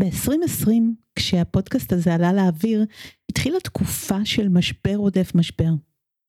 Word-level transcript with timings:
ב-2020, 0.00 0.70
כשהפודקאסט 1.14 1.92
הזה 1.92 2.14
עלה 2.14 2.32
לאוויר, 2.32 2.84
התחילה 3.30 3.60
תקופה 3.60 4.24
של 4.24 4.48
משבר 4.48 4.96
עודף 4.96 5.32
משבר. 5.34 5.70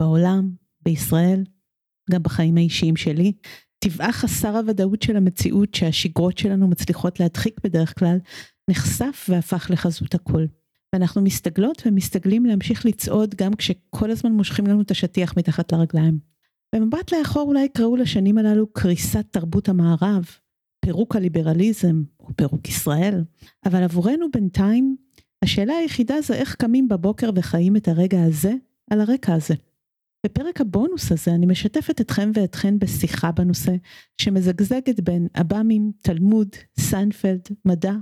בעולם, 0.02 0.52
בישראל, 0.82 1.44
גם 2.12 2.24
בחיים 2.24 2.58
האישיים 2.58 2.96
שלי. 2.96 3.34
טבעה 3.80 4.12
חסר 4.12 4.58
הוודאות 4.58 5.02
של 5.02 5.18
המציאות 5.18 5.74
שהשגרות 5.74 6.38
שלנו 6.38 6.68
מצליחות 6.68 7.20
להדחיק 7.20 7.60
בדרך 7.64 8.00
כלל, 8.00 8.18
נחשף 8.70 9.26
והפך 9.30 9.68
לחזות 9.70 10.16
הכל. 10.16 10.46
ואנחנו 10.94 11.22
מסתגלות 11.22 11.84
ומסתגלים 11.86 12.46
להמשיך 12.46 12.86
לצעוד 12.86 13.36
גם 13.36 13.54
כשכל 13.54 14.12
הזמן 14.12 14.32
מושכים 14.32 14.68
לנו 14.68 14.82
את 14.82 14.92
השטיח 14.92 15.38
מתחת 15.38 15.72
לרגליים. 15.72 16.20
במבט 16.76 17.14
לאחור 17.14 17.48
אולי 17.48 17.64
יקראו 17.64 17.96
לשנים 17.96 18.38
הללו 18.38 18.74
קריסת 18.74 19.26
תרבות 19.32 19.70
המערב, 19.70 20.26
פירוק 20.88 21.16
הליברליזם 21.16 22.04
או 22.20 22.28
פירוק 22.36 22.70
ישראל, 22.70 23.24
אבל 23.66 23.84
עבורנו 23.84 24.32
בינתיים 24.32 24.96
השאלה 25.44 25.74
היחידה 25.74 26.22
זה 26.22 26.34
איך 26.34 26.56
קמים 26.56 26.88
בבוקר 26.88 27.30
וחיים 27.36 27.76
את 27.76 27.88
הרגע 27.88 28.24
הזה 28.24 28.54
על 28.92 29.02
הרקע 29.02 29.34
הזה. 29.34 29.54
בפרק 30.26 30.62
הבונוס 30.62 31.12
הזה 31.12 31.32
אני 31.32 31.46
משתפת 31.46 32.02
אתכם 32.02 32.32
ואתכן 32.34 32.80
בשיחה 32.80 33.32
בנושא 33.32 33.72
שמזגזגת 34.22 35.00
בין 35.00 35.28
עב"מים, 35.34 35.92
תלמוד, 36.02 36.48
סיינפלד, 36.80 37.42
מדע 37.66 37.94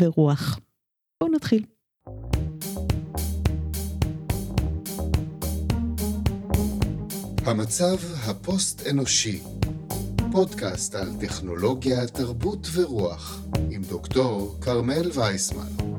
ורוח. 0.00 0.60
בואו 1.20 1.32
נתחיל. 1.32 1.64
המצב 7.46 7.96
הפוסט-אנושי 8.26 9.40
פודקאסט 10.36 10.94
על 10.94 11.08
טכנולוגיה, 11.20 12.06
תרבות 12.06 12.68
ורוח 12.72 13.42
עם 13.70 13.82
דוקטור 13.82 14.56
כרמל 14.60 15.10
וייסמן. 15.14 15.96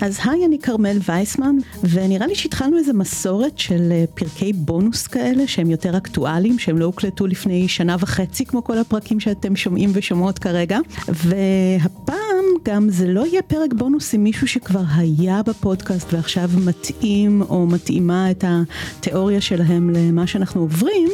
אז 0.00 0.18
היי, 0.24 0.44
אני 0.44 0.58
כרמל 0.58 0.98
וייסמן, 1.08 1.56
ונראה 1.90 2.26
לי 2.26 2.34
שהתחלנו 2.34 2.78
איזה 2.78 2.92
מסורת 2.92 3.58
של 3.58 3.88
אה, 3.92 4.04
פרקי 4.14 4.52
בונוס 4.52 5.06
כאלה, 5.06 5.46
שהם 5.46 5.70
יותר 5.70 5.96
אקטואליים, 5.96 6.58
שהם 6.58 6.78
לא 6.78 6.84
הוקלטו 6.84 7.26
לפני 7.26 7.68
שנה 7.68 7.96
וחצי, 8.00 8.44
כמו 8.44 8.64
כל 8.64 8.78
הפרקים 8.78 9.20
שאתם 9.20 9.56
שומעים 9.56 9.90
ושומעות 9.92 10.38
כרגע, 10.38 10.78
והפעם 11.08 12.25
גם 12.62 12.88
זה 12.90 13.06
לא 13.06 13.26
יהיה 13.26 13.42
פרק 13.42 13.74
בונוס 13.74 14.14
עם 14.14 14.24
מישהו 14.24 14.48
שכבר 14.48 14.82
היה 14.96 15.40
בפודקאסט 15.46 16.12
ועכשיו 16.12 16.50
מתאים 16.64 17.42
או 17.42 17.66
מתאימה 17.66 18.30
את 18.30 18.44
התיאוריה 18.46 19.40
שלהם 19.40 19.90
למה 19.90 20.26
שאנחנו 20.26 20.60
עוברים, 20.60 21.08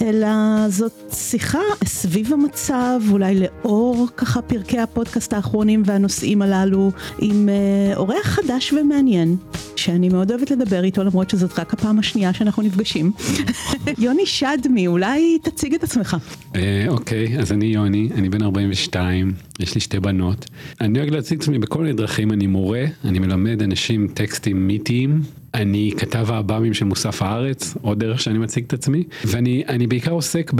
אלא 0.00 0.28
זאת 0.68 0.92
שיחה 1.12 1.62
סביב 1.84 2.32
המצב, 2.32 3.00
אולי 3.10 3.40
לאור 3.40 4.06
ככה 4.16 4.42
פרקי 4.42 4.78
הפודקאסט 4.78 5.32
האחרונים 5.32 5.82
והנושאים 5.86 6.42
הללו, 6.42 6.90
עם 7.18 7.48
אה, 7.48 7.96
אורח 7.96 8.26
חדש 8.26 8.72
ומעניין, 8.72 9.36
שאני 9.76 10.08
מאוד 10.08 10.30
אוהבת 10.30 10.50
לדבר 10.50 10.84
איתו 10.84 11.04
למרות 11.04 11.30
שזאת 11.30 11.58
רק 11.58 11.72
הפעם 11.72 11.98
השנייה 11.98 12.32
שאנחנו 12.32 12.62
נפגשים. 12.62 13.12
יוני 13.98 14.26
שדמי, 14.26 14.86
אולי 14.86 15.38
תציג 15.42 15.74
את 15.74 15.82
עצמך. 15.84 16.16
אה, 16.56 16.84
אוקיי, 16.88 17.38
אז 17.38 17.52
אני 17.52 17.66
יוני, 17.66 18.08
אני 18.14 18.28
בן 18.28 18.42
42, 18.42 19.32
יש 19.60 19.74
לי 19.74 19.80
שתי 19.80 20.00
בנות. 20.00 20.46
אני 20.84 20.98
אוהב 20.98 21.10
להציג 21.10 21.38
את 21.38 21.42
עצמי 21.42 21.58
בכל 21.58 21.82
מיני 21.82 21.92
דרכים, 21.92 22.32
אני 22.32 22.46
מורה, 22.46 22.84
אני 23.04 23.18
מלמד 23.18 23.62
אנשים 23.62 24.08
טקסטים 24.08 24.66
מיתיים, 24.66 25.20
אני 25.54 25.92
כתב 25.96 26.26
האב"מים 26.30 26.74
של 26.74 26.84
מוסף 26.84 27.22
הארץ, 27.22 27.74
עוד 27.82 27.98
דרך 28.00 28.20
שאני 28.20 28.38
מציג 28.38 28.64
את 28.64 28.72
עצמי, 28.72 29.04
ואני 29.24 29.86
בעיקר 29.86 30.10
עוסק 30.10 30.52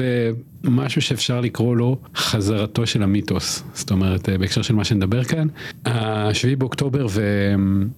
במשהו 0.65 1.03
שאפשר 1.03 1.41
לקרוא 1.41 1.77
לו 1.77 1.99
חזרתו 2.17 2.87
של 2.87 3.03
המיתוס, 3.03 3.65
זאת 3.75 3.91
אומרת 3.91 4.29
אה, 4.29 4.39
בהקשר 4.39 4.63
של 4.63 4.75
מה 4.75 4.85
שנדבר 4.85 5.25
כאן, 5.25 5.49
השביעי 5.85 6.57
באוקטובר 6.57 7.07
ו... 7.11 7.23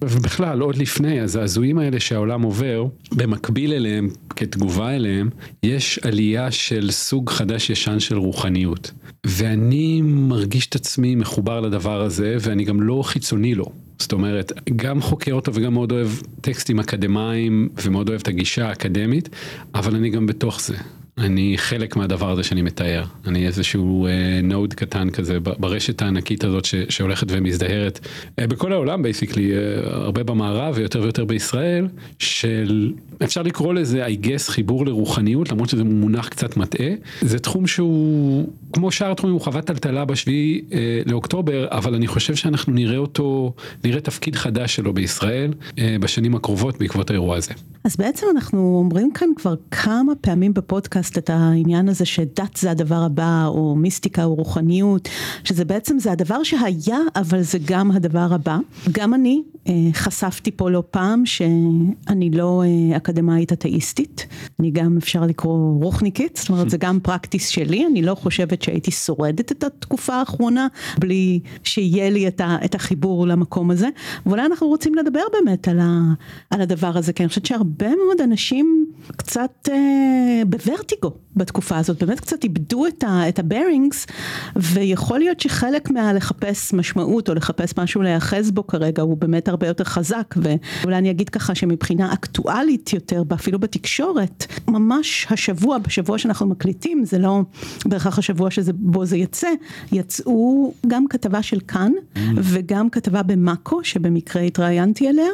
ובכלל 0.03 0.61
עוד 0.61 0.75
לפני 0.75 1.19
הזעזועים 1.19 1.77
האלה 1.77 1.99
שהעולם 1.99 2.41
עובר, 2.41 2.85
במקביל 3.11 3.73
אליהם, 3.73 4.09
כתגובה 4.29 4.95
אליהם, 4.95 5.29
יש 5.63 5.99
עלייה 6.03 6.51
של 6.51 6.91
סוג 6.91 7.29
חדש 7.29 7.69
ישן 7.69 7.99
של 7.99 8.17
רוחניות, 8.17 8.91
ואני 9.25 10.01
מרגיש 10.01 10.67
את 10.67 10.75
עצמי 10.75 11.15
מחובר 11.15 11.61
לדבר 11.61 12.01
הזה 12.01 12.35
ואני 12.39 12.63
גם 12.63 12.81
לא 12.81 13.01
חיצוני 13.05 13.55
לו. 13.55 13.86
זאת 13.99 14.13
אומרת, 14.13 14.51
גם 14.75 15.01
חוקר 15.01 15.33
אותו 15.33 15.53
וגם 15.53 15.73
מאוד 15.73 15.91
אוהב 15.91 16.07
טקסטים 16.41 16.79
אקדמיים 16.79 17.69
ומאוד 17.83 18.09
אוהב 18.09 18.21
את 18.21 18.27
הגישה 18.27 18.67
האקדמית, 18.67 19.29
אבל 19.75 19.95
אני 19.95 20.09
גם 20.09 20.25
בתוך 20.25 20.61
זה. 20.61 20.77
אני 21.17 21.53
חלק 21.57 21.95
מהדבר 21.95 22.31
הזה 22.31 22.43
שאני 22.43 22.61
מתאר. 22.61 23.03
אני 23.27 23.47
איזשהו 23.47 24.07
node 24.43 24.73
uh, 24.73 24.75
קטן 24.75 25.09
כזה 25.09 25.39
ברשת 25.39 26.01
הענקית 26.01 26.43
הזאת 26.43 26.65
ש, 26.65 26.75
שהולכת 26.89 27.27
ומזדהרת 27.29 27.99
uh, 27.99 28.47
בכל 28.47 28.73
העולם 28.73 29.03
basically, 29.03 29.51
uh, 29.51 29.89
הרבה 29.89 30.23
במערב 30.23 30.73
ויותר 30.77 31.01
ויותר 31.01 31.25
בישראל, 31.25 31.87
של 32.19 32.93
אפשר 33.23 33.41
לקרוא 33.41 33.73
לזה 33.73 34.07
I 34.07 34.25
guess 34.25 34.51
חיבור 34.51 34.85
לרוחניות 34.85 35.51
למרות 35.51 35.69
שזה 35.69 35.83
מונח 35.83 36.27
קצת 36.27 36.57
מטעה. 36.57 36.87
זה 37.21 37.39
תחום 37.39 37.67
שהוא 37.67 38.49
כמו 38.73 38.91
שאר 38.91 39.13
תחומים 39.13 39.33
הוא 39.33 39.41
חוות 39.41 39.65
טלטלה 39.65 40.05
בשביעי 40.05 40.61
uh, 40.69 40.73
לאוקטובר, 41.05 41.67
אבל 41.71 41.95
אני 41.95 42.07
חושב 42.07 42.35
שאנחנו 42.35 42.73
נראה 42.73 42.97
אותו, 42.97 43.53
נראה 43.83 43.99
תפקיד 44.01 44.35
חדש 44.35 44.75
שלו 44.75 44.93
בישראל 44.93 45.53
uh, 45.69 45.79
בשנים 45.99 46.35
הקרובות 46.35 46.79
בעקבות 46.79 47.09
האירוע 47.09 47.35
הזה. 47.37 47.51
אז 47.83 47.95
בעצם 47.95 48.27
אנחנו 48.35 48.77
אומרים 48.79 49.11
כאן 49.13 49.29
כבר 49.35 49.53
כמה 49.71 50.13
פעמים 50.21 50.53
בפודקאסט. 50.53 51.06
פודקאסט 51.07 51.17
את 51.17 51.29
העניין 51.29 51.89
הזה 51.89 52.05
שדת 52.05 52.57
זה 52.57 52.71
הדבר 52.71 53.03
הבא, 53.03 53.45
או 53.47 53.75
מיסטיקה 53.75 54.23
או 54.23 54.35
רוחניות, 54.35 55.09
שזה 55.43 55.65
בעצם 55.65 55.99
זה 55.99 56.11
הדבר 56.11 56.43
שהיה, 56.43 56.99
אבל 57.15 57.41
זה 57.41 57.57
גם 57.65 57.91
הדבר 57.91 58.27
הבא. 58.31 58.57
גם 58.91 59.13
אני 59.13 59.41
אה, 59.67 59.73
חשפתי 59.93 60.51
פה 60.51 60.69
לא 60.69 60.83
פעם 60.91 61.25
שאני 61.25 62.29
לא 62.31 62.63
אה, 62.65 62.97
אקדמאית 62.97 63.53
אתאיסטית, 63.53 64.27
אני 64.59 64.71
גם 64.71 64.97
אפשר 64.97 65.21
לקרוא 65.21 65.83
רוחניקית, 65.83 66.35
זאת 66.35 66.49
אומרת 66.49 66.69
זה 66.69 66.77
גם 66.77 66.99
פרקטיס 66.99 67.47
שלי, 67.47 67.85
אני 67.85 68.01
לא 68.01 68.15
חושבת 68.15 68.61
שהייתי 68.61 68.91
שורדת 68.91 69.51
את 69.51 69.63
התקופה 69.63 70.15
האחרונה 70.15 70.67
בלי 70.99 71.39
שיהיה 71.63 72.09
לי 72.09 72.27
את, 72.27 72.41
ה, 72.41 72.57
את 72.65 72.75
החיבור 72.75 73.27
למקום 73.27 73.71
הזה, 73.71 73.87
ואולי 74.25 74.45
אנחנו 74.45 74.67
רוצים 74.67 74.95
לדבר 74.95 75.23
באמת 75.33 75.67
על, 75.67 75.79
ה, 75.79 76.13
על 76.49 76.61
הדבר 76.61 76.97
הזה, 76.97 77.13
כי 77.13 77.23
אני 77.23 77.29
חושבת 77.29 77.45
שהרבה 77.45 77.89
מאוד 77.89 78.21
אנשים 78.23 78.85
קצת 79.17 79.69
אה, 79.71 80.41
בוורטיגו 80.47 80.96
México. 80.97 81.26
בתקופה 81.37 81.77
הזאת, 81.77 82.03
באמת 82.03 82.19
קצת 82.19 82.43
איבדו 82.43 82.87
את, 82.87 83.03
ה, 83.03 83.29
את 83.29 83.39
הברינגס, 83.39 84.07
ויכול 84.55 85.19
להיות 85.19 85.39
שחלק 85.39 85.89
מהלחפש 85.89 86.73
משמעות 86.73 87.29
או 87.29 87.33
לחפש 87.33 87.73
משהו 87.77 88.01
להיאחז 88.01 88.51
בו 88.51 88.67
כרגע 88.67 89.03
הוא 89.03 89.17
באמת 89.17 89.47
הרבה 89.47 89.67
יותר 89.67 89.83
חזק, 89.83 90.35
ואולי 90.37 90.97
אני 90.97 91.11
אגיד 91.11 91.29
ככה 91.29 91.55
שמבחינה 91.55 92.13
אקטואלית 92.13 92.93
יותר, 92.93 93.23
אפילו 93.33 93.59
בתקשורת, 93.59 94.45
ממש 94.67 95.27
השבוע, 95.29 95.77
בשבוע 95.77 96.17
שאנחנו 96.17 96.47
מקליטים, 96.47 97.05
זה 97.05 97.17
לא 97.17 97.41
בהכרח 97.85 98.19
השבוע 98.19 98.51
שבו 98.51 99.05
זה 99.05 99.17
יצא, 99.17 99.47
יצאו 99.91 100.73
גם 100.87 101.05
כתבה 101.09 101.43
של 101.43 101.59
כאן 101.67 101.91
mm. 102.15 102.19
וגם 102.35 102.89
כתבה 102.89 103.23
במאקו, 103.23 103.83
שבמקרה 103.83 104.41
התראיינתי 104.41 105.09
אליה, 105.09 105.31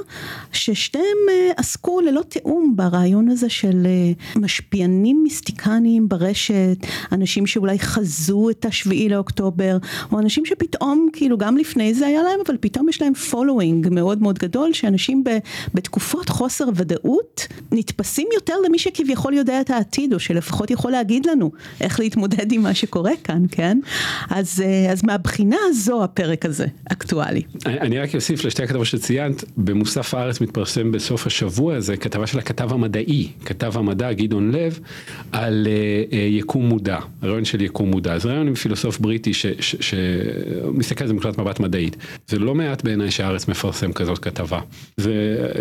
ששתיהם 0.52 1.04
אה, 1.30 1.52
עסקו 1.58 2.02
ללא 2.02 2.22
תיאום 2.22 2.74
ברעיון 2.76 3.30
הזה 3.30 3.50
של 3.50 3.86
אה, 3.86 4.42
משפיענים 4.42 5.24
מיסטיקניים 6.00 6.10
ברשת, 6.10 6.78
אנשים 7.12 7.48
שאולי 7.48 7.80
חזו 7.80 8.50
את 8.50 8.66
השביעי 8.66 9.10
לאוקטובר, 9.10 9.78
או 10.12 10.20
אנשים 10.20 10.46
שפתאום, 10.46 11.10
כאילו 11.14 11.38
גם 11.38 11.58
לפני 11.58 11.94
זה 11.94 12.08
היה 12.08 12.24
להם, 12.24 12.40
אבל 12.46 12.58
פתאום 12.60 12.90
יש 12.90 13.02
להם 13.02 13.14
following 13.32 13.90
מאוד 13.92 14.22
מאוד 14.22 14.40
גדול, 14.40 14.74
שאנשים 14.74 15.24
ב, 15.24 15.30
בתקופות 15.74 16.30
חוסר 16.30 16.66
ודאות 16.76 17.48
נתפסים 17.72 18.28
יותר 18.34 18.54
למי 18.66 18.80
שכביכול 18.80 19.34
יודע 19.34 19.62
את 19.62 19.70
העתיד, 19.70 20.14
או 20.14 20.20
שלפחות 20.20 20.72
יכול 20.72 20.92
להגיד 20.92 21.26
לנו 21.26 21.52
איך 21.82 22.00
להתמודד 22.00 22.52
עם 22.52 22.62
מה 22.62 22.74
שקורה 22.74 23.12
כאן, 23.24 23.44
כן? 23.52 23.80
אז, 24.30 24.64
אה, 24.66 24.92
אז 24.92 25.04
מהבחינה 25.04 25.58
הזו 25.70 26.04
הפרק 26.04 26.46
הזה 26.46 26.66
אקטואלי. 26.92 27.42
אני, 27.66 27.80
אני 27.80 28.00
רק 28.00 28.16
אוסיף 28.16 28.46
לשתי 28.46 28.64
הכתבות 28.64 28.86
שציינת, 28.86 29.44
במוסף 29.58 30.14
הארץ 30.14 30.42
מתפרסם 30.42 30.92
בסוף 30.92 31.28
השבוע 31.28 31.76
הזה 31.76 31.98
כתבה 31.98 32.28
של 32.28 32.40
הכתב 32.40 32.74
המדעי, 32.74 33.30
כתב 33.46 33.72
המדע 33.76 34.14
גדעון 34.14 34.52
לב, 34.52 34.80
על 35.32 35.68
uh, 35.68 35.83
יקום 36.12 36.66
מודע, 36.66 37.00
הרעיון 37.22 37.46
של 37.46 37.62
יקום 37.62 37.92
מודע. 37.92 38.18
זה 38.20 38.30
רעיון 38.30 38.48
עם 38.48 38.56
פילוסוף 38.56 39.00
בריטי 39.00 39.32
שמסתכל 39.60 41.04
על 41.04 41.08
זה 41.08 41.14
מנקודת 41.14 41.38
מבט 41.38 41.60
מדעית. 41.60 41.98
זה 42.28 42.40
לא 42.40 42.56
מעט 42.56 42.84
בעיניי 42.84 43.12
שהארץ 43.12 43.48
מפרסם 43.48 43.94
כזאת 43.94 44.20
כתבה. 44.20 44.60
זה 44.98 45.14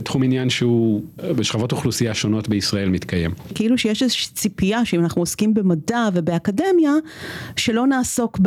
תחום 0.04 0.22
עניין 0.22 0.50
שהוא 0.50 1.02
בשכבות 1.36 1.72
אוכלוסייה 1.72 2.14
שונות 2.14 2.48
בישראל 2.48 2.88
מתקיים. 2.88 3.30
כאילו 3.54 3.78
שיש 3.78 4.02
איזושהי 4.02 4.34
ציפייה 4.34 4.84
שאם 4.84 5.00
אנחנו 5.00 5.22
עוסקים 5.22 5.54
במדע 5.54 6.08
ובאקדמיה, 6.14 6.92
שלא 7.56 7.86
נעסוק 7.86 8.38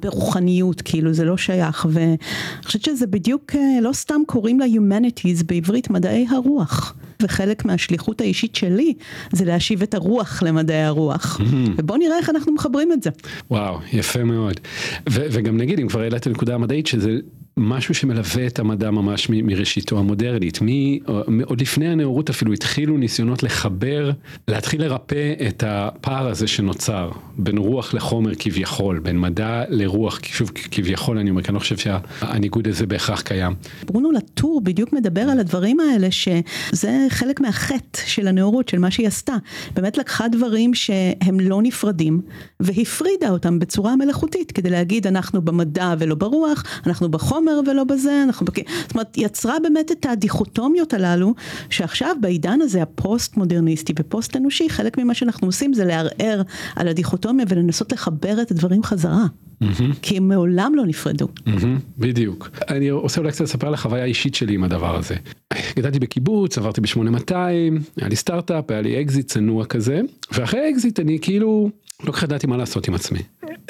ברוחניות, 0.00 0.82
כאילו 0.82 1.12
זה 1.12 1.24
לא 1.24 1.36
שייך. 1.36 1.86
ואני 1.90 2.16
חושבת 2.64 2.82
שזה 2.82 3.06
בדיוק, 3.06 3.54
אה, 3.54 3.78
לא 3.82 3.92
סתם 3.92 4.20
קוראים 4.26 4.60
לה 4.60 4.66
Humanities 4.66 5.44
בעברית 5.46 5.90
מדעי 5.90 6.26
הרוח. 6.30 6.94
וחלק 7.22 7.64
מהשליחות 7.64 8.20
האישית 8.20 8.56
שלי 8.56 8.94
זה 9.32 9.44
להשיב 9.44 9.82
את 9.82 9.94
הרוח 9.94 10.42
למדעי 10.42 10.82
הרוח. 10.82 11.40
ובוא 11.76 11.96
נראה 11.98 12.18
איך 12.18 12.30
אנחנו 12.30 12.52
מחברים 12.52 12.92
את 12.92 13.02
זה. 13.02 13.10
וואו, 13.50 13.78
יפה 13.92 14.24
מאוד. 14.24 14.60
וגם 15.08 15.56
נגיד, 15.56 15.80
אם 15.80 15.88
כבר 15.88 16.00
העלית 16.00 16.26
נקודה 16.26 16.54
המדעית, 16.54 16.86
שזה 16.86 17.18
משהו 17.56 17.94
שמלווה 17.94 18.46
את 18.46 18.58
המדע 18.58 18.90
ממש 18.90 19.28
מראשיתו 19.30 19.98
המודרנית. 19.98 20.58
מ- 20.62 21.40
עוד 21.44 21.60
לפני 21.60 21.88
הנאורות 21.88 22.30
אפילו 22.30 22.52
התחילו 22.52 22.96
ניסיונות 22.96 23.42
לחבר, 23.42 24.10
להתחיל 24.48 24.82
לרפא 24.82 25.32
את 25.48 25.64
הפער 25.66 26.28
הזה 26.28 26.46
שנוצר 26.46 27.10
בין 27.36 27.58
רוח 27.58 27.94
לחומר 27.94 28.32
כביכול, 28.38 28.98
בין 28.98 29.20
מדע 29.20 29.62
לרוח, 29.68 30.20
שוב 30.24 30.50
כביכול 30.70 31.18
אני 31.18 31.30
אומר, 31.30 31.42
כי 31.42 31.48
אני 31.48 31.54
לא 31.54 31.60
חושב 31.60 31.76
שהניגוד 31.76 32.68
הזה 32.68 32.86
בהכרח 32.86 33.20
קיים. 33.20 33.54
ברונו 33.86 34.12
לטור 34.12 34.60
בדיוק 34.64 34.92
מדבר 34.92 35.20
על 35.20 35.40
הדברים 35.40 35.80
האלה, 35.80 36.10
שזה 36.10 37.06
חלק 37.08 37.40
מהחטא 37.40 38.00
של 38.06 38.28
הנאורות, 38.28 38.68
של 38.68 38.78
מה 38.78 38.90
שהיא 38.90 39.06
עשתה. 39.06 39.36
באמת 39.74 39.98
לקחה 39.98 40.28
דברים 40.28 40.74
שהם 40.74 41.40
לא 41.40 41.62
נפרדים, 41.62 42.20
והפרידה 42.60 43.30
אותם 43.30 43.58
בצורה 43.58 43.96
מלאכותית, 43.96 44.52
כדי 44.52 44.70
להגיד 44.70 45.06
אנחנו 45.06 45.42
במדע 45.42 45.94
ולא 45.98 46.14
ברוח, 46.14 46.64
אנחנו 46.86 47.08
בחומר. 47.08 47.39
בחומר 47.40 47.60
ולא 47.70 47.84
בזה, 47.84 48.22
אנחנו. 48.22 48.46
זאת 48.82 48.92
אומרת, 48.94 49.18
יצרה 49.18 49.54
באמת 49.62 49.92
את 49.92 50.06
הדיכוטומיות 50.06 50.94
הללו, 50.94 51.34
שעכשיו 51.70 52.16
בעידן 52.20 52.60
הזה 52.62 52.82
הפוסט 52.82 53.36
מודרניסטי 53.36 53.92
ופוסט 53.98 54.36
אנושי, 54.36 54.68
חלק 54.68 54.98
ממה 54.98 55.14
שאנחנו 55.14 55.48
עושים 55.48 55.74
זה 55.74 55.84
לערער 55.84 56.42
על 56.76 56.88
הדיכוטומיה 56.88 57.46
ולנסות 57.48 57.92
לחבר 57.92 58.42
את 58.42 58.50
הדברים 58.50 58.82
חזרה. 58.82 59.24
Mm-hmm. 59.62 59.94
כי 60.02 60.16
הם 60.16 60.28
מעולם 60.28 60.72
לא 60.74 60.86
נפרדו. 60.86 61.28
Mm-hmm, 61.38 61.66
בדיוק. 61.98 62.50
אני 62.68 62.90
רוצה 62.90 63.20
אולי 63.20 63.32
קצת 63.32 63.40
לספר 63.40 63.66
על 63.66 63.74
החוויה 63.74 64.02
האישית 64.02 64.34
שלי 64.34 64.54
עם 64.54 64.64
הדבר 64.64 64.96
הזה. 64.96 65.14
גדלתי 65.76 65.98
בקיבוץ, 65.98 66.58
עברתי 66.58 66.80
ב-8200, 66.80 67.34
היה 67.96 68.08
לי 68.08 68.16
סטארט-אפ, 68.16 68.70
היה 68.70 68.80
לי 68.80 69.02
אקזיט 69.02 69.28
צנוע 69.28 69.64
כזה, 69.64 70.00
ואחרי 70.32 70.70
אקזיט 70.70 71.00
אני 71.00 71.18
כאילו 71.22 71.70
לא 72.00 72.06
כל 72.06 72.12
כך 72.12 72.22
ידעתי 72.22 72.46
מה 72.46 72.56
לעשות 72.56 72.88
עם 72.88 72.94
עצמי. 72.94 73.18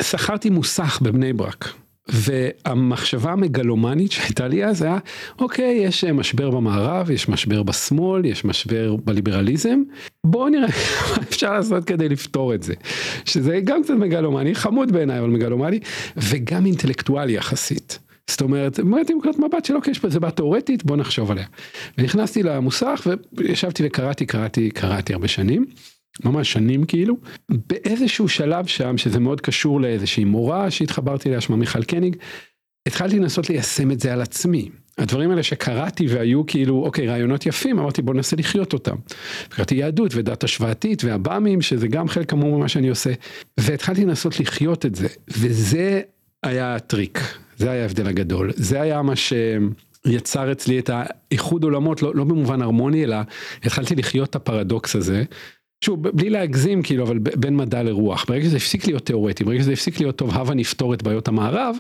שכרתי 0.01 0.51
מוסך 0.51 0.99
בבני 1.03 1.33
ברק. 1.33 1.73
והמחשבה 2.09 3.33
המגלומנית 3.33 4.13
שהייתה 4.13 4.49
לי 4.49 4.65
אז 4.65 4.83
היה, 4.83 4.99
אוקיי, 5.39 5.73
יש 5.85 6.05
אה, 6.05 6.13
משבר 6.13 6.51
במערב, 6.51 7.11
יש 7.11 7.29
משבר 7.29 7.63
בשמאל, 7.63 8.25
יש 8.25 8.45
משבר 8.45 8.97
בליברליזם, 9.05 9.83
בואו 10.27 10.49
נראה 10.49 10.69
מה 11.11 11.23
אפשר 11.23 11.53
לעשות 11.53 11.85
כדי 11.85 12.09
לפתור 12.09 12.55
את 12.55 12.63
זה. 12.63 12.75
שזה 13.25 13.61
גם 13.65 13.83
קצת 13.83 13.95
מגלומני, 13.95 14.55
חמוד 14.55 14.93
בעיניי, 14.93 15.19
אבל 15.19 15.29
מגלומני, 15.29 15.81
וגם 16.17 16.67
אינטלקטואלי 16.67 17.33
יחסית. 17.33 17.99
זאת 18.31 18.41
אומרת, 18.41 18.81
באמת 18.81 19.11
עם 19.11 19.19
נקודת 19.19 19.39
מבט 19.39 19.65
של 19.65 19.77
אוקיי, 19.77 19.91
יש 19.91 19.99
פה 19.99 20.07
איזה 20.07 20.21
בעיה 20.21 20.31
תאורטית, 20.31 20.85
בוא 20.85 20.97
נחשוב 20.97 21.31
עליה. 21.31 21.47
ונכנסתי 21.99 22.43
למוסך 22.43 23.07
וישבתי 23.33 23.83
וקראתי, 23.87 24.27
קראתי, 24.27 24.71
קראתי 24.71 25.13
הרבה 25.13 25.29
שנים. 25.29 25.67
ממש 26.25 26.53
שנים 26.53 26.85
כאילו, 26.85 27.17
באיזשהו 27.49 28.29
שלב 28.29 28.67
שם, 28.67 28.99
שזה 28.99 29.21
מאוד 29.21 29.41
קשור 29.41 29.81
לאיזושהי 29.81 30.25
מורה 30.25 30.71
שהתחברתי 30.71 31.29
אליה, 31.29 31.41
שמה 31.41 31.57
מיכל 31.57 31.85
קניג, 31.85 32.17
התחלתי 32.87 33.19
לנסות 33.19 33.51
ליישם 33.51 33.91
את 33.91 34.01
זה 34.01 34.13
על 34.13 34.21
עצמי. 34.21 34.69
הדברים 34.99 35.31
האלה 35.31 35.43
שקראתי 35.43 36.07
והיו 36.07 36.47
כאילו, 36.47 36.85
אוקיי, 36.85 37.09
רעיונות 37.09 37.47
יפים, 37.47 37.79
אמרתי 37.79 38.03
בוא 38.03 38.15
ננסה 38.15 38.37
לחיות 38.37 38.73
אותם. 38.73 38.97
קראתי 39.49 39.75
יהדות 39.75 40.13
ודת 40.15 40.45
השוואתית 40.45 41.05
והבאמים, 41.05 41.63
שזה 41.63 41.89
גם 41.89 42.09
חלק 42.09 42.33
אמור 42.33 42.59
ממה 42.59 42.69
שאני 42.69 42.89
עושה, 42.89 43.11
והתחלתי 43.59 44.05
לנסות 44.05 44.41
לחיות 44.41 44.87
את 44.87 44.95
זה, 44.95 45.09
וזה 45.29 46.01
היה 46.43 46.75
הטריק, 46.75 47.21
זה 47.57 47.71
היה 47.71 47.83
ההבדל 47.83 48.07
הגדול, 48.07 48.51
זה 48.57 48.81
היה 48.81 49.03
מה 49.03 49.17
ש... 49.17 49.33
יצר 50.07 50.53
אצלי 50.53 50.79
את 50.79 50.91
האיחוד 50.93 51.65
עולמות, 51.65 52.03
לא, 52.03 52.15
לא 52.15 52.25
במובן 52.25 52.63
הרמוני, 52.63 53.05
אלא 53.05 53.17
התחלתי 53.63 53.95
לחיות 53.95 54.31
את 54.31 54.37
הפרדוקס 54.37 54.97
הזה, 54.97 55.25
שוב, 55.85 56.09
בלי 56.09 56.31
להגזים 56.31 56.83
כאילו, 56.83 57.05
אבל 57.05 57.19
בין 57.19 57.57
מדע 57.57 57.83
לרוח, 57.83 58.25
ברגע 58.29 58.45
שזה 58.45 58.57
הפסיק 58.57 58.87
להיות 58.87 59.07
תיאורטי, 59.07 59.45
ברגע 59.45 59.63
שזה 59.63 59.73
הפסיק 59.73 60.01
להיות 60.01 60.17
טוב, 60.17 60.31
הבה 60.35 60.55
נפתור 60.55 60.95
את 60.95 61.03
בעיות 61.03 61.29
המערב, 61.29 61.77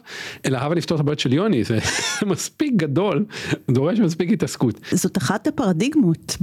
אלא 0.46 0.58
הבה 0.58 0.74
נפתור 0.74 0.96
את 0.96 1.00
הבעיות 1.00 1.18
של 1.18 1.32
יוני, 1.32 1.64
זה 1.64 1.78
מספיק 2.26 2.72
גדול, 2.76 3.24
דורש 3.70 3.98
מספיק 3.98 4.32
התעסקות. 4.32 4.80
זאת 4.92 5.18
אחת 5.18 5.46
הפרדיגמות 5.46 6.36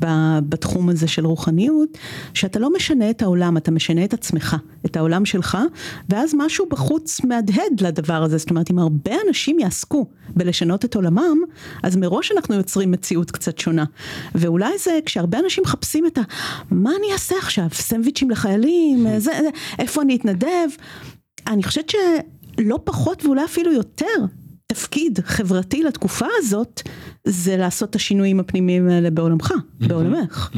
בתחום 0.50 0.90
הזה 0.90 1.08
של 1.08 1.26
רוחניות, 1.26 1.98
שאתה 2.34 2.60
לא 2.60 2.74
משנה 2.74 3.10
את 3.10 3.22
העולם, 3.22 3.58
אתה 3.58 3.72
משנה 3.72 4.04
את 4.04 4.14
עצמך, 4.14 4.56
את 4.86 4.98
העולם 4.98 5.26
שלך, 5.26 5.58
ואז 6.10 6.34
משהו 6.38 6.66
בחוץ 6.70 7.24
מהדהד 7.24 7.82
לדבר 7.82 8.24
הזה, 8.24 8.38
זאת 8.38 8.50
אומרת, 8.50 8.72
אם 8.72 8.80
הרבה 8.80 9.12
אנשים 9.28 9.60
יעסקו 9.60 10.06
בלשנות 10.36 10.86
את 10.86 10.96
עולמם, 10.96 11.38
אז 11.84 11.96
מראש 11.96 12.32
אנחנו 12.32 12.56
יוצרים 12.56 12.92
מציאות 12.92 13.32
קצת 13.32 13.58
שונה. 13.58 13.86
ואולי 14.36 14.78
זה 14.78 15.00
כשהרבה 15.06 15.40
אנשים 15.40 15.64
מחפשים 15.64 16.06
את 16.06 16.18
ה... 16.18 16.22
מה 16.72 16.92
אני 17.00 17.14
אעשה 17.14 17.36
עכשיו? 17.48 17.68
סנדוויצ'ים 17.74 18.30
לחיילים? 18.30 19.06
זה, 19.18 19.20
זה, 19.20 19.50
איפה 19.80 20.02
אני 20.02 20.16
אתנדב? 20.16 20.70
אני 21.48 21.64
חושבת 21.64 21.90
שלא 21.90 22.80
פחות 22.84 23.26
ואולי 23.26 23.46
אפילו 23.46 23.74
יותר 23.74 24.26
תפקיד 24.72 25.20
חברתי 25.26 25.84
לתקופה 25.84 26.26
הזאת 26.38 26.82
זה 27.24 27.58
לעשות 27.58 27.90
את 27.90 27.96
השינויים 27.96 28.40
הפנימיים 28.40 28.88
האלה 28.90 29.10
בעולמך, 29.10 29.54
בעולמך. 29.80 30.52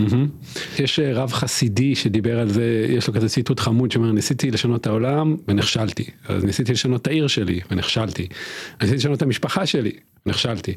יש 0.80 1.00
אה, 1.00 1.14
רב 1.14 1.32
חסידי 1.32 1.96
שדיבר 1.96 2.40
על 2.40 2.50
זה, 2.50 2.86
יש 2.90 3.08
לו 3.08 3.14
כזה 3.14 3.30
ציטוט 3.30 3.60
חמוד 3.60 3.92
שאומר 3.92 4.12
ניסיתי 4.12 4.52
לשנות 4.52 4.82
את 4.82 4.88
העולם 4.88 5.36
ונכשלתי, 5.48 6.04
אז 6.28 6.44
ניסיתי 6.44 6.72
לשנות 6.72 7.02
את 7.02 7.08
העיר 7.08 7.28
שלי 7.28 7.60
ונכשלתי, 7.72 8.28
ניסיתי 8.82 8.98
לשנות 8.98 9.18
את 9.18 9.22
המשפחה 9.22 9.66
שלי 9.66 9.92
נכשלתי. 10.26 10.74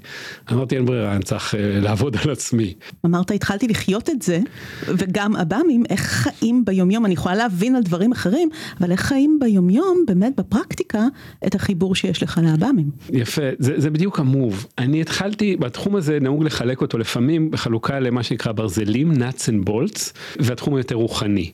אמרתי 0.52 0.76
אין 0.76 0.84
ברירה, 0.84 1.16
אני 1.16 1.22
צריך 1.22 1.54
אה, 1.54 1.80
לעבוד 1.80 2.16
על 2.24 2.30
עצמי. 2.30 2.74
אמרת 3.06 3.30
התחלתי 3.30 3.68
לחיות 3.68 4.10
את 4.10 4.22
זה, 4.22 4.40
וגם 4.86 5.36
עב"מים, 5.36 5.82
איך 5.90 6.00
חיים 6.00 6.64
ביומיום, 6.64 7.06
אני 7.06 7.14
יכולה 7.14 7.34
להבין 7.34 7.76
על 7.76 7.82
דברים 7.82 8.12
אחרים, 8.12 8.48
אבל 8.80 8.92
איך 8.92 9.00
חיים 9.00 9.38
ביומיום, 9.40 10.04
באמת 10.06 10.32
בפרקטיקה, 10.36 11.06
את 11.46 11.54
החיבור 11.54 11.94
שיש 11.94 12.22
לך 12.22 12.40
לעב"מים. 12.42 12.90
יפה, 13.22 13.42
זה, 13.58 13.80
זה 13.80 13.90
בדיוק 13.90 14.18
המוב. 14.18 14.66
אני 14.78 15.00
התחלתי, 15.00 15.56
בתחום 15.56 15.96
הזה 15.96 16.18
נהוג 16.20 16.44
לחלק 16.44 16.80
אותו 16.80 16.98
לפעמים 16.98 17.50
בחלוקה 17.50 18.00
למה 18.00 18.22
שנקרא 18.22 18.52
ברזלים, 18.52 19.12
nuts 19.12 19.48
and 19.48 19.68
bolts, 19.68 20.12
והתחום 20.40 20.74
היותר 20.74 20.94
רוחני. 20.94 21.50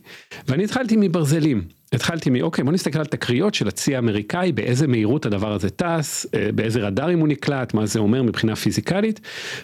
ואני 0.49 0.65
התחלתי 0.65 0.97
מברזלים. 0.97 1.63
התחלתי 1.93 2.31
מאוקיי 2.31 2.65
בוא 2.65 2.73
נסתכל 2.73 2.99
על 2.99 3.05
תקריות 3.05 3.55
של 3.55 3.69
הצי 3.69 3.97
האמריקאי 3.97 4.53
באיזה 4.53 4.87
מהירות 4.87 5.27
הדבר 5.27 5.53
הזה 5.53 5.71
טס 5.71 6.27
אה, 6.35 6.51
באיזה 6.55 6.81
רדארים 6.81 7.19
הוא 7.19 7.29
נקלט 7.29 7.75
מה 7.75 7.87
זה 7.87 7.99
אומר 7.99 8.23
מבחינה 8.23 8.57
פיזיקלית 8.57 9.21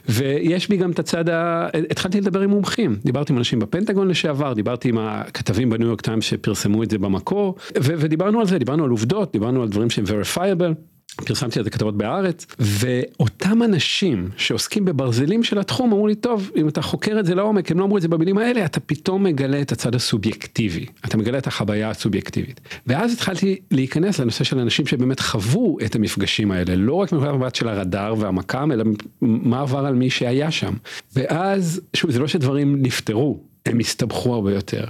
ויש 0.08 0.68
בי 0.68 0.76
גם 0.76 0.90
את 0.90 0.98
הצד 0.98 1.28
ה... 1.28 1.68
התחלתי 1.90 2.20
לדבר 2.20 2.40
עם 2.40 2.50
מומחים 2.50 2.96
דיברתי 3.04 3.32
עם 3.32 3.38
אנשים 3.38 3.58
בפנטגון 3.58 4.08
לשעבר 4.08 4.52
דיברתי 4.52 4.88
עם 4.88 4.98
הכתבים 4.98 5.70
בניו 5.70 5.86
יורק 5.88 6.00
טיים 6.00 6.22
שפרסמו 6.22 6.82
את 6.82 6.90
זה 6.90 6.98
במקור 6.98 7.54
ו- 7.76 7.94
ודיברנו 7.98 8.40
על 8.40 8.46
זה 8.46 8.58
דיברנו 8.58 8.84
על 8.84 8.90
עובדות 8.90 9.32
דיברנו 9.32 9.62
על 9.62 9.68
דברים 9.68 9.90
שהם 9.90 10.04
verifiable. 10.04 10.93
פרסמתי 11.16 11.58
על 11.58 11.64
זה 11.64 11.70
כתבות 11.70 11.96
בהארץ 11.96 12.46
ואותם 12.58 13.62
אנשים 13.62 14.28
שעוסקים 14.36 14.84
בברזלים 14.84 15.42
של 15.42 15.58
התחום 15.58 15.92
אמרו 15.92 16.06
לי 16.06 16.14
טוב 16.14 16.50
אם 16.56 16.68
אתה 16.68 16.82
חוקר 16.82 17.20
את 17.20 17.26
זה 17.26 17.34
לעומק 17.34 17.70
הם 17.70 17.78
לא 17.78 17.84
אמרו 17.84 17.96
את 17.96 18.02
זה 18.02 18.08
במילים 18.08 18.38
האלה 18.38 18.64
אתה 18.64 18.80
פתאום 18.80 19.22
מגלה 19.22 19.60
את 19.60 19.72
הצד 19.72 19.94
הסובייקטיבי. 19.94 20.86
אתה 21.04 21.16
מגלה 21.16 21.38
את 21.38 21.46
החוויה 21.46 21.90
הסובייקטיבית. 21.90 22.60
ואז 22.86 23.12
התחלתי 23.12 23.56
להיכנס 23.70 24.18
לנושא 24.18 24.44
של 24.44 24.58
אנשים 24.58 24.86
שבאמת 24.86 25.20
חוו 25.20 25.76
את 25.84 25.94
המפגשים 25.94 26.50
האלה 26.50 26.76
לא 26.76 26.94
רק 26.94 27.12
מנקודת 27.12 27.34
מבט 27.34 27.54
של 27.54 27.68
הרדאר 27.68 28.14
והמקם 28.18 28.72
אלא 28.72 28.84
מה 29.22 29.60
עבר 29.60 29.86
על 29.86 29.94
מי 29.94 30.10
שהיה 30.10 30.50
שם. 30.50 30.74
ואז 31.16 31.80
שוב 31.96 32.10
זה 32.10 32.18
לא 32.18 32.28
שדברים 32.28 32.82
נפתרו 32.82 33.53
הם 33.66 33.78
הסתבכו 33.78 34.34
הרבה 34.34 34.54
יותר. 34.54 34.84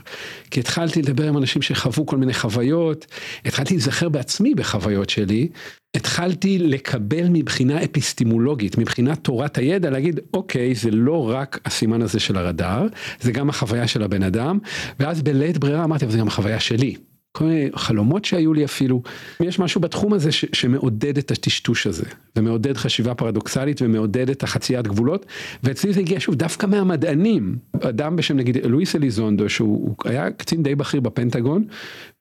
כי 0.51 0.61
התחלתי 0.61 1.03
לדבר 1.03 1.29
עם 1.29 1.39
אנשים 1.39 1.63
שחוו 1.63 2.07
כל 2.07 2.17
מיני 2.17 2.35
חוויות, 2.35 3.07
התחלתי 3.45 3.75
להיזכר 3.75 4.09
בעצמי 4.09 4.55
בחוויות 4.55 5.11
שלי, 5.11 5.49
התחלתי 5.97 6.59
לקבל 6.59 7.29
מבחינה 7.29 7.85
אפיסטימולוגית, 7.85 8.79
מבחינת 8.79 9.25
תורת 9.25 9.59
הידע, 9.59 9.91
להגיד 9.91 10.21
אוקיי 10.35 10.75
זה 10.75 10.91
לא 10.91 11.31
רק 11.31 11.61
הסימן 11.65 12.03
הזה 12.03 12.21
של 12.21 12.37
הרדאר, 12.37 12.87
זה 13.21 13.33
גם 13.33 13.51
החוויה 13.51 13.89
של 13.89 14.03
הבן 14.03 14.23
אדם, 14.23 14.59
ואז 15.01 15.23
בלית 15.23 15.59
ברירה 15.59 15.85
אמרתי 15.85 16.05
אבל 16.05 16.13
זה 16.13 16.19
גם 16.19 16.29
החוויה 16.29 16.61
שלי. 16.61 16.95
כל 17.37 17.45
מיני 17.45 17.69
חלומות 17.77 18.25
שהיו 18.25 18.55
לי 18.55 18.65
אפילו, 18.65 19.03
יש 19.41 19.59
משהו 19.59 19.81
בתחום 19.81 20.13
הזה 20.13 20.33
שמעודד 20.33 21.19
את 21.19 21.31
הטשטוש 21.31 21.87
הזה, 21.87 22.05
ומעודד 22.37 22.77
חשיבה 22.77 23.15
פרדוקסלית 23.15 23.83
ומעודד 23.83 24.31
את 24.31 24.43
החציית 24.43 24.87
גבולות, 24.87 25.27
ואצלי 25.63 25.93
זה 25.93 26.01
הגיע 26.01 26.21
שוב 26.21 26.35
דווקא 26.35 26.67
מהמדענים, 26.67 27.57
אדם 27.81 28.17
בשם 28.17 28.37
נגיד 28.37 28.67
לואיס 28.67 28.97
אליזונדו 28.97 29.49
שהוא 29.49 29.95
היה 30.05 30.31
קצין 30.31 30.63
די 30.63 30.75
בכיר 30.75 31.01
בפנטגון, 31.01 31.65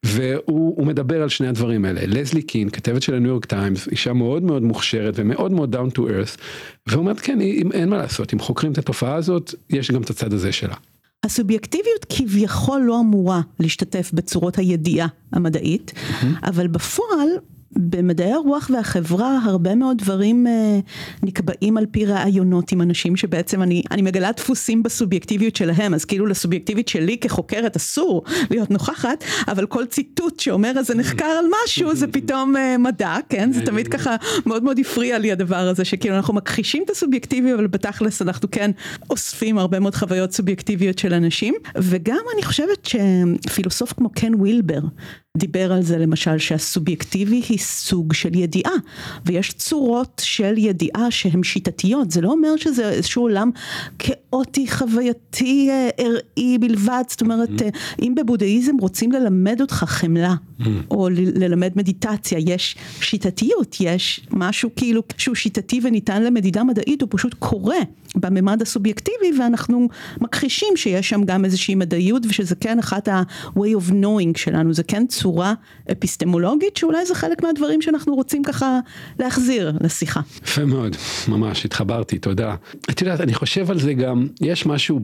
והוא 0.05 0.87
מדבר 0.87 1.21
על 1.23 1.29
שני 1.29 1.47
הדברים 1.47 1.85
האלה, 1.85 2.01
לזלי 2.07 2.41
קין, 2.41 2.69
כתבת 2.69 3.01
של 3.01 3.15
הניו 3.15 3.29
יורק 3.29 3.45
טיימס, 3.45 3.87
אישה 3.87 4.13
מאוד 4.13 4.43
מאוד 4.43 4.63
מוכשרת 4.63 5.13
ומאוד 5.17 5.51
מאוד 5.51 5.75
down 5.75 5.97
to 5.97 5.99
earth, 5.99 6.39
ואומרת 6.87 7.19
כן, 7.19 7.41
אין 7.73 7.89
מה 7.89 7.97
לעשות, 7.97 8.33
אם 8.33 8.39
חוקרים 8.39 8.71
את 8.71 8.77
התופעה 8.77 9.15
הזאת, 9.15 9.55
יש 9.69 9.91
גם 9.91 10.01
את 10.01 10.09
הצד 10.09 10.33
הזה 10.33 10.51
שלה. 10.51 10.75
הסובייקטיביות 11.23 12.05
כביכול 12.09 12.81
לא 12.81 12.99
אמורה 12.99 13.41
להשתתף 13.59 14.11
בצורות 14.13 14.57
הידיעה 14.57 15.07
המדעית, 15.31 15.91
mm-hmm. 15.95 16.25
אבל 16.49 16.67
בפועל 16.67 17.29
במדעי 17.75 18.33
הרוח 18.33 18.71
והחברה 18.73 19.39
הרבה 19.43 19.75
מאוד 19.75 19.97
דברים 19.97 20.47
אה, 20.47 20.79
נקבעים 21.23 21.77
על 21.77 21.85
פי 21.85 22.05
ראיונות 22.05 22.71
עם 22.71 22.81
אנשים 22.81 23.15
שבעצם 23.15 23.61
אני, 23.61 23.83
אני 23.91 24.01
מגלה 24.01 24.31
דפוסים 24.31 24.83
בסובייקטיביות 24.83 25.55
שלהם, 25.55 25.93
אז 25.93 26.05
כאילו 26.05 26.25
לסובייקטיבית 26.25 26.87
שלי 26.87 27.17
כחוקרת 27.17 27.75
אסור 27.75 28.23
להיות 28.49 28.71
נוכחת, 28.71 29.23
אבל 29.47 29.65
כל 29.65 29.85
ציטוט 29.85 30.39
שאומר 30.39 30.71
איזה 30.77 30.95
נחקר 30.95 31.25
על 31.25 31.45
משהו 31.65 31.95
זה 31.95 32.07
פתאום 32.07 32.57
אה, 32.57 32.77
מדע, 32.77 33.15
כן? 33.29 33.51
זה 33.53 33.65
תמיד 33.65 33.87
ככה 33.87 34.15
מאוד 34.45 34.63
מאוד 34.63 34.79
הפריע 34.79 35.19
לי 35.19 35.31
הדבר 35.31 35.55
הזה, 35.55 35.85
שכאילו 35.85 36.15
אנחנו 36.15 36.33
מכחישים 36.33 36.83
את 36.85 36.89
הסובייקטיבי, 36.89 37.53
אבל 37.53 37.67
בתכלס 37.67 38.21
אנחנו 38.21 38.51
כן 38.51 38.71
אוספים 39.09 39.57
הרבה 39.57 39.79
מאוד 39.79 39.95
חוויות 39.95 40.31
סובייקטיביות 40.31 40.99
של 40.99 41.13
אנשים, 41.13 41.53
וגם 41.77 42.21
אני 42.35 42.43
חושבת 42.43 42.85
שפילוסוף 42.85 43.93
כמו 43.93 44.09
קן 44.09 44.35
ווילבר, 44.35 44.79
דיבר 45.37 45.73
על 45.73 45.81
זה 45.81 45.97
למשל 45.97 46.37
שהסובייקטיבי 46.37 47.41
היא 47.49 47.57
סוג 47.57 48.13
של 48.13 48.35
ידיעה 48.35 48.73
ויש 49.25 49.53
צורות 49.53 50.21
של 50.25 50.53
ידיעה 50.57 51.11
שהן 51.11 51.43
שיטתיות 51.43 52.11
זה 52.11 52.21
לא 52.21 52.31
אומר 52.31 52.55
שזה 52.57 52.89
איזשהו 52.89 53.21
עולם 53.21 53.51
כאוטי 53.99 54.67
חווייתי 54.67 55.69
ארעי 55.99 56.57
בלבד 56.57 57.03
זאת 57.09 57.21
אומרת 57.21 57.49
mm. 57.49 57.77
אם 58.01 58.15
בבודהיזם 58.15 58.77
רוצים 58.77 59.11
ללמד 59.11 59.61
אותך 59.61 59.83
חמלה 59.87 60.35
mm. 60.59 60.63
או 60.91 61.09
ללמד 61.11 61.71
מדיטציה 61.75 62.39
יש 62.39 62.75
שיטתיות 63.01 63.77
יש 63.79 64.27
משהו 64.31 64.69
כאילו 64.75 65.01
שהוא 65.17 65.35
שיטתי 65.35 65.79
וניתן 65.83 66.23
למדידה 66.23 66.63
מדעית 66.63 67.01
הוא 67.01 67.09
פשוט 67.11 67.33
קורה 67.33 67.77
בממד 68.15 68.61
הסובייקטיבי 68.61 69.39
ואנחנו 69.39 69.87
מכחישים 70.21 70.77
שיש 70.77 71.09
שם 71.09 71.23
גם 71.23 71.45
איזושהי 71.45 71.75
מדעיות 71.75 72.25
ושזה 72.29 72.55
כן 72.55 72.79
אחת 72.79 73.07
ה-way 73.07 73.77
of 73.77 73.91
knowing 73.91 74.37
שלנו 74.37 74.73
זה 74.73 74.83
כן 74.83 75.07
צורה 75.07 75.22
אפיסטמולוגית 75.91 76.77
שאולי 76.77 77.05
זה 77.05 77.15
חלק 77.15 77.43
מהדברים 77.43 77.81
שאנחנו 77.81 78.15
רוצים 78.15 78.43
ככה 78.43 78.79
להחזיר 79.19 79.71
לשיחה. 79.81 80.19
יפה 80.43 80.65
מאוד, 80.65 80.95
ממש 81.27 81.65
התחברתי, 81.65 82.17
תודה. 82.19 82.55
את 82.89 83.01
יודעת, 83.01 83.21
אני 83.21 83.33
חושב 83.33 83.71
על 83.71 83.79
זה 83.79 83.93
גם, 83.93 84.27
יש 84.41 84.65
משהו 84.65 84.99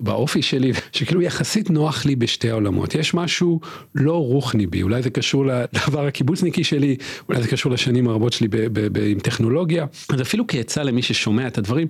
באופי 0.00 0.42
שלי 0.42 0.72
שכאילו 0.92 1.22
יחסית 1.22 1.70
נוח 1.70 2.06
לי 2.06 2.16
בשתי 2.16 2.50
העולמות, 2.50 2.94
יש 2.94 3.14
משהו 3.14 3.60
לא 3.94 4.16
רוחני 4.16 4.66
בי, 4.66 4.82
אולי 4.82 5.02
זה 5.02 5.10
קשור 5.10 5.46
לדבר 5.46 6.06
הקיבוצניקי 6.06 6.64
שלי, 6.64 6.96
אולי 7.28 7.42
זה 7.42 7.48
קשור 7.48 7.72
לשנים 7.72 8.08
הרבות 8.08 8.32
שלי 8.32 8.48
עם 9.12 9.18
טכנולוגיה, 9.18 9.86
אז 10.08 10.20
אפילו 10.20 10.44
כעצה 10.48 10.82
למי 10.82 11.02
ששומע 11.02 11.46
את 11.46 11.58
הדברים, 11.58 11.86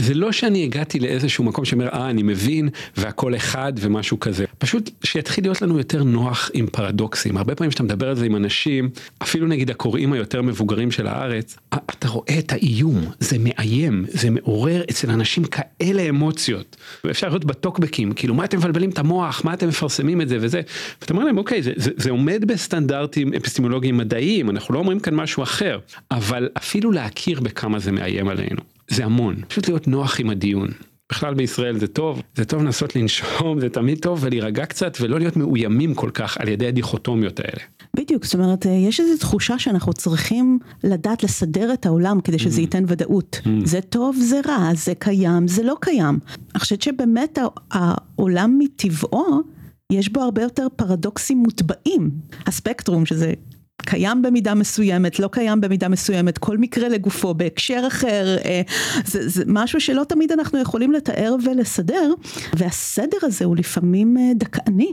זה 0.00 0.14
לא 0.14 0.32
שאני 0.32 0.64
הגעתי 0.64 1.00
לאיזשהו 1.00 1.44
מקום 1.44 1.64
שאומר 1.64 1.88
אה 1.88 2.10
אני 2.10 2.22
מבין 2.22 2.68
והכל 2.96 3.36
אחד 3.36 3.72
ומשהו 3.76 4.20
כזה. 4.20 4.44
פשוט 4.58 4.90
שיתחיל 5.04 5.44
להיות 5.44 5.62
לנו 5.62 5.78
יותר 5.78 6.04
נוח 6.04 6.50
עם 6.54 6.66
פרדוקסים. 6.66 7.36
הרבה 7.36 7.54
פעמים 7.54 7.70
כשאתה 7.70 7.82
מדבר 7.82 8.08
על 8.08 8.16
זה 8.16 8.26
עם 8.26 8.36
אנשים 8.36 8.90
אפילו 9.22 9.46
נגיד 9.46 9.70
הקוראים 9.70 10.12
היותר 10.12 10.42
מבוגרים 10.42 10.90
של 10.90 11.06
הארץ 11.06 11.56
אתה 11.74 12.08
רואה 12.08 12.38
את 12.38 12.52
האיום 12.52 13.04
זה 13.20 13.36
מאיים 13.40 14.04
זה 14.08 14.30
מעורר 14.30 14.82
אצל 14.90 15.10
אנשים 15.10 15.44
כאלה 15.44 16.08
אמוציות 16.08 16.76
ואפשר 17.04 17.28
לראות 17.28 17.44
בטוקבקים 17.44 18.12
כאילו 18.12 18.34
מה 18.34 18.44
אתם 18.44 18.58
מבלבלים 18.58 18.90
את 18.90 18.98
המוח? 18.98 19.44
מה 19.44 19.54
אתם 19.54 19.68
מפרסמים 19.68 20.20
את 20.20 20.28
זה? 20.28 20.38
וזה. 20.40 20.60
ואתה 21.00 21.14
אומר 21.14 21.24
להם 21.24 21.38
אוקיי 21.38 21.62
זה, 21.62 21.72
זה, 21.76 21.90
זה 21.96 22.10
עומד 22.10 22.44
בסטנדרטים 22.44 23.34
אפיסטמולוגיים 23.34 23.96
מדעיים 23.96 24.50
אנחנו 24.50 24.74
לא 24.74 24.78
אומרים 24.78 25.00
כאן 25.00 25.14
משהו 25.14 25.42
אחר 25.42 25.78
אבל 26.10 26.48
אפילו 26.56 26.92
להכיר 26.92 27.40
בכמה 27.40 27.78
זה 27.78 27.92
מאיים 27.92 28.28
עלינו. 28.28 28.60
זה 28.92 29.04
המון, 29.04 29.36
פשוט 29.48 29.68
להיות 29.68 29.88
נוח 29.88 30.20
עם 30.20 30.30
הדיון. 30.30 30.68
בכלל 31.12 31.34
בישראל 31.34 31.78
זה 31.78 31.86
טוב, 31.86 32.22
זה 32.34 32.44
טוב 32.44 32.62
לנסות 32.62 32.96
לנשום, 32.96 33.60
זה 33.60 33.68
תמיד 33.68 33.98
טוב 33.98 34.18
ולהירגע 34.22 34.66
קצת 34.66 34.96
ולא 35.00 35.18
להיות 35.18 35.36
מאוימים 35.36 35.94
כל 35.94 36.10
כך 36.14 36.36
על 36.38 36.48
ידי 36.48 36.66
הדיכוטומיות 36.66 37.40
האלה. 37.40 37.62
בדיוק, 37.96 38.24
זאת 38.24 38.34
אומרת, 38.34 38.66
יש 38.66 39.00
איזו 39.00 39.18
תחושה 39.18 39.58
שאנחנו 39.58 39.92
צריכים 39.92 40.58
לדעת 40.84 41.22
לסדר 41.22 41.72
את 41.72 41.86
העולם 41.86 42.20
כדי 42.20 42.38
שזה 42.38 42.58
mm. 42.58 42.60
ייתן 42.60 42.84
ודאות. 42.88 43.40
Mm. 43.44 43.48
זה 43.64 43.80
טוב, 43.80 44.16
זה 44.20 44.40
רע, 44.46 44.70
זה 44.74 44.94
קיים, 44.98 45.48
זה 45.48 45.62
לא 45.62 45.76
קיים. 45.80 46.18
אני 46.54 46.60
חושבת 46.60 46.82
שבאמת 46.82 47.38
העולם 47.70 48.58
מטבעו, 48.58 49.40
יש 49.92 50.08
בו 50.08 50.20
הרבה 50.20 50.42
יותר 50.42 50.66
פרדוקסים 50.76 51.38
מוטבעים. 51.38 52.10
הספקטרום, 52.46 53.06
שזה 53.06 53.32
קיים 53.86 54.22
במידה 54.22 54.54
מסוימת, 54.54 55.18
לא 55.18 55.28
קיים 55.32 55.60
במידה 55.60 55.88
מסוימת, 55.88 56.38
כל 56.38 56.58
מקרה 56.58 56.88
לגופו 56.88 57.34
בהקשר 57.34 57.84
אחר, 57.86 58.36
אה, 58.44 58.62
זה, 59.04 59.28
זה 59.28 59.44
משהו 59.46 59.80
שלא 59.80 60.04
תמיד 60.04 60.32
אנחנו 60.32 60.58
יכולים 60.58 60.92
לתאר 60.92 61.36
ולסדר, 61.44 62.14
והסדר 62.56 63.18
הזה 63.22 63.44
הוא 63.44 63.56
לפעמים 63.56 64.16
אה, 64.16 64.32
דכאני. 64.34 64.92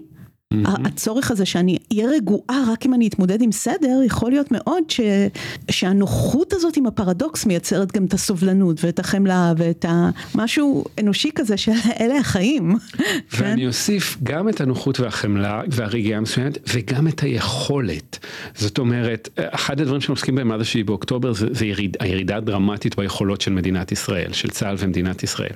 Mm-hmm. 0.54 0.88
הצורך 0.88 1.32
הזה 1.32 1.46
שאני 1.46 1.78
אהיה 1.94 2.10
רגועה 2.10 2.64
רק 2.72 2.86
אם 2.86 2.94
אני 2.94 3.08
אתמודד 3.08 3.42
עם 3.42 3.52
סדר, 3.52 4.02
יכול 4.06 4.32
להיות 4.32 4.52
מאוד 4.52 4.84
ש, 4.90 5.00
שהנוחות 5.72 6.54
הזאת 6.54 6.78
עם 6.78 6.86
הפרדוקס 6.86 7.46
מייצרת 7.46 7.92
גם 7.92 8.06
את 8.06 8.14
הסובלנות 8.14 8.84
ואת 8.84 9.00
החמלה 9.00 9.54
ואת 9.58 9.86
המשהו 9.88 10.86
אנושי 11.00 11.30
כזה 11.36 11.58
שאלה 11.58 12.18
החיים. 12.24 12.76
ואני 13.38 13.62
כן? 13.62 13.68
אוסיף 13.68 14.18
גם 14.24 14.50
את 14.50 14.62
הנוחות 14.62 15.00
והחמלה 15.00 15.62
והרגיעה 15.72 16.18
המסוימת 16.18 16.58
וגם 16.74 17.08
את 17.08 17.20
היכולת. 17.20 18.20
זאת 18.56 18.78
אומרת, 18.78 19.30
אחד 19.36 19.82
הדברים 19.82 20.02
שאנחנו 20.02 20.14
עוסקים 20.14 20.36
בהם 20.36 20.48
מאז 20.48 20.62
השביעי 20.62 20.84
באוקטובר 20.84 21.34
זה, 21.34 21.48
זה 21.52 21.66
יריד, 21.66 21.98
הירידה 22.00 22.38
הדרמטית 22.38 22.96
ביכולות 22.96 23.42
של 23.42 23.52
מדינת 23.52 23.92
ישראל, 23.92 24.34
של 24.34 24.50
צה"ל 24.50 24.76
ומדינת 24.80 25.24
ישראל. 25.24 25.54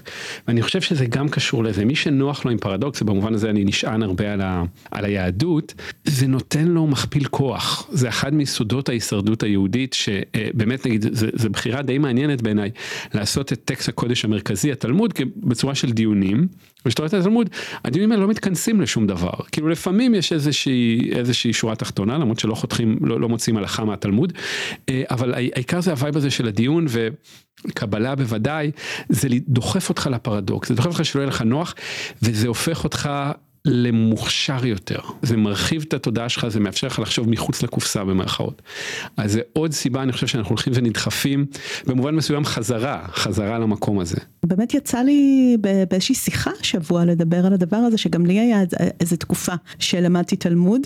ואני 0.47 0.61
חושב 0.61 0.81
שזה 0.81 1.05
גם 1.05 1.29
קשור 1.29 1.63
לזה, 1.63 1.85
מי 1.85 1.95
שנוח 1.95 2.45
לו 2.45 2.51
עם 2.51 2.57
פרדוקס, 2.57 3.01
ובמובן 3.01 3.33
הזה 3.33 3.49
אני 3.49 3.65
נשען 3.65 4.03
הרבה 4.03 4.33
על 4.33 4.41
ה... 4.41 4.63
על 4.91 5.05
היהדות, 5.05 5.73
זה 6.03 6.27
נותן 6.27 6.67
לו 6.67 6.87
מכפיל 6.87 7.27
כוח. 7.27 7.87
זה 7.91 8.09
אחד 8.09 8.33
מיסודות 8.33 8.89
ההישרדות 8.89 9.43
היהודית, 9.43 9.93
שבאמת 9.93 10.85
נגיד, 10.85 11.05
זו 11.11 11.49
בחירה 11.49 11.81
די 11.81 11.97
מעניינת 11.97 12.41
בעיניי, 12.41 12.69
לעשות 13.13 13.53
את 13.53 13.61
טקסט 13.65 13.89
הקודש 13.89 14.25
המרכזי, 14.25 14.71
התלמוד, 14.71 15.13
בצורה 15.37 15.75
של 15.75 15.91
דיונים. 15.91 16.47
וכשאתה 16.85 17.01
רואה 17.01 17.07
את 17.07 17.13
התלמוד, 17.13 17.49
הדיונים 17.85 18.11
האלה 18.11 18.23
לא 18.23 18.27
מתכנסים 18.27 18.81
לשום 18.81 19.07
דבר. 19.07 19.31
כאילו 19.51 19.69
לפעמים 19.69 20.15
יש 20.15 20.33
איזושהי, 20.33 21.11
איזושהי 21.15 21.53
שורה 21.53 21.75
תחתונה, 21.75 22.17
למרות 22.17 22.39
שלא 22.39 22.55
חותכים, 22.55 22.97
לא, 23.01 23.19
לא 23.19 23.29
מוצאים 23.29 23.57
הלכה 23.57 23.85
מהתלמוד, 23.85 24.33
אה, 24.89 25.03
אבל 25.11 25.33
העיקר 25.33 25.81
זה 25.81 25.91
ה 25.91 25.96
vibe 25.96 26.17
הזה 26.17 26.31
של 26.31 26.47
הדיון, 26.47 26.85
וקבלה 27.65 28.15
בוודאי, 28.15 28.71
זה 29.09 29.27
דוחף 29.47 29.89
אותך 29.89 30.09
לפרדוקס, 30.11 30.69
זה 30.69 30.75
דוחף 30.75 30.87
אותך 30.87 31.05
שלא 31.05 31.21
יהיה 31.21 31.27
לך 31.27 31.41
נוח, 31.41 31.75
וזה 32.21 32.47
הופך 32.47 32.83
אותך 32.83 33.09
למוכשר 33.65 34.65
יותר, 34.65 34.99
זה 35.21 35.37
מרחיב 35.37 35.85
את 35.87 35.93
התודעה 35.93 36.29
שלך, 36.29 36.47
זה 36.47 36.59
מאפשר 36.59 36.87
לך 36.87 36.99
לחשוב 36.99 37.29
מחוץ 37.29 37.63
לקופסה 37.63 38.03
במרכאות. 38.03 38.61
אז 39.17 39.31
זה 39.31 39.41
עוד 39.53 39.71
סיבה, 39.71 40.03
אני 40.03 40.11
חושב 40.11 40.27
שאנחנו 40.27 40.49
הולכים 40.49 40.73
ונדחפים, 40.75 41.45
במובן 41.87 42.15
מסוים 42.15 42.45
חזרה, 42.45 43.05
חזרה 43.13 43.59
למקום 43.59 43.99
הזה. 43.99 44.17
באמת 44.43 44.73
יצא 44.73 44.99
לי 44.99 45.57
באיזושהי 45.89 46.15
שיחה 46.15 46.51
השבוע 46.61 47.05
לדבר 47.05 47.45
על 47.45 47.53
הדבר 47.53 47.77
הזה, 47.77 47.97
שגם 47.97 48.25
לי 48.25 48.39
היה 48.39 48.59
איזו 48.99 49.15
תקופה 49.15 49.53
שלמדתי 49.79 50.35
תלמוד, 50.35 50.81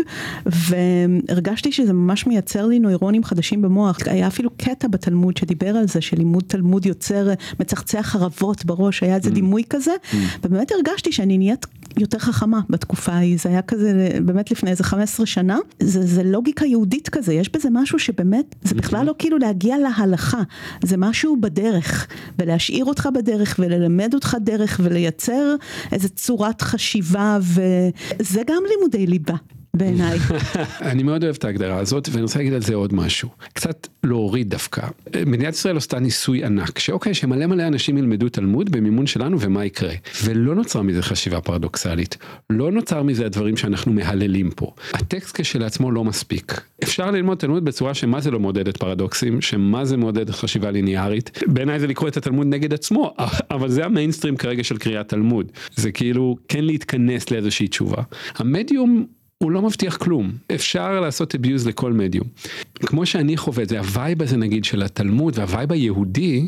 והרגשתי 0.45 1.71
שזה 1.71 1.93
ממש 1.93 2.27
מייצר 2.27 2.65
לי 2.65 2.79
נוירונים 2.79 3.23
חדשים 3.23 3.61
במוח. 3.61 3.97
היה 4.05 4.27
אפילו 4.27 4.49
קטע 4.57 4.87
בתלמוד 4.87 5.37
שדיבר 5.37 5.69
על 5.69 5.87
זה, 5.87 6.01
שלימוד 6.01 6.43
תלמוד 6.47 6.85
יוצר 6.85 7.27
מצחצח 7.59 8.01
חרבות 8.01 8.65
בראש, 8.65 9.03
היה 9.03 9.15
איזה 9.15 9.29
mm. 9.29 9.33
דימוי 9.33 9.63
כזה, 9.69 9.91
mm. 9.91 10.15
ובאמת 10.43 10.71
הרגשתי 10.71 11.11
שאני 11.11 11.37
נהיית 11.37 11.65
יותר 11.97 12.19
חכמה 12.19 12.59
בתקופה 12.69 13.11
ההיא, 13.11 13.37
זה 13.39 13.49
היה 13.49 13.61
כזה 13.61 14.19
באמת 14.25 14.51
לפני 14.51 14.71
איזה 14.71 14.83
15 14.83 15.25
שנה, 15.25 15.57
זה, 15.79 16.05
זה 16.05 16.23
לוגיקה 16.23 16.65
יהודית 16.65 17.09
כזה, 17.09 17.33
יש 17.33 17.49
בזה 17.49 17.69
משהו 17.71 17.99
שבאמת, 17.99 18.55
זה 18.63 18.75
בכלל 18.75 19.05
לא 19.05 19.15
כאילו 19.19 19.37
להגיע 19.37 19.75
להלכה, 19.77 20.41
זה 20.83 20.97
משהו 20.97 21.41
בדרך, 21.41 22.07
ולהשאיר 22.39 22.85
אותך 22.85 23.09
בדרך 23.13 23.55
וללמד 23.59 24.13
אותך 24.13 24.37
דרך 24.41 24.79
ולייצר 24.83 25.55
איזה 25.91 26.09
צורת 26.09 26.61
חשיבה 26.61 27.37
וזה 27.41 28.41
גם 28.47 28.63
לימודי 28.69 29.07
ליבה. 29.07 29.35
בעיניי. 29.77 30.19
אני 30.91 31.03
מאוד 31.03 31.23
אוהב 31.23 31.35
את 31.35 31.45
ההגדרה 31.45 31.79
הזאת 31.79 32.09
ואני 32.11 32.21
רוצה 32.21 32.39
להגיד 32.39 32.53
על 32.53 32.61
זה 32.61 32.75
עוד 32.75 32.93
משהו. 32.93 33.29
קצת 33.53 33.87
להוריד 34.03 34.49
דווקא. 34.49 34.87
מדינת 35.25 35.53
ישראל 35.53 35.77
עשתה 35.77 35.99
ניסוי 35.99 36.43
ענק 36.45 36.79
שאוקיי 36.79 37.13
שמלא 37.13 37.45
מלא 37.45 37.67
אנשים 37.67 37.97
ילמדו 37.97 38.29
תלמוד 38.29 38.71
במימון 38.71 39.07
שלנו 39.07 39.39
ומה 39.39 39.65
יקרה. 39.65 39.93
ולא 40.23 40.55
נוצרה 40.55 40.83
מזה 40.83 41.01
חשיבה 41.01 41.41
פרדוקסלית. 41.41 42.17
לא 42.49 42.71
נוצר 42.71 43.03
מזה 43.03 43.25
הדברים 43.25 43.57
שאנחנו 43.57 43.93
מהללים 43.93 44.51
פה. 44.51 44.73
הטקסט 44.93 45.41
כשלעצמו 45.41 45.91
לא 45.91 46.03
מספיק. 46.03 46.61
אפשר 46.83 47.11
ללמוד 47.11 47.37
תלמוד 47.37 47.65
בצורה 47.65 47.93
שמה 47.93 48.21
זה 48.21 48.31
לא 48.31 48.39
מעודדת 48.39 48.77
פרדוקסים, 48.77 49.41
שמה 49.41 49.85
זה 49.85 49.97
מעודד 49.97 50.29
חשיבה 50.29 50.71
ליניארית. 50.71 51.39
בעיניי 51.47 51.79
זה 51.79 51.87
לקרוא 51.87 52.09
את 52.09 52.17
התלמוד 52.17 52.47
נגד 52.47 52.73
עצמו, 52.73 53.13
אבל 53.55 53.69
זה 53.69 53.85
המיינסטרים 53.85 54.37
כרגע 54.37 54.63
של 54.63 54.77
קריאת 54.77 55.09
תלמוד. 55.09 55.51
זה 55.75 55.91
כאילו 55.91 56.37
כן 56.47 56.63
להתכנס 56.63 57.31
לאיזושהי 57.31 57.67
תשובה. 57.67 58.03
המדיום 58.35 59.05
הוא 59.37 59.51
לא 59.51 59.61
מבטיח 59.61 59.97
כלום, 59.97 60.31
אפשר 60.55 60.99
לעשות 60.99 61.35
abuse 61.35 61.67
לכל 61.67 61.93
מדיום. 61.93 62.27
כמו 62.75 63.05
שאני 63.05 63.37
חווה 63.37 63.63
את 63.63 63.69
זה, 63.69 63.79
ה 63.79 63.88
vibe 63.88 64.21
הזה 64.21 64.37
נגיד 64.37 64.65
של 64.65 64.83
התלמוד 64.83 65.39
וה 65.39 65.50
vibe 65.50 65.71
היהודי, 65.71 66.47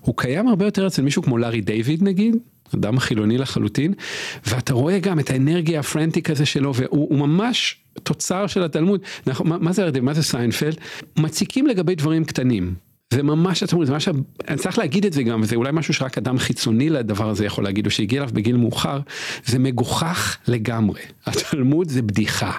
הוא 0.00 0.14
קיים 0.16 0.48
הרבה 0.48 0.64
יותר 0.64 0.86
אצל 0.86 1.02
מישהו 1.02 1.22
כמו 1.22 1.38
לארי 1.38 1.60
דיוויד 1.60 2.02
נגיד, 2.02 2.36
אדם 2.74 2.98
חילוני 2.98 3.38
לחלוטין, 3.38 3.94
ואתה 4.46 4.74
רואה 4.74 4.98
גם 4.98 5.20
את 5.20 5.30
האנרגיה 5.30 5.80
ה 5.80 5.86
frantic 5.86 6.30
הזה 6.30 6.46
שלו, 6.46 6.74
והוא 6.74 7.18
ממש 7.18 7.76
תוצר 8.02 8.46
של 8.46 8.62
התלמוד. 8.62 9.00
מה, 9.26 9.58
מה 9.58 9.72
זה, 9.72 9.90
מה 10.02 10.14
זה 10.14 10.22
סיינפלד? 10.22 10.76
מציקים 11.18 11.66
לגבי 11.66 11.94
דברים 11.94 12.24
קטנים. 12.24 12.74
זה 13.14 13.22
ממש 13.22 13.62
התלמוד, 13.62 13.86
זה 13.86 13.92
ממש, 13.92 14.08
אני 14.48 14.58
צריך 14.58 14.78
להגיד 14.78 15.06
את 15.06 15.12
זה 15.12 15.22
גם, 15.22 15.40
וזה 15.42 15.56
אולי 15.56 15.70
משהו 15.72 15.94
שרק 15.94 16.18
אדם 16.18 16.38
חיצוני 16.38 16.90
לדבר 16.90 17.28
הזה 17.28 17.44
יכול 17.44 17.64
להגיד, 17.64 17.86
או 17.86 17.90
שהגיע 17.90 18.22
אליו 18.22 18.34
בגיל 18.34 18.56
מאוחר, 18.56 19.00
זה 19.46 19.58
מגוחך 19.58 20.36
לגמרי. 20.48 21.00
התלמוד 21.26 21.88
זה 21.88 22.02
בדיחה. 22.02 22.52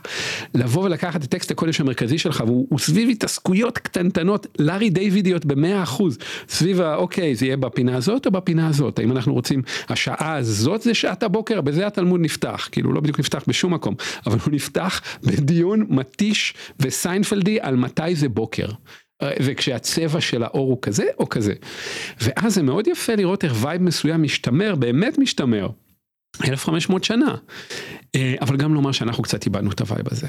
לבוא 0.53 0.83
ולקחת 0.83 1.23
את 1.23 1.29
טקסט 1.29 1.51
הקודש 1.51 1.81
המרכזי 1.81 2.17
שלך, 2.17 2.43
והוא 2.45 2.79
סביב 2.79 3.09
התעסקויות 3.09 3.77
קטנטנות, 3.77 4.47
לארי 4.59 4.89
דיווידיות 4.89 5.45
במאה 5.45 5.83
אחוז, 5.83 6.17
סביב 6.49 6.81
האוקיי, 6.81 7.35
זה 7.35 7.45
יהיה 7.45 7.57
בפינה 7.57 7.95
הזאת 7.95 8.25
או 8.25 8.31
בפינה 8.31 8.67
הזאת, 8.67 8.99
האם 8.99 9.11
אנחנו 9.11 9.33
רוצים, 9.33 9.61
השעה 9.89 10.35
הזאת 10.35 10.81
זה 10.81 10.93
שעת 10.93 11.23
הבוקר, 11.23 11.61
בזה 11.61 11.87
התלמוד 11.87 12.21
נפתח, 12.21 12.69
כאילו 12.71 12.93
לא 12.93 13.01
בדיוק 13.01 13.19
נפתח 13.19 13.43
בשום 13.47 13.73
מקום, 13.73 13.95
אבל 14.25 14.37
הוא 14.45 14.53
נפתח 14.53 15.01
בדיון 15.23 15.85
מתיש 15.89 16.53
וסיינפלדי 16.79 17.57
על 17.61 17.75
מתי 17.75 18.15
זה 18.15 18.29
בוקר. 18.29 18.67
וכשהצבע 19.23 20.21
של 20.21 20.43
האור 20.43 20.69
הוא 20.69 20.77
כזה 20.81 21.05
או 21.19 21.29
כזה. 21.29 21.53
ואז 22.21 22.53
זה 22.53 22.63
מאוד 22.63 22.87
יפה 22.87 23.15
לראות 23.15 23.43
איך 23.43 23.53
vibe 23.61 23.81
מסוים 23.81 24.23
משתמר, 24.23 24.75
באמת 24.75 25.17
משתמר. 25.17 25.69
1500 26.47 27.03
שנה. 27.03 27.35
אה, 28.15 28.35
אבל 28.41 28.57
גם 28.57 28.73
לומר 28.73 28.91
שאנחנו 28.91 29.23
קצת 29.23 29.45
איבדנו 29.45 29.71
את 29.71 29.81
ה 29.81 29.86
vibe 29.86 30.05
הזה. 30.11 30.27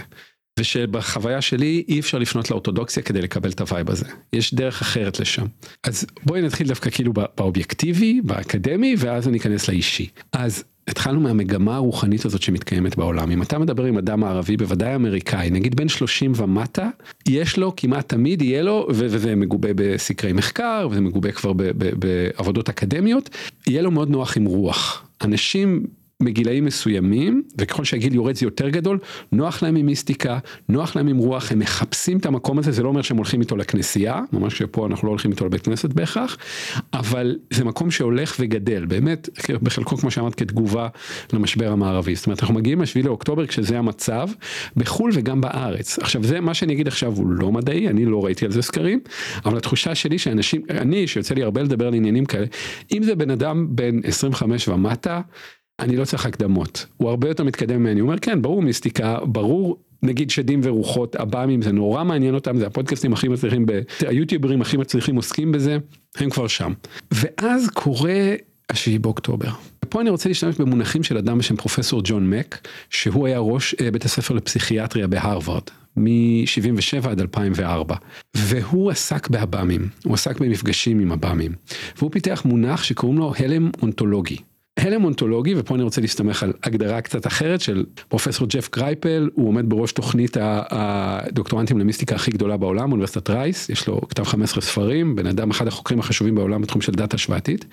ושבחוויה 0.61 1.41
שלי 1.41 1.85
אי 1.89 2.01
אפשר 2.01 2.19
לפנות 2.19 2.51
לאורתודוקסיה 2.51 3.03
כדי 3.03 3.23
לקבל 3.23 3.51
את 3.51 3.61
ה 3.61 3.67
vibe 3.67 3.91
הזה. 3.91 4.07
יש 4.33 4.55
דרך 4.55 4.81
אחרת 4.81 5.21
לשם. 5.21 5.47
אז 5.85 6.07
בואי 6.25 6.43
נתחיל 6.43 6.69
דווקא 6.69 6.91
כאילו 6.91 7.13
באובייקטיבי, 7.13 8.21
באקדמי, 8.25 8.95
ואז 8.99 9.29
אני 9.29 9.39
אכנס 9.39 9.69
לאישי. 9.69 10.09
אז 10.33 10.65
התחלנו 10.91 11.21
מהמגמה 11.21 11.77
הרוחנית 11.77 12.25
הזאת 12.25 12.43
שמתקיימת 12.43 12.97
בעולם. 12.97 13.31
אם 13.31 13.43
אתה 13.43 13.59
מדבר 13.59 13.85
עם 13.85 13.99
אדם 13.99 14.25
מערבי, 14.25 14.57
בוודאי 14.57 14.95
אמריקאי, 14.95 15.51
נגיד 15.51 15.77
בן 15.77 15.89
30 15.89 16.33
ומטה, 16.37 16.89
יש 17.29 17.59
לו 17.59 17.73
כמעט 17.77 18.09
תמיד, 18.09 18.43
יהיה 18.43 18.63
לו, 18.63 18.87
וזה 18.91 19.37
מגובה 19.37 19.69
בסקרי 19.75 20.33
מחקר, 20.33 20.89
וזה 20.91 21.01
מגובה 21.01 21.33
כבר 21.33 21.53
בעבודות 21.75 22.69
אקדמיות, 22.69 23.31
יהיה 23.67 23.83
לו 23.83 23.91
מאוד 23.91 24.11
נוח 24.11 24.37
עם 24.37 24.45
רוח. 24.45 25.03
אנשים 25.25 25.87
מגילאים 26.21 26.65
מסוימים, 26.65 27.43
וככל 27.59 27.85
שהגיל 27.85 28.15
יורד 28.15 28.37
זה 28.37 28.47
יותר 28.47 28.69
גדול, 28.69 28.99
נוח 29.33 29.63
להם 29.63 29.77
עם 29.77 29.87
מיסטיקה, 29.87 30.39
נוח 30.69 30.97
להם 30.97 31.09
עם 31.09 31.17
רוח, 31.17 31.53
הם 31.53 31.59
מחפשים 31.59 32.19
את 32.19 32.27
המקום 32.27 32.59
הזה, 32.59 32.73
זה 32.73 32.83
לא 32.83 32.89
אומר 32.89 33.03
שהם 33.03 33.17
הולכים 33.17 33.41
איתו 33.41 33.57
לכנסייה, 33.57 34.21
ממש 34.33 34.59
שפה 34.59 34.87
אנחנו 34.87 35.07
לא 35.07 35.11
הולכים 35.11 35.31
איתו 35.31 35.47
לבית 35.47 35.63
כנסת 35.63 35.93
בהכרח, 35.93 36.37
אבל 36.95 37.37
זה 37.51 37.65
מקום 37.65 37.91
שהולך 37.91 38.37
וגדל, 38.41 38.85
באמת, 38.85 39.29
בחלקו 39.63 39.97
כמו 39.97 40.11
שאמרת 40.11 40.35
כתגובה 40.35 40.89
למשבר 41.33 41.73
המערבי, 41.73 42.15
זאת 42.15 42.27
אומרת 42.27 42.41
אנחנו 42.41 42.55
מגיעים 42.55 42.81
לשביעי 42.81 43.07
לאוקטובר 43.07 43.47
כשזה 43.47 43.79
המצב, 43.79 44.29
בחו"ל 44.77 45.11
וגם 45.15 45.41
בארץ. 45.41 45.99
עכשיו 45.99 46.25
זה 46.25 46.41
מה 46.41 46.55
שאני 46.55 46.73
אגיד 46.73 46.89
עכשיו 46.89 47.13
הוא 47.13 47.27
לא 47.27 47.53
מדעי, 47.53 47.89
אני 47.89 48.05
לא 48.05 48.25
ראיתי 48.25 48.45
על 48.45 48.53
זה 48.53 48.63
סקרים, 48.63 49.01
אבל 49.45 49.57
התחושה 49.57 49.95
שלי 49.95 50.19
שאנשים, 50.19 50.63
אני 50.71 51.07
שיוצא 51.07 51.35
לי 51.35 51.43
הרבה 51.43 51.63
לדבר 51.63 51.87
על 51.87 51.95
עניינים 51.95 52.25
כאלה, 52.25 52.47
אם 52.93 53.03
זה 53.03 53.15
בן 53.15 53.31
אדם 53.31 53.67
בן 53.71 54.01
25 54.05 54.69
ומטה, 54.69 55.21
אני 55.81 55.97
לא 55.97 56.05
צריך 56.05 56.27
הקדמות, 56.27 56.87
הוא 56.97 57.09
הרבה 57.09 57.29
יותר 57.29 57.45
מתקדם 57.45 57.81
ממני, 57.81 58.01
הוא 58.01 58.07
אומר 58.09 58.19
כן 58.19 58.43
ברור 58.43 58.63
מיסטיקה, 58.63 59.19
ברור 59.25 59.77
נגיד 60.03 60.31
שדים 60.31 60.61
ורוחות, 60.63 61.17
עב"מים 61.17 61.63
זה 61.63 61.73
נורא 61.73 62.05
מעניין 62.05 62.35
אותם, 62.35 62.59
זה 62.59 62.67
הפודקאסטים 62.67 63.13
הכי 63.13 63.29
מצליחים, 63.29 63.67
היוטיוברים 64.07 64.61
הכי 64.61 64.77
מצליחים 64.77 65.17
עוסקים 65.17 65.53
בזה, 65.53 65.79
הם 66.17 66.31
כבר 66.31 66.47
שם. 66.47 66.73
ואז 67.11 67.69
קורה 67.75 68.35
השביעי 68.71 68.99
באוקטובר. 68.99 69.49
פה 69.89 70.01
אני 70.01 70.11
רוצה 70.11 70.29
להשתמש 70.29 70.57
במונחים 70.57 71.03
של 71.03 71.19
אדם 71.19 71.39
בשם 71.39 71.57
פרופסור 71.57 72.01
ג'ון 72.05 72.31
מק, 72.31 72.69
שהוא 72.91 73.27
היה 73.27 73.39
ראש 73.39 73.75
אה, 73.81 73.91
בית 73.91 74.05
הספר 74.05 74.35
לפסיכיאטריה 74.35 75.07
בהרווארד. 75.07 75.63
מ-77 75.97 77.09
עד 77.09 77.21
2004, 77.21 77.97
והוא 78.37 78.91
עסק 78.91 79.29
בעב"מים, 79.29 79.89
הוא 80.05 80.15
עסק 80.15 80.41
במפגשים 80.41 81.01
עם 81.01 81.13
עב"מים, 81.13 81.53
והוא 81.99 82.11
פיתח 82.11 82.43
מונח 82.45 82.83
שקוראים 82.83 83.19
לו 83.19 83.33
הלם 83.39 83.71
אונטולוגי. 83.83 84.37
הלם 84.77 85.05
אונטולוגי, 85.05 85.55
ופה 85.57 85.75
אני 85.75 85.83
רוצה 85.83 86.01
להסתמך 86.01 86.43
על 86.43 86.53
הגדרה 86.63 87.01
קצת 87.01 87.27
אחרת 87.27 87.61
של 87.61 87.85
פרופסור 88.09 88.47
ג'ף 88.47 88.69
קרייפל, 88.69 89.31
הוא 89.35 89.49
עומד 89.49 89.69
בראש 89.69 89.93
תוכנית 89.93 90.37
הדוקטורנטים 90.41 91.79
למיסטיקה 91.79 92.15
הכי 92.15 92.31
גדולה 92.31 92.57
בעולם, 92.57 92.93
אוניברסיטת 92.93 93.31
רייס, 93.31 93.69
יש 93.69 93.89
לו 93.89 94.01
כתב 94.09 94.25
15 94.25 94.63
ספרים, 94.63 95.17
בן 95.17 95.27
אדם 95.27 95.51
אחד 95.51 95.67
החוקרים 95.67 96.01
החשובים 96.01 96.35
בעולם 96.35 96.63
בתחום 96.63 96.83
של 96.83 96.93
דת 96.93 97.15
השוואתית. 97.15 97.65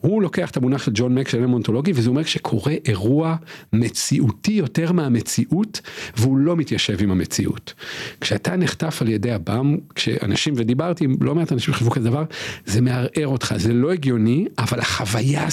הוא 0.00 0.22
לוקח 0.22 0.50
את 0.50 0.56
המונח 0.56 0.84
של 0.84 0.90
ג'ון 0.94 1.14
מק 1.14 1.28
של 1.28 1.38
הלם 1.38 1.52
אונתולוגי, 1.52 1.92
וזה 1.94 2.08
אומר 2.10 2.22
שקורה 2.22 2.74
אירוע 2.86 3.36
מציאותי 3.72 4.52
יותר 4.52 4.92
מהמציאות, 4.92 5.80
והוא 6.16 6.38
לא 6.38 6.56
מתיישב 6.56 7.02
עם 7.02 7.10
המציאות. 7.10 7.74
כשאתה 8.20 8.56
נחטף 8.56 9.02
על 9.02 9.08
ידי 9.08 9.32
הבם, 9.32 9.76
כשאנשים, 9.94 10.54
ודיברתי 10.56 11.04
עם 11.04 11.14
לא 11.20 11.34
מעט 11.34 11.52
אנשים 11.52 11.74
שחשבו 11.74 11.90
כזה 11.90 12.10
דבר, 12.10 12.24
זה 12.66 12.80
מערער 12.80 13.26
אותך, 13.26 13.54
זה 13.56 13.72
לא 13.72 13.92
הגיוני, 13.92 14.46
אבל 14.58 14.80
החוויה 14.80 15.50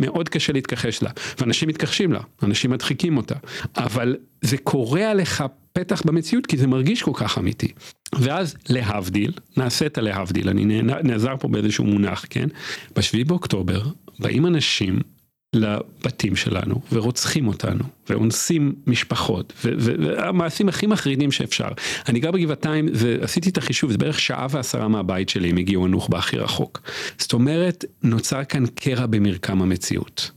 מאוד 0.00 0.28
קשה 0.28 0.52
להתכחש 0.52 1.02
לה, 1.02 1.10
ואנשים 1.38 1.68
מתכחשים 1.68 2.12
לה, 2.12 2.20
אנשים 2.42 2.70
מדחיקים 2.70 3.16
אותה, 3.16 3.34
אבל 3.76 4.16
זה 4.42 4.58
קורע 4.58 5.14
לך 5.14 5.44
פתח 5.72 6.02
במציאות 6.06 6.46
כי 6.46 6.56
זה 6.56 6.66
מרגיש 6.66 7.02
כל 7.02 7.12
כך 7.14 7.38
אמיתי. 7.38 7.72
ואז 8.18 8.56
להבדיל, 8.68 9.32
נעשה 9.56 9.86
את 9.86 9.98
הלהבדיל, 9.98 10.48
אני 10.48 10.82
נעזר 10.82 11.34
פה 11.40 11.48
באיזשהו 11.48 11.84
מונח, 11.84 12.24
כן? 12.30 12.48
בשביעי 12.96 13.24
באוקטובר 13.24 13.82
באים 14.18 14.46
אנשים 14.46 15.00
לבתים 15.54 16.36
שלנו 16.36 16.80
ורוצחים 16.92 17.48
אותנו 17.48 17.84
ואונסים 18.10 18.74
משפחות 18.86 19.52
והמעשים 19.64 20.68
הכי 20.68 20.86
מחרידים 20.86 21.32
שאפשר. 21.32 21.68
אני 22.08 22.20
גר 22.20 22.30
בגבעתיים 22.30 22.88
ועשיתי 22.92 23.50
את 23.50 23.58
החישוב 23.58 23.90
זה 23.90 23.98
בערך 23.98 24.20
שעה 24.20 24.46
ועשרה 24.50 24.88
מהבית 24.88 25.28
שלי 25.28 25.50
אם 25.50 25.56
הגיעו 25.56 25.84
הנוח'בה 25.84 26.18
הכי 26.18 26.36
רחוק. 26.36 26.80
זאת 27.18 27.32
אומרת 27.32 27.84
נוצר 28.02 28.44
כאן 28.44 28.64
קרע 28.66 29.06
במרקם 29.06 29.62
המציאות. 29.62 30.30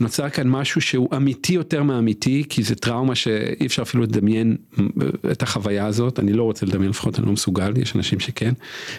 נוצר 0.00 0.28
כאן 0.28 0.48
משהו 0.48 0.80
שהוא 0.80 1.08
אמיתי 1.16 1.52
יותר 1.52 1.82
מאמיתי 1.82 2.44
כי 2.48 2.62
זה 2.62 2.74
טראומה 2.74 3.14
שאי 3.14 3.66
אפשר 3.66 3.82
אפילו 3.82 4.02
לדמיין 4.02 4.56
את 5.32 5.42
החוויה 5.42 5.86
הזאת 5.86 6.18
אני 6.18 6.32
לא 6.32 6.42
רוצה 6.42 6.66
לדמיין 6.66 6.90
לפחות 6.90 7.18
אני 7.18 7.26
לא 7.26 7.32
מסוגל 7.32 7.72
יש 7.76 7.96
אנשים 7.96 8.20
שכן. 8.20 8.52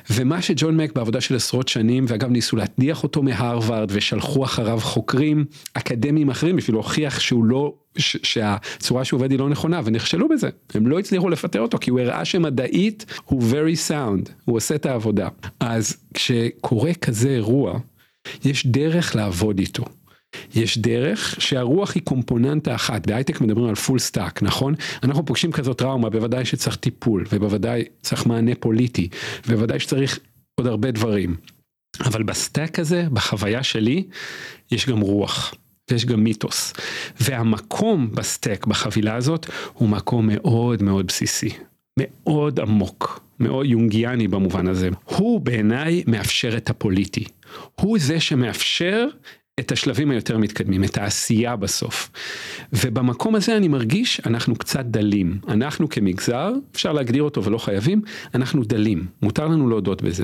ומה 0.10 0.42
שג'ון 0.42 0.78
מק 0.78 0.94
בעבודה 0.96 1.22
של 1.22 1.36
עשרות 1.36 1.68
שנים 1.68 2.06
ואגב 2.08 2.30
ניסו 2.30 2.58
להדיח 2.58 3.04
אותו 3.04 3.24
מהרווארד 3.24 3.90
ושלחו 3.94 4.44
אחריו 4.44 4.80
חוקרים 4.82 5.46
אקדמיים 5.74 6.30
אחרים 6.30 6.56
בשביל 6.56 6.76
להוכיח 6.76 7.20
שהוא 7.20 7.46
לא 7.46 7.74
שהצורה 7.98 9.06
שהוא 9.06 9.18
עובד 9.18 9.32
היא 9.32 9.40
לא 9.40 9.50
נכונה 9.50 9.82
ונכשלו 9.84 10.30
בזה 10.30 10.50
הם 10.74 10.88
לא 10.88 11.00
הצליחו 11.00 11.30
לפטר 11.30 11.60
אותו 11.62 11.78
כי 11.78 11.90
הוא 11.90 12.00
הראה 12.00 12.26
שמדעית 12.26 13.06
הוא 13.26 13.42
very 13.52 13.90
sound 13.90 14.30
הוא 14.46 14.56
עושה 14.56 14.76
את 14.76 14.86
העבודה 14.86 15.28
אז 15.60 15.98
כשקורה 16.14 16.94
כזה 16.94 17.30
אירוע 17.30 17.80
יש 18.46 18.68
דרך 18.68 19.16
לעבוד 19.16 19.60
איתו. 19.60 19.86
יש 20.56 20.78
דרך 20.78 21.36
שהרוח 21.42 21.96
היא 21.96 22.04
קומפוננטה 22.04 22.76
אחת, 22.76 23.08
בהייטק 23.08 23.42
מדברים 23.42 23.70
על 23.70 23.76
full 23.76 24.00
stack, 24.00 24.44
נכון? 24.44 24.76
אנחנו 25.04 25.26
פוגשים 25.26 25.52
כזאת 25.52 25.78
טראומה, 25.78 26.10
בוודאי 26.10 26.46
שצריך 26.46 26.76
טיפול, 26.76 27.26
ובוודאי 27.32 27.84
צריך 28.02 28.26
מענה 28.26 28.52
פוליטי, 28.60 29.10
ובוודאי 29.48 29.80
שצריך 29.80 30.20
עוד 30.56 30.68
הרבה 30.68 30.92
דברים. 30.92 31.36
אבל 32.00 32.24
ב 32.24 32.33
stack 32.33 32.80
הזה, 32.80 33.08
בחוויה 33.14 33.64
שלי, 33.64 34.04
יש 34.72 34.90
גם 34.90 35.00
רוח. 35.00 35.54
ויש 35.90 36.06
גם 36.06 36.24
מיתוס. 36.24 36.74
והמקום 37.20 38.12
ב 38.12 38.19
stack, 38.19 38.66
בחבילה 38.66 39.16
הזאת, 39.16 39.46
הוא 39.74 39.90
מקום 39.90 40.28
מאוד 40.28 40.84
מאוד 40.84 41.08
בסיסי. 41.08 41.50
מאוד 42.00 42.60
עמוק, 42.60 43.24
מאוד 43.40 43.66
יונגיאני 43.66 44.28
במובן 44.28 44.68
הזה. 44.68 44.90
הוא 45.06 45.42
בעיניי 45.42 46.04
מאפשר 46.08 46.58
את 46.58 46.70
הפוליטי. 46.70 47.26
הוא 47.76 47.98
זה 48.00 48.20
שמאפשר 48.20 49.08
את 49.60 49.72
השלבים 49.72 50.12
היותר 50.12 50.38
מתקדמים, 50.38 50.84
את 50.84 50.98
העשייה 50.98 51.56
בסוף. 51.56 52.10
ובמקום 52.74 53.36
הזה 53.36 53.58
אני 53.58 53.68
מרגיש 53.68 54.22
אנחנו 54.26 54.56
קצת 54.56 54.86
דלים. 54.86 55.40
אנחנו 55.48 55.90
כמגזר, 55.90 56.52
אפשר 56.76 56.94
להגדיר 56.94 57.24
אותו 57.24 57.44
ולא 57.44 57.58
חייבים, 57.58 58.02
אנחנו 58.36 58.64
דלים. 58.64 59.06
מותר 59.22 59.48
לנו 59.48 59.70
להודות 59.70 60.02
בזה. 60.02 60.24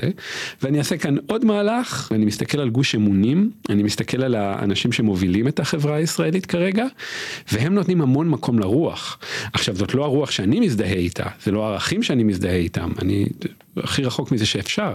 ואני 0.62 0.78
אעשה 0.78 0.96
כאן 0.96 1.16
עוד 1.26 1.44
מהלך, 1.44 2.12
אני 2.14 2.24
מסתכל 2.24 2.60
על 2.60 2.70
גוש 2.70 2.94
אמונים, 2.94 3.50
אני 3.68 3.82
מסתכל 3.82 4.22
על 4.22 4.34
האנשים 4.34 4.92
שמובילים 4.92 5.48
את 5.48 5.60
החברה 5.60 5.96
הישראלית 5.96 6.46
כרגע, 6.46 6.86
והם 7.52 7.74
נותנים 7.74 8.00
המון 8.00 8.28
מקום 8.28 8.58
לרוח. 8.58 9.18
עכשיו 9.52 9.76
זאת 9.76 9.94
לא 9.94 10.04
הרוח 10.04 10.30
שאני 10.30 10.60
מזדהה 10.60 10.92
איתה, 10.92 11.26
זה 11.42 11.50
לא 11.50 11.66
הערכים 11.66 12.02
שאני 12.02 12.24
מזדהה 12.24 12.56
איתם, 12.56 12.92
אני 13.02 13.26
הכי 13.76 14.02
רחוק 14.02 14.32
מזה 14.32 14.46
שאפשר. 14.46 14.92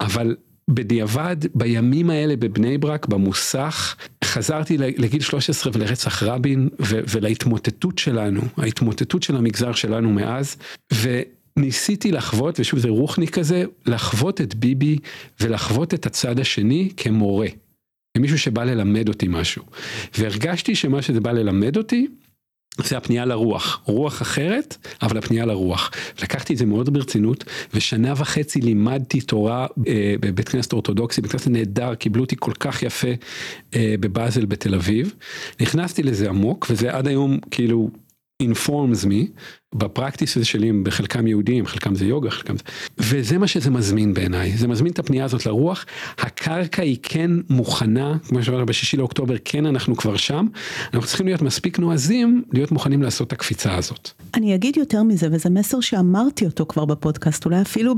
אבל 0.00 0.36
בדיעבד 0.68 1.36
בימים 1.54 2.10
האלה 2.10 2.36
בבני 2.36 2.78
ברק 2.78 3.06
במוסך 3.06 3.96
חזרתי 4.24 4.78
לגיל 4.78 5.20
13 5.20 5.72
ולרצח 5.74 6.22
רבין 6.22 6.68
ולהתמוטטות 6.80 7.98
שלנו 7.98 8.40
ההתמוטטות 8.56 9.22
של 9.22 9.36
המגזר 9.36 9.72
שלנו 9.72 10.10
מאז 10.10 10.56
וניסיתי 10.94 12.12
לחוות 12.12 12.60
ושוב 12.60 12.80
זה 12.80 12.88
רוחניק 12.88 13.30
כזה 13.30 13.64
לחוות 13.86 14.40
את 14.40 14.54
ביבי 14.54 14.98
ולחוות 15.40 15.94
את 15.94 16.06
הצד 16.06 16.38
השני 16.38 16.90
כמורה. 16.96 17.48
למישהו 18.16 18.38
שבא 18.38 18.64
ללמד 18.64 19.08
אותי 19.08 19.26
משהו. 19.28 19.64
והרגשתי 20.18 20.74
שמה 20.74 21.02
שזה 21.02 21.20
בא 21.20 21.32
ללמד 21.32 21.76
אותי, 21.76 22.06
זה 22.78 22.96
הפנייה 22.96 23.24
לרוח, 23.24 23.80
רוח 23.84 24.22
אחרת, 24.22 24.76
אבל 25.02 25.18
הפנייה 25.18 25.46
לרוח. 25.46 25.90
לקחתי 26.22 26.52
את 26.52 26.58
זה 26.58 26.66
מאוד 26.66 26.92
ברצינות, 26.92 27.44
ושנה 27.74 28.12
וחצי 28.16 28.60
לימדתי 28.60 29.20
תורה 29.20 29.66
אה, 29.86 30.14
בבית 30.20 30.48
כנסת 30.48 30.72
אורתודוקסי, 30.72 31.20
בית 31.20 31.32
כנסת 31.32 31.48
נהדר, 31.48 31.94
קיבלו 31.94 32.22
אותי 32.22 32.36
כל 32.38 32.52
כך 32.60 32.82
יפה 32.82 33.08
אה, 33.74 33.94
בבאזל 34.00 34.44
בתל 34.44 34.74
אביב. 34.74 35.14
נכנסתי 35.60 36.02
לזה 36.02 36.28
עמוק, 36.28 36.66
וזה 36.70 36.94
עד 36.94 37.08
היום 37.08 37.38
כאילו 37.50 37.90
informs 38.42 39.04
me 39.04 39.40
בפרקטיס 39.74 40.38
שלי 40.42 40.68
הם 40.68 40.84
בחלקם 40.84 41.26
יהודים, 41.26 41.66
חלקם 41.66 41.94
זה 41.94 42.06
יוגה, 42.06 42.30
חלקם 42.30 42.56
זה... 42.56 42.62
וזה 42.98 43.38
מה 43.38 43.46
שזה 43.46 43.70
מזמין 43.70 44.14
בעיניי, 44.14 44.56
זה 44.56 44.68
מזמין 44.68 44.92
את 44.92 44.98
הפנייה 44.98 45.24
הזאת 45.24 45.46
לרוח, 45.46 45.86
הקרקע 46.18 46.82
היא 46.82 46.96
כן 47.02 47.30
מוכנה, 47.50 48.16
כמו 48.28 48.42
שאמרנו 48.42 48.66
בשישי 48.66 48.96
לאוקטובר, 48.96 49.34
כן 49.44 49.66
אנחנו 49.66 49.96
כבר 49.96 50.16
שם, 50.16 50.46
אנחנו 50.94 51.08
צריכים 51.08 51.26
להיות 51.26 51.42
מספיק 51.42 51.78
נועזים, 51.78 52.42
להיות 52.52 52.72
מוכנים 52.72 53.02
לעשות 53.02 53.28
את 53.28 53.32
הקפיצה 53.32 53.74
הזאת. 53.76 54.10
אני 54.34 54.54
אגיד 54.54 54.76
יותר 54.76 55.02
מזה, 55.02 55.28
וזה 55.32 55.50
מסר 55.50 55.80
שאמרתי 55.80 56.44
אותו 56.44 56.66
כבר 56.66 56.84
בפודקאסט, 56.84 57.44
אולי 57.44 57.60
אפילו 57.60 57.94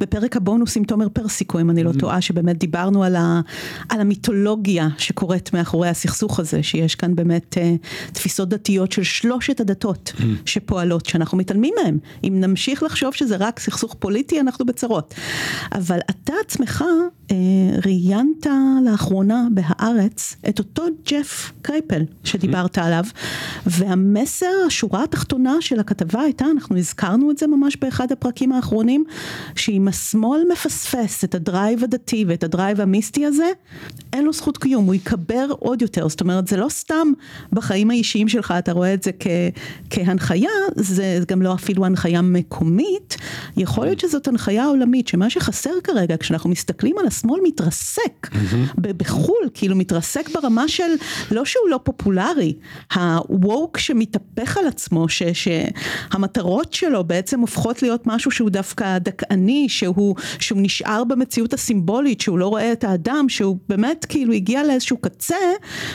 בפרק 0.00 0.36
הבונוס 0.36 0.76
עם 0.76 0.84
תומר 0.84 1.08
פרסיקו, 1.08 1.60
אם 1.60 1.70
אני 1.70 1.84
לא 1.84 1.90
mm-hmm. 1.90 2.00
טועה, 2.00 2.20
שבאמת 2.20 2.58
דיברנו 2.58 3.04
על, 3.04 3.16
ה, 3.16 3.40
על 3.88 4.00
המיתולוגיה 4.00 4.88
שקורית 4.98 5.54
מאחורי 5.54 5.88
הסכסוך 5.88 6.40
הזה, 6.40 6.62
שיש 6.62 6.94
כאן 6.94 7.14
באמת 7.14 7.58
אה, 7.58 7.74
תפיסות 8.12 8.48
דתיות 8.48 8.92
של 8.92 9.02
שלושת 9.02 9.60
הדתות 9.60 10.12
mm-hmm. 10.16 10.22
שפועלות. 10.46 10.95
שאלות 10.96 11.06
שאנחנו 11.06 11.38
מתעלמים 11.38 11.74
מהן. 11.82 11.98
אם 12.24 12.40
נמשיך 12.40 12.82
לחשוב 12.82 13.14
שזה 13.14 13.36
רק 13.36 13.60
סכסוך 13.60 13.94
פוליטי, 13.98 14.40
אנחנו 14.40 14.66
בצרות. 14.66 15.14
אבל 15.72 15.98
אתה 16.10 16.32
עצמך 16.44 16.84
אה, 17.30 17.36
ראיינת 17.84 18.46
לאחרונה 18.84 19.48
בהארץ 19.50 20.36
את 20.48 20.58
אותו 20.58 20.82
ג'ף 21.06 21.52
קרייפל 21.62 22.02
שדיברת 22.24 22.78
עליו, 22.78 23.04
והמסר, 23.66 24.46
השורה 24.66 25.04
התחתונה 25.04 25.56
של 25.60 25.80
הכתבה 25.80 26.20
הייתה, 26.20 26.44
אנחנו 26.54 26.76
הזכרנו 26.76 27.30
את 27.30 27.38
זה 27.38 27.46
ממש 27.46 27.76
באחד 27.76 28.12
הפרקים 28.12 28.52
האחרונים, 28.52 29.04
שאם 29.54 29.88
השמאל 29.88 30.40
מפספס 30.52 31.24
את 31.24 31.34
ה 31.34 31.42
drive 31.42 31.84
הדתי 31.84 32.24
ואת 32.28 32.44
ה 32.44 32.50
drive 32.50 32.80
המיסטי 32.80 33.26
הזה, 33.26 33.46
אין 34.12 34.24
לו 34.24 34.32
זכות 34.32 34.58
קיום, 34.58 34.86
הוא 34.86 34.94
יקבר 34.94 35.46
עוד 35.58 35.82
יותר. 35.82 36.08
זאת 36.08 36.20
אומרת, 36.20 36.48
זה 36.48 36.56
לא 36.56 36.68
סתם 36.68 37.12
בחיים 37.52 37.90
האישיים 37.90 38.28
שלך, 38.28 38.54
אתה 38.58 38.72
רואה 38.72 38.94
את 38.94 39.02
זה 39.02 39.10
כ, 39.20 39.26
כהנחיה, 39.90 40.50
זה 40.86 41.18
גם 41.28 41.42
לא 41.42 41.54
אפילו 41.54 41.84
הנחיה 41.84 42.22
מקומית, 42.22 43.16
יכול 43.56 43.86
להיות 43.86 44.00
שזאת 44.00 44.28
הנחיה 44.28 44.66
עולמית, 44.66 45.08
שמה 45.08 45.30
שחסר 45.30 45.70
כרגע, 45.84 46.16
כשאנחנו 46.16 46.50
מסתכלים 46.50 46.98
על 46.98 47.06
השמאל 47.06 47.40
מתרסק. 47.44 48.28
בחו"ל, 48.78 49.48
כאילו 49.54 49.76
מתרסק 49.76 50.28
ברמה 50.28 50.68
של, 50.68 50.82
לא 51.30 51.44
שהוא 51.44 51.68
לא 51.70 51.80
פופולרי, 51.82 52.54
הווק 52.94 53.78
שמתהפך 53.78 54.56
על 54.56 54.66
עצמו, 54.66 55.08
ש, 55.08 55.22
שהמטרות 55.22 56.72
שלו 56.72 57.04
בעצם 57.04 57.40
הופכות 57.40 57.82
להיות 57.82 58.06
משהו 58.06 58.30
שהוא 58.30 58.50
דווקא 58.50 58.98
דכאני, 58.98 59.68
שהוא, 59.68 60.14
שהוא 60.38 60.58
נשאר 60.62 61.04
במציאות 61.04 61.52
הסימבולית, 61.52 62.20
שהוא 62.20 62.38
לא 62.38 62.48
רואה 62.48 62.72
את 62.72 62.84
האדם, 62.84 63.28
שהוא 63.28 63.56
באמת 63.68 64.06
כאילו 64.08 64.32
הגיע 64.32 64.64
לאיזשהו 64.64 64.96
קצה, 64.96 65.36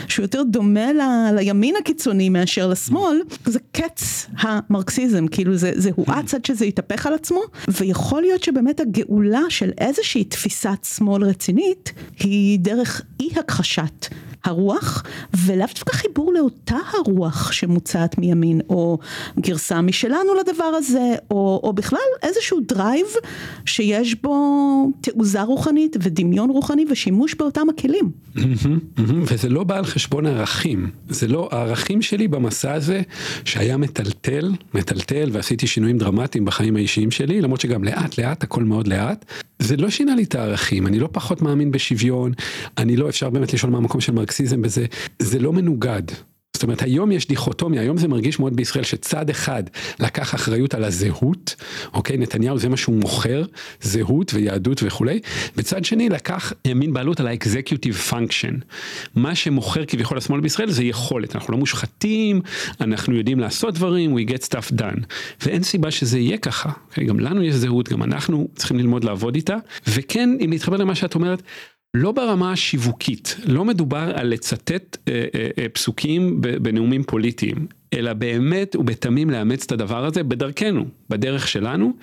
שהוא 0.08 0.24
יותר 0.24 0.44
דומה 0.44 0.94
ל, 0.94 1.02
לימין 1.36 1.76
הקיצוני 1.80 2.30
מאשר 2.30 2.68
לשמאל, 2.68 3.22
זה 3.46 3.60
קץ 3.72 4.28
המרקסיזם, 4.72 5.28
כאילו 5.28 5.58
זה, 5.58 5.72
זה 5.76 5.90
הואץ 5.96 6.34
עד 6.34 6.46
שזה 6.46 6.66
יתהפך 6.66 7.06
על 7.06 7.14
עצמו, 7.14 7.42
ויכול 7.68 8.22
להיות 8.22 8.44
שבאמת 8.44 8.80
הגאולה 8.80 9.42
של 9.50 9.72
איזושהי 9.78 10.24
תפיסת 10.24 10.88
שמאל 10.96 11.24
רצינית 11.24 11.94
היא 12.20 12.60
דרך 12.60 13.02
אי 13.20 13.30
הכחשת 13.36 14.08
הרוח, 14.44 15.04
ולאו 15.46 15.68
דווקא 15.76 15.94
חיבור 15.94 16.34
לאותה 16.34 16.78
הרוח 16.94 17.52
שמוצעת 17.52 18.18
מימין, 18.18 18.62
או 18.70 18.98
גרסה 19.40 19.82
משלנו 19.82 20.36
לדבר 20.40 20.64
הזה, 20.64 21.16
או, 21.32 21.60
או 21.64 21.74
בכלל 21.74 22.00
איזשהו 22.24 22.60
drive 22.68 23.06
שיש 23.66 24.16
בו 24.16 24.36
תעוזה 25.02 25.42
רוחנית 25.42 25.98
ודמיון 26.02 26.50
רוחני 26.50 26.86
ושימוש 26.90 27.36
באותם 27.36 27.70
הכלים. 27.70 28.12
וזה 29.06 29.50
לא 29.50 29.64
בא 29.64 29.78
על 29.78 29.86
חשבון 29.86 30.26
ערכים, 30.26 30.90
זה 31.10 31.28
לא, 31.28 31.50
הערכים 31.52 32.02
שלי 32.02 32.28
במסע 32.28 32.74
הזה, 32.74 33.02
שהיה 33.46 33.78
מטלטל, 33.78 34.52
מטלטל, 34.74 35.30
ועשיתי 35.34 35.68
שינויים 35.68 35.98
דרמטיים 35.98 36.46
בחיים 36.46 36.76
האישיים 36.76 37.12
שלי, 37.12 37.42
למרות 37.42 37.62
שגם 37.62 37.84
לאט 37.84 38.18
לאט, 38.18 38.44
הכל 38.44 38.64
מאוד 38.64 38.88
לאט, 38.88 39.26
זה 39.60 39.78
לא 39.78 39.90
שינה 39.90 40.16
לי 40.16 40.24
את 40.24 40.36
הערכים, 40.36 40.88
אני 40.88 41.00
לא 41.00 41.10
פחות 41.12 41.42
מאמין 41.42 41.72
בשוויון, 41.72 42.32
אני 42.78 42.98
לא, 42.98 43.10
אפשר 43.10 43.30
באמת 43.30 43.54
לשאול 43.54 43.72
מה 43.72 43.78
המקום 43.78 44.02
של 44.02 44.12
מרקסיזם 44.32 44.62
בזה, 44.62 44.86
זה 45.20 45.40
לא 45.40 45.54
מנוגד. 45.54 46.04
זאת 46.54 46.64
אומרת 46.64 46.82
היום 46.82 47.12
יש 47.12 47.28
דיכוטומיה, 47.28 47.82
היום 47.82 47.98
זה 47.98 48.08
מרגיש 48.08 48.40
מאוד 48.40 48.56
בישראל 48.56 48.84
שצד 48.84 49.30
אחד 49.30 49.64
לקח 50.00 50.36
אחריות 50.36 50.74
על 50.74 50.84
הזהות, 50.84 51.56
אוקיי, 51.94 52.18
נתניהו 52.18 52.60
זה 52.60 52.70
מה 52.70 52.78
שהוא 52.78 52.96
מוכר, 52.96 53.44
זהות 53.82 54.34
ויהדות 54.34 54.82
וכולי, 54.84 55.20
בצד 55.56 55.86
שני 55.86 56.10
לקח 56.10 56.54
ימין 56.66 56.94
בעלות 56.94 57.20
על 57.20 57.28
ה-executive 57.28 58.12
function. 58.12 58.54
מה 59.16 59.36
שמוכר 59.36 59.86
כביכול 59.86 60.18
השמאל 60.18 60.40
בישראל 60.40 60.72
זה 60.72 60.84
יכולת, 60.84 61.36
אנחנו 61.36 61.52
לא 61.52 61.58
מושחתים, 61.58 62.42
אנחנו 62.82 63.16
יודעים 63.16 63.40
לעשות 63.40 63.74
דברים, 63.74 64.18
we 64.18 64.30
get 64.30 64.44
stuff 64.48 64.80
done, 64.80 65.00
ואין 65.46 65.64
סיבה 65.64 65.92
שזה 65.92 66.20
יהיה 66.20 66.38
ככה, 66.38 66.72
אוקיי? 66.90 67.06
גם 67.06 67.20
לנו 67.20 67.44
יש 67.44 67.56
זהות, 67.56 67.90
גם 67.90 68.04
אנחנו 68.04 68.48
צריכים 68.56 68.78
ללמוד 68.78 69.04
לעבוד 69.04 69.36
איתה, 69.36 69.56
וכן, 69.88 70.30
אם 70.46 70.52
להתחבר 70.52 70.78
למה 70.78 70.96
שאת 70.96 71.16
אומרת, 71.16 71.42
לא 71.94 72.12
ברמה 72.12 72.52
השיווקית, 72.52 73.36
לא 73.46 73.66
מדובר 73.66 74.12
על 74.16 74.28
לצטט 74.28 74.98
אה, 75.08 75.26
אה, 75.36 75.50
אה, 75.58 75.70
פסוקים 75.70 76.42
בנאומים 76.42 77.04
פוליטיים, 77.04 77.68
אלא 77.94 78.14
באמת 78.14 78.76
ובתמים 78.76 79.30
לאמץ 79.30 79.64
את 79.64 79.72
הדבר 79.72 80.06
הזה 80.06 80.24
בדרכנו, 80.24 80.86
בדרך 81.10 81.48
שלנו, 81.48 81.94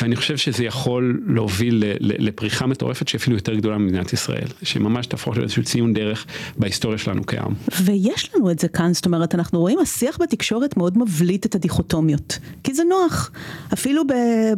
ואני 0.00 0.16
חושב 0.16 0.36
שזה 0.36 0.64
יכול 0.64 1.22
להוביל 1.26 1.82
לפריחה 2.00 2.66
מטורפת 2.66 3.08
שאפילו 3.08 3.36
יותר 3.36 3.54
גדולה 3.54 3.78
ממדינת 3.78 4.12
ישראל, 4.12 4.46
שממש 4.62 5.06
תהפוך 5.06 5.36
לאיזשהו 5.36 5.62
ציון 5.62 5.92
דרך 5.92 6.26
בהיסטוריה 6.58 6.98
שלנו 6.98 7.26
כעם. 7.26 7.54
ויש 7.82 8.30
לנו 8.34 8.50
את 8.50 8.58
זה 8.58 8.68
כאן, 8.68 8.92
זאת 8.94 9.06
אומרת, 9.06 9.34
אנחנו 9.34 9.60
רואים 9.60 9.78
השיח 9.78 10.18
בתקשורת 10.20 10.76
מאוד 10.76 10.98
מבליט 10.98 11.46
את 11.46 11.54
הדיכוטומיות, 11.54 12.38
כי 12.64 12.74
זה 12.74 12.82
נוח, 12.84 13.30
אפילו 13.72 14.02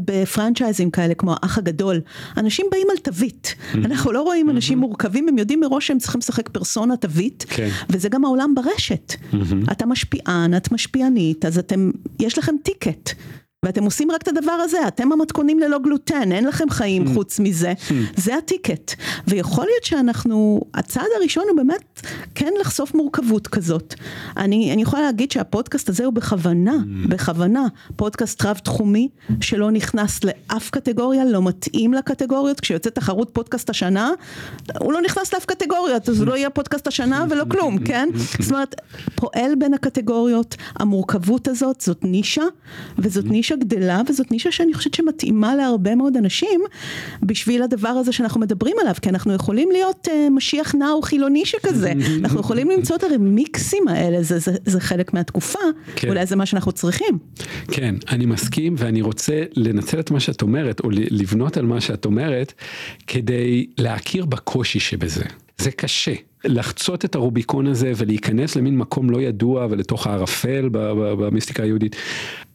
בפרנצ'ייזים 0.04 0.90
כאלה 0.90 1.14
כמו 1.14 1.34
האח 1.42 1.58
הגדול, 1.58 2.00
אנשים 2.36 2.66
באים 2.70 2.86
על 2.90 2.96
תווית, 2.96 3.54
אנחנו 3.74 4.12
לא 4.12 4.22
רואים 4.22 4.50
אנשים 4.50 4.78
מורכבים, 4.78 5.28
הם 5.28 5.38
יודעים 5.38 5.60
מראש 5.60 5.86
שהם 5.86 5.98
צריכים 5.98 6.18
לשחק 6.18 6.48
פרסונה 6.48 6.96
תווית, 6.96 7.44
כן. 7.48 7.68
וזה 7.90 8.08
גם 8.08 8.24
העולם 8.24 8.54
ברשת, 8.54 9.14
אתה 9.72 9.86
משפיען, 9.86 10.56
את 10.56 10.71
משפיענית, 10.72 11.44
אז 11.44 11.58
אתם, 11.58 11.90
יש 12.20 12.38
לכם 12.38 12.54
טיקט. 12.62 13.10
ואתם 13.64 13.84
עושים 13.84 14.10
רק 14.10 14.22
את 14.22 14.28
הדבר 14.28 14.52
הזה, 14.52 14.88
אתם 14.88 15.12
המתכונים 15.12 15.58
ללא 15.58 15.78
גלוטן, 15.78 16.32
אין 16.32 16.44
לכם 16.44 16.70
חיים 16.70 17.06
hmm. 17.06 17.14
חוץ 17.14 17.40
מזה, 17.40 17.72
hmm. 17.88 17.92
זה 18.16 18.36
הטיקט. 18.36 18.94
ויכול 19.26 19.64
להיות 19.64 19.84
שאנחנו, 19.84 20.60
הצעד 20.74 21.06
הראשון 21.16 21.44
הוא 21.48 21.56
באמת 21.56 22.00
כן 22.34 22.52
לחשוף 22.60 22.94
מורכבות 22.94 23.48
כזאת. 23.48 23.94
אני, 24.36 24.72
אני 24.72 24.82
יכולה 24.82 25.02
להגיד 25.02 25.30
שהפודקאסט 25.30 25.88
הזה 25.88 26.04
הוא 26.04 26.12
בכוונה, 26.12 26.76
hmm. 26.76 27.08
בכוונה, 27.08 27.66
פודקאסט 27.96 28.44
רב 28.44 28.58
תחומי, 28.58 29.08
שלא 29.40 29.70
נכנס 29.70 30.20
לאף 30.24 30.70
קטגוריה, 30.70 31.24
לא 31.24 31.42
מתאים 31.42 31.94
לקטגוריות, 31.94 32.60
כשיוצאת 32.60 32.94
תחרות 32.94 33.30
פודקאסט 33.32 33.70
השנה, 33.70 34.10
הוא 34.80 34.92
לא 34.92 35.02
נכנס 35.02 35.34
לאף 35.34 35.44
קטגוריות, 35.44 36.08
אז 36.08 36.20
הוא 36.20 36.26
לא 36.26 36.36
יהיה 36.36 36.50
פודקאסט 36.50 36.86
השנה 36.86 37.26
ולא 37.30 37.44
כלום, 37.48 37.78
כן? 37.78 38.08
זאת 38.40 38.50
אומרת, 38.50 38.74
פועל 39.14 39.54
בין 39.58 39.74
הקטגוריות, 39.74 40.56
המורכבות 40.76 41.48
הזאת, 41.48 41.80
זאת 41.80 42.04
נישה, 42.04 42.44
וזאת 42.98 43.24
נישה 43.24 43.51
נישה 43.52 43.64
גדלה 43.64 44.02
וזאת 44.08 44.30
נישה 44.30 44.52
שאני 44.52 44.74
חושבת 44.74 44.94
שמתאימה 44.94 45.56
להרבה 45.56 45.94
מאוד 45.94 46.16
אנשים 46.16 46.60
בשביל 47.22 47.62
הדבר 47.62 47.88
הזה 47.88 48.12
שאנחנו 48.12 48.40
מדברים 48.40 48.76
עליו 48.80 48.94
כי 49.02 49.08
אנחנו 49.08 49.34
יכולים 49.34 49.70
להיות 49.72 50.08
uh, 50.08 50.30
משיח 50.30 50.74
נאו 50.74 51.02
חילוני 51.02 51.46
שכזה 51.46 51.92
אנחנו 52.20 52.40
יכולים 52.40 52.70
למצוא 52.70 52.96
את 52.96 53.02
הרמיקסים 53.02 53.88
האלה 53.88 54.22
זה, 54.22 54.38
זה, 54.38 54.52
זה 54.66 54.80
חלק 54.80 55.14
מהתקופה 55.14 55.58
כן. 55.96 56.08
אולי 56.08 56.26
זה 56.26 56.36
מה 56.36 56.46
שאנחנו 56.46 56.72
צריכים. 56.72 57.18
כן 57.68 57.94
אני 58.08 58.26
מסכים 58.26 58.74
ואני 58.78 59.02
רוצה 59.02 59.42
לנצל 59.56 60.00
את 60.00 60.10
מה 60.10 60.20
שאת 60.20 60.42
אומרת 60.42 60.80
או 60.80 60.90
לבנות 60.90 61.56
על 61.56 61.66
מה 61.66 61.80
שאת 61.80 62.04
אומרת 62.04 62.52
כדי 63.06 63.66
להכיר 63.78 64.24
בקושי 64.24 64.80
שבזה 64.80 65.24
זה 65.58 65.70
קשה. 65.70 66.14
לחצות 66.44 67.04
את 67.04 67.14
הרוביקון 67.14 67.66
הזה 67.66 67.92
ולהיכנס 67.96 68.56
למין 68.56 68.78
מקום 68.78 69.10
לא 69.10 69.22
ידוע 69.22 69.66
ולתוך 69.70 70.06
הערפל 70.06 70.68
במיסטיקה 70.72 71.62
היהודית 71.62 71.96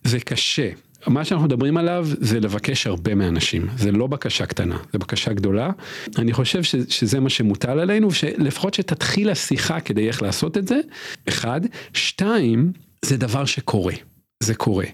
זה 0.03 0.19
קשה 0.19 0.69
מה 1.07 1.25
שאנחנו 1.25 1.47
מדברים 1.47 1.77
עליו 1.77 2.07
זה 2.07 2.39
לבקש 2.39 2.87
הרבה 2.87 3.15
מאנשים, 3.15 3.67
זה 3.77 3.91
לא 3.91 4.07
בקשה 4.07 4.45
קטנה, 4.45 4.77
זה 4.93 4.99
בקשה 4.99 5.33
גדולה. 5.33 5.69
אני 6.17 6.33
חושב 6.33 6.63
ש, 6.63 6.75
שזה 6.89 7.19
מה 7.19 7.29
שמוטל 7.29 7.79
עלינו, 7.79 8.11
שלפחות 8.11 8.73
שתתחיל 8.73 9.29
השיחה 9.29 9.79
כדי 9.79 10.07
איך 10.07 10.21
לעשות 10.21 10.57
את 10.57 10.67
זה, 10.67 10.79
אחד. 11.27 11.61
שתיים, 11.93 12.71
זה 13.05 13.17
דבר 13.17 13.45
שקורה. 13.45 13.93
זה 14.39 14.55
קורה. 14.55 14.85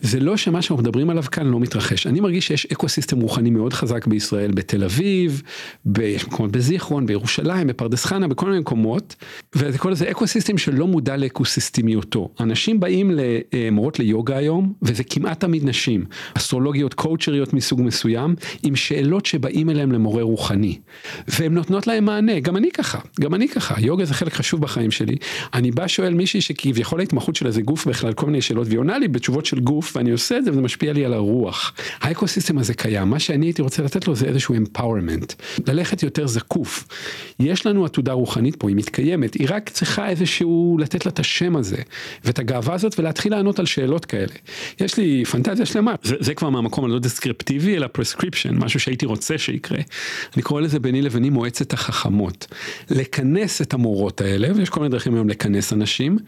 זה 0.00 0.20
לא 0.20 0.36
שמה 0.36 0.62
שאנחנו 0.62 0.82
מדברים 0.82 1.10
עליו 1.10 1.22
כאן 1.22 1.46
לא 1.46 1.60
מתרחש. 1.60 2.06
אני 2.06 2.20
מרגיש 2.20 2.46
שיש 2.46 2.66
אקו 2.66 2.88
סיסטם 2.88 3.20
רוחני 3.20 3.50
מאוד 3.50 3.72
חזק 3.72 4.06
בישראל, 4.06 4.50
בתל 4.50 4.84
אביב, 4.84 5.42
יש 6.02 6.26
מקומות 6.26 6.52
בזיכרון, 6.52 7.06
בירושלים, 7.06 7.66
בפרדס 7.66 8.04
חנה, 8.04 8.28
בכל 8.28 8.46
מיני 8.46 8.60
מקומות, 8.60 9.14
וזה 9.56 9.78
כל 9.78 9.94
זה 9.94 10.10
ecosystem 10.10 10.58
שלא 10.58 10.86
מודע 10.86 11.16
לאקוסיסטמיותו. 11.16 12.28
אנשים 12.40 12.80
באים 12.80 13.10
למורות 13.52 13.98
ליוגה 13.98 14.36
היום, 14.36 14.72
וזה 14.82 15.04
כמעט 15.04 15.40
תמיד 15.40 15.64
נשים, 15.64 16.04
אסטרולוגיות, 16.34 16.94
קואוצ'ריות 16.94 17.52
מסוג 17.52 17.82
מסוים, 17.82 18.34
עם 18.62 18.76
שאלות 18.76 19.26
שבאים 19.26 19.70
אליהם 19.70 19.92
למורה 19.92 20.22
רוחני. 20.22 20.78
והן 21.28 21.54
נותנות 21.54 21.86
להם 21.86 22.04
מענה, 22.04 22.40
גם 22.40 22.56
אני 22.56 22.70
ככה, 22.70 22.98
גם 23.20 23.34
אני 23.34 23.48
ככה, 23.48 23.74
יוגה 23.80 24.04
זה 24.04 24.14
חלק 24.14 24.32
חשוב 24.32 24.60
בחיים 24.60 24.90
שלי. 24.90 25.16
אני 25.54 25.70
בא 25.70 25.86
שואל 25.86 26.14
מישהי 26.14 26.40
שכביכול 26.40 27.00
ההתמחות 27.00 27.36
שלה 27.36 27.50
זה 27.50 27.62
גוף 27.62 27.86
בכלל, 27.86 28.12
כל 28.12 28.26
מיני 28.26 28.42
שאלות, 28.42 28.68
עונה 28.84 28.98
לי 28.98 29.08
בתשובות 29.08 29.46
של 29.46 29.60
גוף 29.60 29.96
ואני 29.96 30.10
עושה 30.10 30.38
את 30.38 30.44
זה 30.44 30.50
וזה 30.50 30.60
משפיע 30.60 30.92
לי 30.92 31.04
על 31.04 31.14
הרוח. 31.14 31.72
ה 32.00 32.06
ecosystem 32.06 32.58
הזה 32.58 32.74
קיים, 32.74 33.10
מה 33.10 33.18
שאני 33.18 33.46
הייתי 33.46 33.62
רוצה 33.62 33.82
לתת 33.82 34.08
לו 34.08 34.14
זה 34.14 34.26
איזשהו 34.26 34.54
empowerment, 34.54 35.34
ללכת 35.66 36.02
יותר 36.02 36.26
זקוף. 36.26 36.86
יש 37.40 37.66
לנו 37.66 37.84
עתודה 37.84 38.12
רוחנית 38.12 38.56
פה, 38.56 38.68
היא 38.68 38.76
מתקיימת, 38.76 39.34
היא 39.34 39.46
רק 39.50 39.68
צריכה 39.70 40.08
איזשהו 40.08 40.76
לתת 40.80 41.06
לה 41.06 41.12
את 41.12 41.18
השם 41.18 41.56
הזה 41.56 41.76
ואת 42.24 42.38
הגאווה 42.38 42.74
הזאת 42.74 42.98
ולהתחיל 42.98 43.32
לענות 43.32 43.58
על 43.58 43.66
שאלות 43.66 44.04
כאלה. 44.04 44.32
יש 44.80 44.96
לי 44.96 45.24
פנטזיה 45.24 45.66
שלמה, 45.66 45.94
זה, 46.02 46.16
זה 46.20 46.34
כבר 46.34 46.50
מהמקום 46.50 46.84
הלא 46.84 46.98
דסקריפטיבי 46.98 47.76
אלא 47.76 47.86
prescription, 47.86 48.54
משהו 48.54 48.80
שהייתי 48.80 49.06
רוצה 49.06 49.38
שיקרה. 49.38 49.78
אני 50.34 50.42
קורא 50.42 50.60
לזה 50.60 50.78
ביני 50.78 51.02
לביני 51.02 51.30
מועצת 51.30 51.72
החכמות. 51.72 52.46
לכנס 52.90 53.62
את 53.62 53.74
המורות 53.74 54.20
האלה, 54.20 54.48
ויש 54.56 54.70
כל 54.70 54.80
מיני 54.80 54.92
דרכים 54.92 55.14
היום 55.14 55.28
לכנס 55.28 55.72
אנשים, 55.72 56.18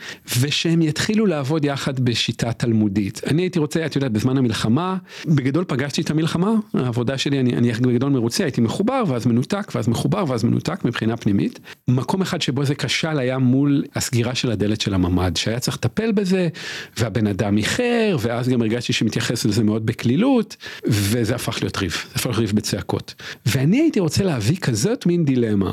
ושהם 0.41 0.83
יתחילו 0.83 1.27
לעבוד 1.27 1.65
יחד 1.65 2.01
בשיטה 2.01 2.46
תלמודית. 2.53 3.21
אני 3.27 3.43
הייתי 3.43 3.59
רוצה, 3.59 3.87
את 3.87 3.97
יודעת, 3.97 4.13
בזמן 4.13 4.37
המלחמה, 4.37 4.97
בגדול 5.27 5.65
פגשתי 5.69 6.03
את 6.03 6.11
המלחמה, 6.11 6.53
העבודה 6.75 7.19
שלי, 7.19 7.41
אני, 7.41 7.57
אני 7.57 7.73
בגדול 7.73 8.13
מרוצה, 8.13 8.45
הייתי 8.45 8.61
מחובר 8.61 9.05
ואז 9.09 9.27
מנותק 9.27 9.73
ואז 9.75 9.89
מחובר 9.89 10.25
ואז 10.29 10.45
מנותק 10.45 10.85
מבחינה 10.85 11.17
פנימית. 11.17 11.61
מקום 11.89 12.23
אחד 12.23 12.43
שבו 12.43 12.65
זה 12.65 12.75
כשל 12.75 13.19
היה 13.19 13.39
מול 13.39 13.85
הסגירה 13.95 14.35
של 14.35 14.51
הדלת 14.51 14.81
של 14.81 14.95
הממ"ד, 14.95 15.37
שהיה 15.37 15.59
צריך 15.61 15.77
לטפל 15.77 16.13
בזה, 16.13 16.49
והבן 16.99 17.27
אדם 17.27 17.57
איחר, 17.57 18.17
ואז 18.21 18.49
גם 18.49 18.61
הרגשתי 18.61 18.93
שמתייחס 18.93 19.45
לזה 19.45 19.65
מאוד 19.65 19.87
בקלילות, 19.87 20.57
וזה 20.87 21.35
הפך 21.35 21.59
להיות 21.63 21.77
ריב, 21.77 21.93
זה 21.93 22.15
הפך 22.15 22.27
להיות 22.27 22.39
ריב 22.39 22.53
בצעקות. 22.55 23.15
ואני 23.47 23.81
הייתי 23.81 24.01
רוצה 24.01 24.25
להביא 24.25 24.57
כזאת 24.57 25.07
מין 25.07 25.25
דילמה. 25.25 25.73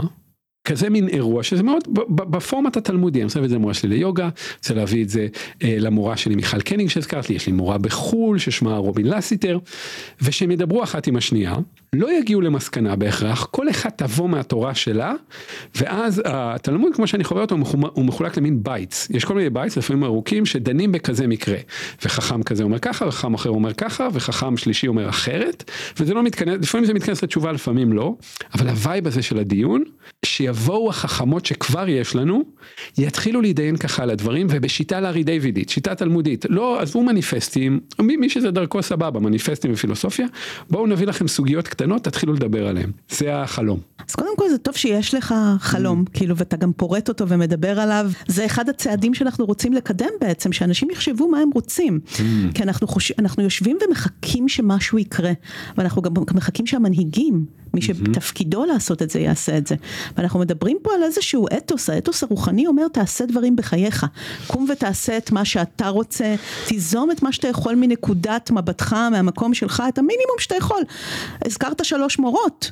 כזה 0.66 0.90
מין 0.90 1.08
אירוע 1.08 1.44
שזה 1.44 1.64
מאוד 1.64 1.84
בפורמט 2.10 2.78
התלמודי, 2.78 3.20
אני 3.20 3.30
להביא 3.36 3.46
את 3.46 3.50
זה 3.50 3.56
למורה 3.56 3.74
שלי 3.74 3.90
ליוגה, 3.90 4.30
רוצה 4.58 4.74
להביא 4.74 5.04
את 5.04 5.10
זה 5.10 5.28
אה, 5.64 5.76
למורה 5.80 6.18
שלי 6.18 6.36
מיכל 6.36 6.62
קנינג 6.62 6.90
שהזכרת 6.90 7.30
לי, 7.30 7.36
יש 7.36 7.48
לי 7.48 7.54
מורה 7.54 7.78
בחו"ל 7.78 8.38
ששמה 8.38 8.78
רובין 8.78 9.08
לסיטר, 9.08 9.60
ושהם 10.22 10.52
ידברו 10.52 10.84
אחת 10.84 11.08
עם 11.08 11.16
השנייה, 11.16 11.56
לא 11.94 12.20
יגיעו 12.20 12.42
למסקנה 12.42 12.96
בהכרח, 12.96 13.48
כל 13.52 13.70
אחד 13.70 13.90
תבוא 13.90 14.30
מהתורה 14.30 14.76
שלה, 14.76 15.14
ואז 15.76 16.22
התלמוד 16.26 16.96
כמו 16.96 17.08
שאני 17.08 17.24
חווה 17.24 17.42
אותו 17.42 17.56
הוא 17.94 18.06
מחולק 18.06 18.38
למין 18.38 18.64
bites, 18.64 19.10
יש 19.10 19.26
כל 19.26 19.36
מיני 19.36 19.50
bites 19.50 19.78
לפעמים 19.78 20.04
ארוכים 20.04 20.46
שדנים 20.46 20.92
בכזה 20.92 21.28
מקרה, 21.28 21.58
וחכם 22.06 22.44
כזה 22.44 22.64
אומר 22.64 22.80
ככה, 22.80 23.08
וחכם 23.08 23.34
אחר 23.34 23.50
אומר 23.50 23.74
ככה, 23.74 24.08
וחכם 24.14 24.58
שלישי 24.58 24.88
אומר 24.88 25.10
אחרת, 25.10 25.72
וזה 26.00 26.14
לא 26.14 26.24
מתכנס, 26.24 26.58
לפעמים 26.62 26.86
זה 26.86 26.94
מתכנס 26.94 27.24
לתשובה 27.24 27.52
לפעמים 27.52 27.94
לא, 27.94 28.16
אבל 28.54 28.70
ה 28.70 28.77
vibe 28.77 29.08
הזה 29.08 29.22
של 29.22 29.40
הדיון, 29.40 29.84
שיבואו 30.34 30.90
החכמות 30.90 31.46
שכבר 31.46 31.90
יש 31.90 32.16
לנו, 32.16 32.44
יתחילו 32.98 33.42
להתדיין 33.42 33.78
ככה 33.78 34.04
על 34.04 34.10
הדברים 34.10 34.48
ובשיטה 34.50 35.02
לארי 35.02 35.24
דיווידית, 35.24 35.70
שיטה 35.70 35.96
תלמודית, 35.96 36.46
לא 36.50 36.82
עזבו 36.82 37.04
מניפסטים, 37.04 37.80
מי, 38.02 38.18
מי 38.18 38.30
שזה 38.30 38.52
דרכו 38.52 38.84
סבבה, 38.84 39.20
מניפסטים 39.20 39.74
ופילוסופיה, 39.74 40.28
בואו 40.70 40.88
נביא 40.88 41.08
לכם 41.08 41.28
סוגיות 41.28 41.68
קטנות, 41.68 42.04
תתחילו 42.04 42.34
לדבר 42.34 42.68
עליהם, 42.68 42.92
זה 43.10 43.36
החלום. 43.36 43.80
אז 44.10 44.16
קודם 44.16 44.38
כל 44.38 44.50
זה 44.50 44.58
טוב 44.58 44.76
שיש 44.76 45.14
לך 45.14 45.34
חלום, 45.60 46.04
mm. 46.08 46.18
כאילו, 46.18 46.38
ואתה 46.38 46.58
גם 46.58 46.74
פורט 46.74 47.10
אותו 47.10 47.28
ומדבר 47.28 47.80
עליו, 47.80 48.12
זה 48.28 48.46
אחד 48.46 48.70
הצעדים 48.70 49.14
שאנחנו 49.14 49.46
רוצים 49.46 49.74
לקדם 49.74 50.10
בעצם, 50.22 50.52
שאנשים 50.52 50.90
יחשבו 50.90 51.28
מה 51.28 51.40
הם 51.40 51.50
רוצים, 51.54 52.00
mm. 52.06 52.20
כי 52.54 52.64
אנחנו, 52.64 52.88
חוש... 52.88 53.12
אנחנו 53.20 53.44
יושבים 53.44 53.78
ומחכים 53.88 54.50
שמשהו 54.50 54.98
יקרה, 54.98 55.32
ואנחנו 55.78 56.02
גם 56.02 56.14
מחכים 56.34 56.66
שהמנהיגים, 56.66 57.46
מי 57.74 57.82
שתפקידו 57.82 58.66
לעשות 58.66 59.02
את 59.02 59.10
זה 59.10 59.20
יעשה 59.20 59.58
את 59.58 59.68
זה. 59.68 59.76
ואנחנו 60.18 60.40
מדברים 60.40 60.78
פה 60.82 60.94
על 60.96 61.04
איזשהו 61.04 61.48
אתוס, 61.58 61.90
האתוס 61.90 62.24
הרוחני 62.24 62.68
אומר 62.68 62.88
תעשה 62.88 63.26
דברים 63.26 63.56
בחייך, 63.56 64.06
קום 64.48 64.68
ותעשה 64.70 65.18
את 65.18 65.32
מה 65.32 65.46
שאתה 65.46 65.88
רוצה, 65.88 66.36
תיזום 66.68 67.12
את 67.12 67.24
מה 67.24 67.32
שאתה 67.32 67.48
יכול 67.48 67.76
מנקודת 67.76 68.52
מבטך, 68.52 68.94
מהמקום 68.94 69.54
שלך, 69.54 69.84
את 69.90 69.98
המינימום 69.98 70.36
שאתה 70.40 70.56
יכול. 70.56 70.82
הזכרת 71.46 71.86
שלוש 71.86 72.20
מורות, 72.20 72.72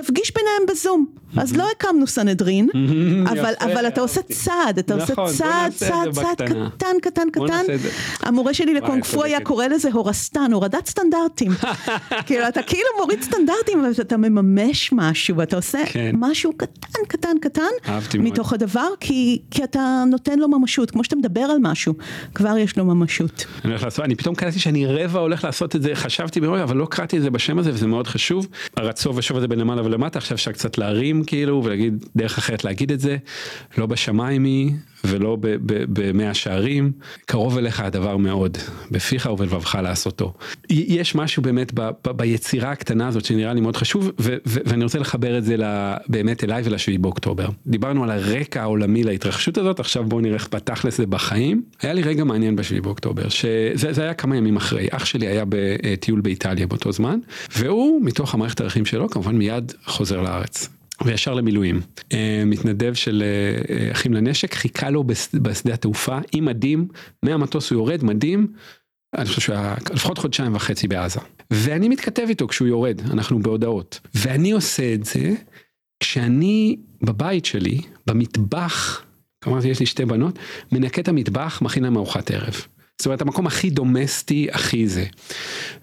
תפגיש 0.00 0.32
ביניהם 0.34 0.62
בזום. 0.68 1.06
אז 1.36 1.56
לא 1.56 1.64
הקמנו 1.76 2.06
סנהדרין, 2.06 2.68
אבל, 3.32 3.52
אבל 3.60 3.88
אתה 3.88 4.00
עושה 4.00 4.20
צעד, 4.22 4.78
אתה 4.78 4.94
עושה 4.94 5.12
נכון, 5.12 5.32
צעד, 5.32 5.72
צעד, 5.72 6.12
צעד 6.12 6.42
קטן, 6.42 6.96
קטן, 7.02 7.30
קטן. 7.32 7.64
המורה 8.22 8.54
שלי 8.54 8.74
לקונג 8.74 9.04
פו 9.04 9.24
היה 9.24 9.40
קורא 9.40 9.66
לזה 9.66 9.88
הורסטן, 9.92 10.52
הורדת 10.52 10.86
סטנדרטים. 10.86 11.52
כאילו 12.26 12.48
אתה 12.48 12.62
כאילו 12.62 12.88
מוריד 13.00 13.22
סטנדרטים, 13.22 13.80
אבל 13.80 13.90
אתה 14.00 14.16
מממש 14.16 14.90
משהו, 14.92 15.42
אתה 15.42 15.56
עושה 15.56 15.78
כן. 15.86 16.14
משהו 16.18 16.52
קטן, 16.56 17.00
קטן, 17.08 17.38
קטן, 17.40 17.62
מתוך 18.18 18.52
הדבר, 18.52 18.88
כי, 19.00 19.40
אתה 19.64 20.04
נותן 20.10 20.38
לו 20.38 20.48
ממשות, 20.48 20.90
כמו 20.90 21.04
שאתה 21.04 21.16
מדבר 21.16 21.40
על 21.40 21.56
משהו, 21.60 21.94
כבר 22.34 22.58
יש 22.58 22.78
לו 22.78 22.84
ממשות. 22.84 23.46
אני 24.04 24.14
פתאום 24.14 24.34
קראתי 24.34 24.58
שאני 24.58 24.86
רבע 24.86 25.20
הולך 25.20 25.44
לעשות 25.44 25.76
את 25.76 25.82
זה, 25.82 25.94
חשבתי 25.94 26.40
אבל 26.62 26.76
לא 26.76 26.86
קראתי 26.90 27.16
את 27.16 27.22
זה 27.22 27.30
בשם 27.30 27.58
הזה, 27.58 27.70
וזה 27.70 27.86
מאוד 27.86 28.06
חשוב. 28.06 28.46
הרצוב 28.76 29.16
ושוב 29.16 29.36
הזה 29.36 29.48
בין 29.48 29.58
למעלה 29.58 29.82
ולמטה, 29.86 30.18
עכשיו 30.18 30.34
אפשר 30.34 30.52
קצת 30.52 30.78
להרים 30.78 31.24
כאילו 31.24 31.64
ולהגיד 31.64 32.04
דרך 32.16 32.38
אחרת 32.38 32.64
להגיד 32.64 32.92
את 32.92 33.00
זה, 33.00 33.16
לא 33.78 33.86
בשמיים 33.86 34.44
היא 34.44 34.72
ולא 35.04 35.36
במאה 35.88 36.34
שערים, 36.34 36.92
קרוב 37.26 37.58
אליך 37.58 37.80
הדבר 37.80 38.16
מאוד, 38.16 38.58
בפיך 38.90 39.28
ובלבבך 39.32 39.78
לעשותו. 39.82 40.34
יש 40.70 41.14
משהו 41.14 41.42
באמת 41.42 41.72
ב, 41.74 41.90
ב, 42.04 42.10
ביצירה 42.10 42.70
הקטנה 42.70 43.08
הזאת 43.08 43.24
שנראה 43.24 43.54
לי 43.54 43.60
מאוד 43.60 43.76
חשוב, 43.76 44.10
ו, 44.20 44.36
ו, 44.46 44.60
ואני 44.66 44.84
רוצה 44.84 44.98
לחבר 44.98 45.38
את 45.38 45.44
זה 45.44 45.56
באמת 46.08 46.44
אליי 46.44 46.62
ולשביעי 46.64 46.98
באוקטובר. 46.98 47.48
דיברנו 47.66 48.04
על 48.04 48.10
הרקע 48.10 48.62
העולמי 48.62 49.04
להתרחשות 49.04 49.58
הזאת, 49.58 49.80
עכשיו 49.80 50.04
בואו 50.04 50.20
נראה 50.20 50.34
איך 50.34 50.46
פתח 50.46 50.84
לזה 50.84 51.06
בחיים. 51.06 51.62
היה 51.82 51.92
לי 51.92 52.02
רגע 52.02 52.24
מעניין 52.24 52.56
בשביעי 52.56 52.80
באוקטובר, 52.80 53.28
שזה 53.28 54.02
היה 54.02 54.14
כמה 54.14 54.36
ימים 54.36 54.56
אחרי, 54.56 54.88
אח 54.90 55.04
שלי 55.04 55.26
היה 55.26 55.44
בטיול 55.48 56.20
באיטליה 56.20 56.66
באותו 56.66 56.92
זמן, 56.92 57.18
והוא 57.56 58.00
מתוך 58.04 58.34
המערכת 58.34 58.60
הערכים 58.60 58.84
שלו 58.84 59.08
כמובן 59.08 59.36
מיד 59.36 59.72
חוזר 59.84 60.20
לארץ. 60.20 60.75
וישר 61.04 61.34
למילואים. 61.34 61.80
אה, 62.12 62.42
מתנדב 62.46 62.94
של 62.94 63.22
אה, 63.22 63.92
אחים 63.92 64.14
לנשק 64.14 64.54
חיכה 64.54 64.90
לו 64.90 65.04
בשדה 65.34 65.74
התעופה 65.74 66.18
עם 66.32 66.44
מדים, 66.44 66.88
מהמטוס 67.22 67.70
הוא 67.70 67.78
יורד, 67.78 68.04
מדים, 68.04 68.52
אני 69.16 69.26
חושב 69.26 69.40
שהוא 69.40 69.56
היה 69.56 69.74
לפחות 69.94 70.18
חודשיים 70.18 70.54
וחצי 70.54 70.88
בעזה. 70.88 71.20
ואני 71.50 71.88
מתכתב 71.88 72.26
איתו 72.28 72.48
כשהוא 72.48 72.68
יורד, 72.68 73.00
אנחנו 73.10 73.38
בהודעות. 73.38 74.00
ואני 74.14 74.52
עושה 74.52 74.94
את 74.94 75.04
זה 75.04 75.34
כשאני 76.00 76.76
בבית 77.02 77.44
שלי, 77.44 77.80
במטבח, 78.06 79.02
כלומר 79.44 79.66
יש 79.66 79.80
לי 79.80 79.86
שתי 79.86 80.04
בנות, 80.04 80.38
מנקה 80.72 81.00
את 81.00 81.08
המטבח, 81.08 81.62
מכין 81.62 81.82
להם 81.82 81.96
ארוחת 81.96 82.30
ערב. 82.30 82.66
זאת 82.98 83.06
אומרת 83.06 83.20
המקום 83.20 83.46
הכי 83.46 83.70
דומסטי, 83.70 84.48
הכי 84.52 84.88
זה. 84.88 85.04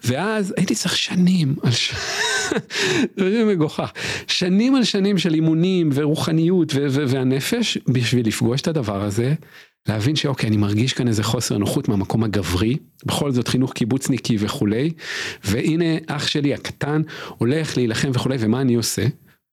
ואז 0.04 0.54
הייתי 0.56 0.74
צריך 0.74 0.96
שנים 0.96 1.54
על 1.62 1.70
ש... 1.72 1.94
זה 3.16 3.44
מגוחך. 3.46 3.92
שנים 4.26 4.74
על 4.74 4.84
שנים 4.84 5.18
של 5.18 5.34
אימונים 5.34 5.90
ורוחניות 5.94 6.72
ו- 6.74 6.86
ו- 6.90 7.08
והנפש 7.08 7.78
בשביל 7.88 8.26
לפגוש 8.26 8.60
את 8.60 8.68
הדבר 8.68 9.04
הזה. 9.04 9.34
להבין 9.88 10.16
שאוקיי 10.16 10.48
אני 10.48 10.56
מרגיש 10.56 10.92
כאן 10.92 11.08
איזה 11.08 11.22
חוסר 11.22 11.58
נוחות 11.58 11.88
מהמקום 11.88 12.24
הגברי 12.24 12.76
בכל 13.06 13.32
זאת 13.32 13.48
חינוך 13.48 13.72
קיבוצניקי 13.72 14.36
וכולי 14.40 14.90
והנה 15.44 15.84
אח 16.06 16.26
שלי 16.26 16.54
הקטן 16.54 17.02
הולך 17.38 17.76
להילחם 17.76 18.10
וכולי 18.14 18.36
ומה 18.40 18.60
אני 18.60 18.74
עושה 18.74 19.06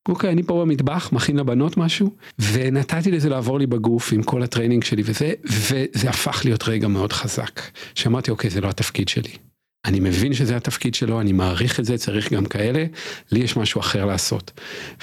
אוקיי, 0.10 0.32
אני 0.32 0.44
פה 0.44 0.62
במטבח, 0.62 1.10
מכין 1.14 1.38
לבנות 1.38 1.78
משהו, 1.78 2.16
ונתתי 2.40 3.12
לזה 3.12 3.30
לעבור 3.30 3.60
לי 3.60 3.68
בגוף 3.68 4.14
עם 4.14 4.24
כל 4.24 4.44
ה 4.44 4.48
training 4.48 4.84
שלי 4.84 5.02
וזה, 5.06 5.34
וזה 5.44 6.10
הפך 6.10 6.42
להיות 6.46 6.68
רגע 6.68 6.88
מאוד 6.88 7.14
חזק. 7.14 7.62
שאמרתי, 7.96 8.32
אוקיי, 8.32 8.50
זה 8.50 8.62
לא 8.62 8.70
התפקיד 8.70 9.10
שלי. 9.10 9.51
אני 9.86 10.00
מבין 10.00 10.34
שזה 10.34 10.56
התפקיד 10.56 10.96
שלו, 10.96 11.22
אני 11.22 11.32
מעריך 11.32 11.80
את 11.80 11.86
זה, 11.86 11.98
צריך 11.98 12.34
גם 12.34 12.46
כאלה, 12.46 12.86
לי 13.32 13.39
יש 13.39 13.58
משהו 13.58 13.82
אחר 13.82 14.06
לעשות. 14.06 14.52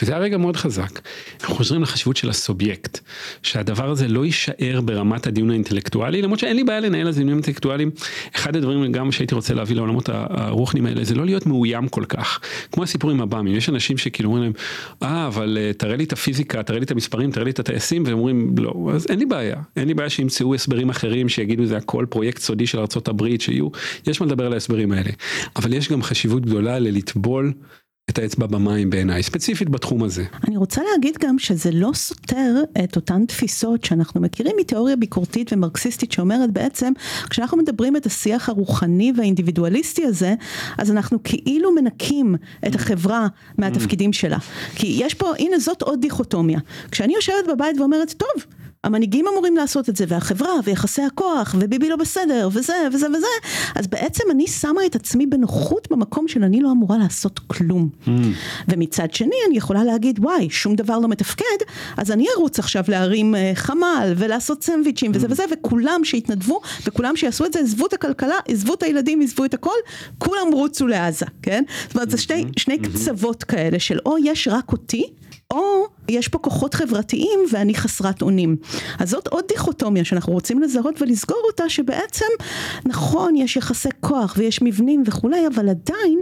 וזה 0.02 0.12
היה 0.12 0.20
רגע 0.20 0.36
מאוד 0.38 0.56
חזק. 0.56 1.00
אנחנו 1.40 1.54
חוזרים 1.54 1.82
לחשיבות 1.82 2.16
של 2.16 2.30
הסובייקט, 2.30 2.98
שהדבר 3.42 3.90
הזה 3.90 4.08
לא 4.08 4.24
יישאר 4.24 4.80
ברמת 4.84 5.26
הדיון 5.26 5.50
האינטלקטואלי, 5.50 6.22
למרות 6.22 6.38
שאין 6.38 6.56
לי 6.56 6.64
בעיה 6.64 6.80
לנהל 6.80 7.06
על 7.06 7.14
דיונים 7.14 7.34
אינטלקטואליים. 7.34 7.90
אחד 8.36 8.56
הדברים 8.56 8.92
גם 8.92 9.12
שהייתי 9.12 9.34
רוצה 9.34 9.54
להביא 9.54 9.76
לעולמות 9.76 10.08
הרוחנים 10.08 10.86
האלה, 10.86 11.04
זה 11.04 11.14
לא 11.14 11.24
להיות 11.24 11.46
מאוים 11.46 11.88
כל 11.88 12.04
כך. 12.04 12.40
כמו 12.72 12.82
הסיפור 12.82 13.10
עם 13.10 13.20
הבאמים, 13.20 13.56
יש 13.56 13.68
אנשים 13.68 13.98
שכאילו 13.98 14.30
אומרים 14.30 14.44
להם, 14.44 14.52
אה, 15.02 15.26
אבל 15.26 15.58
אה, 15.60 15.72
תראה 15.72 15.96
לי 15.96 16.04
את 16.04 16.12
הפיזיקה, 16.12 16.62
תראה 16.62 16.78
לי 16.78 16.84
את 16.84 16.90
המספרים, 16.90 17.30
תראה 17.30 17.44
לי 17.44 17.50
את 17.50 17.58
הטייסים, 17.58 18.02
והם 18.06 18.18
אומרים, 18.18 18.54
לא, 18.58 18.90
אז 18.94 19.06
אין 19.10 19.18
לי 19.18 19.26
בעיה. 19.26 19.56
אין 19.76 19.88
לי 19.88 19.94
בעיה 19.94 20.10
שימצאו 20.10 20.54
הסברים 20.54 20.90
אחרים, 20.90 21.28
שיגידו 21.28 21.66
זה 21.66 21.76
הכל 21.76 22.06
פרויקט 22.08 22.42
סודי 22.42 22.66
של 22.66 22.78
ארה"ב, 22.78 23.38
שיהיו, 23.38 23.68
יש 24.06 24.20
מה 24.20 24.26
לדבר 24.26 24.46
על 24.46 24.52
ההסברים 24.68 24.92
האלה. 24.92 25.10
אבל 25.56 25.72
יש 25.72 25.88
גם 25.88 26.02
חשיבות 26.02 26.46
גדולה 26.46 26.78
ללטבול 26.78 27.52
את 28.10 28.18
האצבע 28.18 28.46
במים 28.46 28.90
בעיניי, 28.90 29.22
ספציפית 29.22 29.68
בתחום 29.68 30.02
הזה. 30.02 30.24
אני 30.48 30.56
רוצה 30.56 30.82
להגיד 30.92 31.18
גם 31.20 31.38
שזה 31.38 31.70
לא 31.70 31.90
סותר 31.94 32.62
את 32.84 32.96
אותן 32.96 33.26
תפיסות 33.26 33.84
שאנחנו 33.84 34.20
מכירים 34.20 34.56
מתיאוריה 34.60 34.96
ביקורתית 34.96 35.52
ומרקסיסטית 35.52 36.12
שאומרת 36.12 36.52
בעצם, 36.52 36.92
כשאנחנו 37.30 37.58
מדברים 37.58 37.96
את 37.96 38.06
השיח 38.06 38.48
הרוחני 38.48 39.12
והאינדיבידואליסטי 39.16 40.04
הזה, 40.04 40.34
אז 40.78 40.90
אנחנו 40.90 41.18
כאילו 41.24 41.74
מנקים 41.74 42.34
את 42.66 42.74
החברה 42.74 43.26
מהתפקידים 43.58 44.12
שלה. 44.12 44.38
כי 44.74 44.96
יש 45.00 45.14
פה, 45.14 45.32
הנה 45.38 45.58
זאת 45.58 45.82
עוד 45.82 46.00
דיכוטומיה. 46.00 46.58
כשאני 46.90 47.14
יושבת 47.14 47.46
בבית 47.48 47.80
ואומרת, 47.80 48.12
טוב, 48.12 48.44
המנהיגים 48.84 49.26
אמורים 49.32 49.56
לעשות 49.56 49.88
את 49.88 49.96
זה, 49.96 50.04
והחברה, 50.08 50.52
ויחסי 50.64 51.02
הכוח, 51.02 51.54
וביבי 51.58 51.88
לא 51.88 51.96
בסדר, 51.96 52.48
וזה, 52.52 52.74
וזה, 52.92 53.06
וזה, 53.10 53.26
אז 53.74 53.86
בעצם 53.86 54.24
אני 54.30 54.46
שמה 54.46 54.86
את 54.86 54.94
עצמי 54.94 55.26
בנוחות 55.26 55.88
במקום 55.90 56.28
של 56.28 56.44
אני 56.44 56.60
לא 56.60 56.70
אמורה 56.72 56.98
לעשות 56.98 57.38
כלום. 57.38 57.88
Mm. 58.04 58.08
ומצד 58.68 59.14
שני 59.14 59.36
אני 59.48 59.56
יכולה 59.56 59.84
להגיד, 59.84 60.18
וואי, 60.18 60.50
שום 60.50 60.74
דבר 60.74 60.98
לא 60.98 61.08
מתפקד, 61.08 61.44
אז 61.96 62.10
אני 62.10 62.26
ארוץ 62.36 62.58
עכשיו 62.58 62.84
להרים 62.88 63.34
uh, 63.34 63.38
חמ"ל, 63.54 64.12
ולעשות 64.16 64.62
סנדוויצ'ים, 64.64 65.10
וזה 65.14 65.26
mm. 65.26 65.30
וזה, 65.30 65.44
וכולם 65.52 66.00
שיתנדבו, 66.04 66.60
וכולם 66.86 67.16
שיעשו 67.16 67.44
את 67.44 67.52
זה, 67.52 67.60
עזבו 67.60 67.86
את 67.86 67.92
הכלכלה, 67.92 68.36
עזבו 68.48 68.74
את 68.74 68.82
הילדים, 68.82 69.20
עזבו 69.20 69.44
את 69.44 69.54
הכל, 69.54 69.76
כולם 70.18 70.46
רוצו 70.52 70.86
לעזה, 70.86 71.26
כן? 71.42 71.64
זאת 71.86 71.94
אומרת, 71.94 72.10
זה 72.10 72.18
שני, 72.18 72.44
mm-hmm. 72.44 72.60
שני 72.60 72.74
mm-hmm. 72.74 72.88
קצוות 72.88 73.44
כאלה 73.44 73.78
של 73.78 73.98
או 74.06 74.16
יש 74.24 74.48
רק 74.48 74.72
אותי, 74.72 75.06
או 75.50 75.86
יש 76.08 76.28
פה 76.28 76.38
כוחות 76.38 76.74
חברתיים 76.74 77.40
ואני 77.52 77.74
חסרת 77.74 78.22
אונים. 78.22 78.56
אז 78.98 79.10
זאת 79.10 79.26
עוד 79.28 79.44
דיכוטומיה 79.48 80.04
שאנחנו 80.04 80.32
רוצים 80.32 80.62
לזהות 80.62 81.02
ולסגור 81.02 81.42
אותה 81.46 81.68
שבעצם 81.68 82.26
נכון 82.86 83.36
יש 83.36 83.56
יחסי 83.56 83.88
כוח 84.00 84.34
ויש 84.38 84.62
מבנים 84.62 85.02
וכולי 85.06 85.46
אבל 85.46 85.68
עדיין 85.68 86.18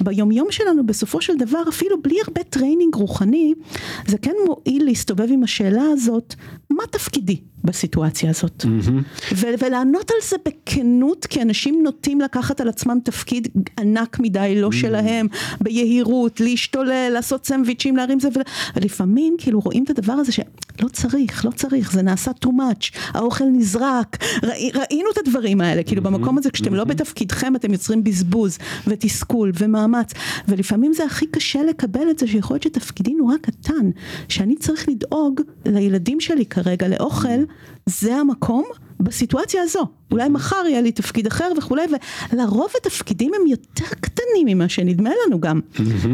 ביומיום 0.00 0.50
שלנו 0.50 0.86
בסופו 0.86 1.20
של 1.20 1.36
דבר 1.36 1.62
אפילו 1.68 2.02
בלי 2.02 2.16
הרבה 2.26 2.42
training 2.42 2.94
רוחני 2.94 3.54
זה 4.06 4.18
כן 4.18 4.34
מועיל 4.46 4.84
להסתובב 4.84 5.26
עם 5.30 5.44
השאלה 5.44 5.82
הזאת 5.92 6.34
מה 6.70 6.86
תפקידי 6.90 7.36
בסיטואציה 7.64 8.30
הזאת 8.30 8.64
mm-hmm. 8.64 9.34
ו- 9.34 9.46
ולענות 9.58 10.10
על 10.10 10.16
זה 10.28 10.36
בכנות 10.44 11.26
כי 11.26 11.42
אנשים 11.42 11.82
נוטים 11.82 12.20
לקחת 12.20 12.60
על 12.60 12.68
עצמם 12.68 12.98
תפקיד 13.04 13.48
ענק 13.78 14.18
מדי 14.20 14.54
לא 14.56 14.68
mm-hmm. 14.68 14.76
שלהם 14.76 15.26
ביהירות 15.60 16.40
להשתולל 16.40 17.10
לעשות 17.12 17.46
סנדוויצ'ים 17.46 17.96
להרים 17.96 18.20
זה 18.20 18.28
ולפעמים 18.76 19.29
כאילו 19.38 19.60
רואים 19.60 19.84
את 19.84 19.90
הדבר 19.90 20.12
הזה 20.12 20.32
שלא 20.32 20.88
צריך 20.92 21.44
לא 21.44 21.50
צריך 21.50 21.92
זה 21.92 22.02
נעשה 22.02 22.30
too 22.44 22.48
much 22.48 22.98
האוכל 23.08 23.44
נזרק 23.44 24.16
ראי, 24.42 24.70
ראינו 24.74 25.10
את 25.12 25.18
הדברים 25.18 25.60
האלה 25.60 25.82
כאילו 25.82 26.02
mm-hmm. 26.02 26.04
במקום 26.04 26.38
הזה 26.38 26.50
כשאתם 26.50 26.72
mm-hmm. 26.72 26.76
לא 26.76 26.84
בתפקידכם 26.84 27.56
אתם 27.56 27.72
יוצרים 27.72 28.04
בזבוז 28.04 28.58
ותסכול 28.86 29.52
ומאמץ 29.58 30.12
ולפעמים 30.48 30.92
זה 30.92 31.04
הכי 31.04 31.26
קשה 31.26 31.62
לקבל 31.62 32.10
את 32.10 32.18
זה 32.18 32.26
שיכול 32.26 32.54
להיות 32.54 32.62
שתפקידי 32.62 33.14
נורא 33.14 33.34
קטן 33.42 33.90
שאני 34.28 34.56
צריך 34.56 34.88
לדאוג 34.88 35.40
לילדים 35.66 36.20
שלי 36.20 36.46
כרגע 36.46 36.88
לאוכל 36.88 37.44
זה 37.86 38.16
המקום 38.16 38.64
בסיטואציה 39.00 39.62
הזו. 39.62 39.86
אולי 40.10 40.28
מחר 40.28 40.62
יהיה 40.68 40.80
לי 40.80 40.92
תפקיד 40.92 41.26
אחר 41.26 41.52
וכולי, 41.58 41.82
ולרוב 42.32 42.68
התפקידים 42.80 43.32
הם 43.40 43.46
יותר 43.46 43.94
קטנים 44.00 44.46
ממה 44.46 44.68
שנדמה 44.68 45.10
לנו 45.26 45.40
גם. 45.40 45.60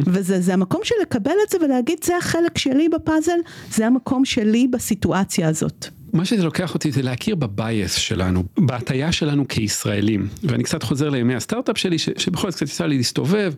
וזה 0.07 0.55
המקום 0.55 0.81
של 0.85 0.95
לקבל 1.03 1.35
את 1.47 1.51
זה 1.51 1.59
ולהגיד 1.61 1.99
זה 2.05 2.17
החלק 2.17 2.59
שלי 2.59 2.89
בפאזל, 2.89 3.39
זה 3.71 3.87
המקום 3.87 4.25
שלי 4.25 4.67
בסיטואציה 4.69 5.49
הזאת. 5.49 5.87
מה 6.13 6.25
שזה 6.25 6.45
לוקח 6.45 6.75
אותי 6.75 6.93
זה 6.93 7.03
להכיר 7.03 7.35
בבייס 7.35 7.95
שלנו, 7.95 8.43
בהטייה 8.59 9.13
שלנו 9.13 9.49
כישראלים. 9.49 10.29
ואני 10.43 10.63
קצת 10.63 10.83
חוזר 10.83 11.09
לימי 11.09 11.35
הסטארט-אפ 11.35 11.79
שלי, 11.79 11.99
ש, 11.99 12.09
שבכל 12.17 12.51
זאת 12.51 12.57
קצת 12.57 12.67
יצא 12.67 12.87
לי 12.87 12.97
להסתובב, 12.97 13.53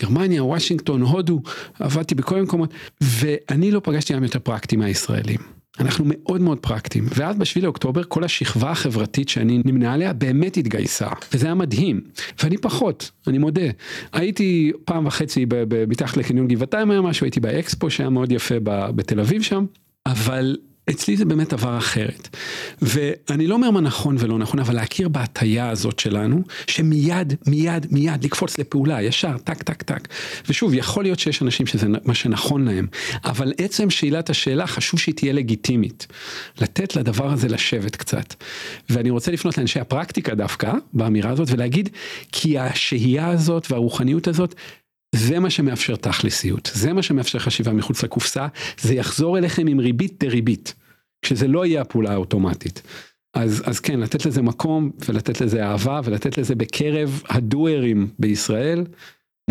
גרמניה, 0.00 0.44
וושינגטון, 0.44 1.02
הודו, 1.02 1.42
עבדתי 1.80 2.14
בכל 2.14 2.34
מיני 2.34 2.46
מקומות, 2.46 2.74
ואני 3.00 3.70
לא 3.70 3.80
פגשתי 3.84 4.14
עם 4.14 4.22
יותר 4.24 4.38
פרקטי 4.38 4.76
מהישראלים. 4.76 5.63
אנחנו 5.80 6.04
מאוד 6.08 6.40
מאוד 6.40 6.58
פרקטיים 6.58 7.04
ואז 7.14 7.36
בשביל 7.36 7.64
לאוקטובר 7.64 8.02
כל 8.08 8.24
השכבה 8.24 8.70
החברתית 8.70 9.28
שאני 9.28 9.62
נמנה 9.64 9.92
עליה 9.92 10.12
באמת 10.12 10.56
התגייסה 10.56 11.08
וזה 11.32 11.46
היה 11.46 11.54
מדהים 11.54 12.00
ואני 12.42 12.56
פחות 12.56 13.10
אני 13.26 13.38
מודה. 13.38 13.70
הייתי 14.12 14.72
פעם 14.84 15.06
וחצי 15.06 15.46
מתחת 15.88 16.16
לקניון 16.16 16.48
גבעתיים 16.48 16.90
היה 16.90 17.00
משהו 17.00 17.24
הייתי 17.24 17.40
באקספו 17.40 17.90
שהיה 17.90 18.10
מאוד 18.10 18.32
יפה 18.32 18.54
בתל 18.64 19.20
אביב 19.20 19.42
שם 19.42 19.64
אבל 20.06 20.56
אצלי 20.90 21.16
זה 21.16 21.24
באמת 21.24 21.52
עבר 21.52 21.78
אחרת. 21.78 22.36
ואני 22.82 23.46
לא 23.46 23.54
אומר 23.54 23.70
מה 23.70 23.80
נכון 23.80 24.16
ולא 24.18 24.38
נכון, 24.38 24.60
אבל 24.60 24.74
להכיר 24.74 25.08
בהטייה 25.08 25.70
הזאת 25.70 25.98
שלנו, 25.98 26.42
שמיד, 26.66 27.34
מיד, 27.46 27.86
מיד 27.90 28.24
לקפוץ 28.24 28.58
לפעולה, 28.58 29.02
ישר, 29.02 29.38
טק, 29.44 29.62
טק, 29.62 29.82
טק. 29.82 30.08
ושוב, 30.48 30.74
יכול 30.74 31.04
להיות 31.04 31.18
שיש 31.18 31.42
אנשים 31.42 31.66
שזה 31.66 31.86
מה 32.04 32.14
שנכון 32.14 32.64
להם, 32.64 32.86
אבל 33.24 33.52
עצם 33.58 33.90
שאלת 33.90 34.30
השאלה 34.30 34.66
חשוב 34.66 35.00
שהיא 35.00 35.14
תהיה 35.14 35.32
לגיטימית. 35.32 36.06
לתת 36.60 36.96
לדבר 36.96 37.32
הזה 37.32 37.48
לשבת 37.48 37.96
קצת. 37.96 38.34
ואני 38.90 39.10
רוצה 39.10 39.32
לפנות 39.32 39.58
לאנשי 39.58 39.80
הפרקטיקה 39.80 40.34
דווקא, 40.34 40.72
באמירה 40.92 41.30
הזאת, 41.30 41.48
ולהגיד, 41.50 41.88
כי 42.32 42.58
השהייה 42.58 43.28
הזאת 43.28 43.70
והרוחניות 43.70 44.28
הזאת, 44.28 44.54
זה 45.14 45.38
מה 45.38 45.50
שמאפשר 45.50 45.96
תכלסיות, 45.96 46.70
זה 46.74 46.92
מה 46.92 47.02
שמאפשר 47.02 47.38
חשיבה 47.38 47.72
מחוץ 47.72 48.02
לקופסה, 48.02 48.46
זה 48.80 48.94
יחזור 48.94 49.38
אליכם 49.38 49.66
עם 49.66 49.80
ריבית 49.80 50.24
דריבית, 50.24 50.74
כשזה 51.22 51.48
לא 51.48 51.66
יהיה 51.66 51.80
הפעולה 51.80 52.12
האוטומטית. 52.12 52.82
אז, 53.34 53.62
אז 53.66 53.80
כן, 53.80 54.00
לתת 54.00 54.26
לזה 54.26 54.42
מקום 54.42 54.90
ולתת 55.08 55.40
לזה 55.40 55.66
אהבה 55.66 56.00
ולתת 56.04 56.38
לזה 56.38 56.54
בקרב 56.54 57.22
הדוארים 57.28 58.08
בישראל, 58.18 58.84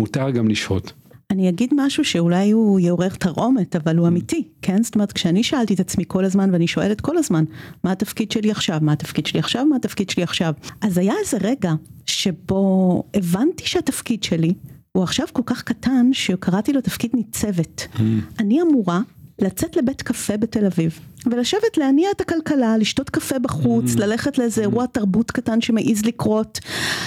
מותר 0.00 0.30
גם 0.30 0.48
לשהות. 0.48 0.92
אני 1.30 1.48
אגיד 1.48 1.70
משהו 1.76 2.04
שאולי 2.04 2.50
הוא 2.50 2.80
יעורר 2.80 3.08
תרעומת, 3.08 3.76
אבל 3.76 3.96
הוא 3.96 4.08
אמיתי, 4.08 4.48
כן? 4.62 4.82
זאת 4.82 4.94
אומרת, 4.94 5.12
כשאני 5.12 5.42
שאלתי 5.42 5.74
את 5.74 5.80
עצמי 5.80 6.04
כל 6.08 6.24
הזמן, 6.24 6.50
ואני 6.52 6.66
שואלת 6.66 7.00
כל 7.00 7.16
הזמן, 7.16 7.44
מה 7.84 7.92
התפקיד 7.92 8.30
שלי 8.30 8.50
עכשיו? 8.50 8.78
מה 8.82 8.92
התפקיד 8.92 9.26
שלי 9.26 9.40
עכשיו? 9.40 9.66
מה 9.66 9.76
התפקיד 9.76 10.10
שלי 10.10 10.22
עכשיו? 10.22 10.54
אז 10.80 10.98
היה 10.98 11.14
איזה 11.20 11.36
רגע 11.40 11.72
שבו 12.06 13.02
הבנתי 13.14 13.66
שהתפקיד 13.66 14.22
שלי 14.22 14.54
הוא 14.96 15.02
עכשיו 15.02 15.26
כל 15.32 15.42
כך 15.46 15.62
קטן 15.62 16.10
שקראתי 16.12 16.72
לו 16.72 16.80
תפקיד 16.80 17.10
ניצבת. 17.14 17.86
Mm. 17.94 18.00
אני 18.38 18.62
אמורה 18.62 19.00
לצאת 19.38 19.76
לבית 19.76 20.02
קפה 20.02 20.36
בתל 20.36 20.66
אביב 20.66 20.98
ולשבת 21.26 21.76
להניע 21.76 22.10
את 22.10 22.20
הכלכלה, 22.20 22.76
לשתות 22.76 23.10
קפה 23.10 23.38
בחוץ, 23.38 23.94
mm. 23.94 24.00
ללכת 24.00 24.38
לאיזה 24.38 24.60
mm. 24.60 24.64
אירוע 24.64 24.86
תרבות 24.86 25.30
קטן 25.30 25.60
שמעז 25.60 26.04
לקרות 26.04 26.60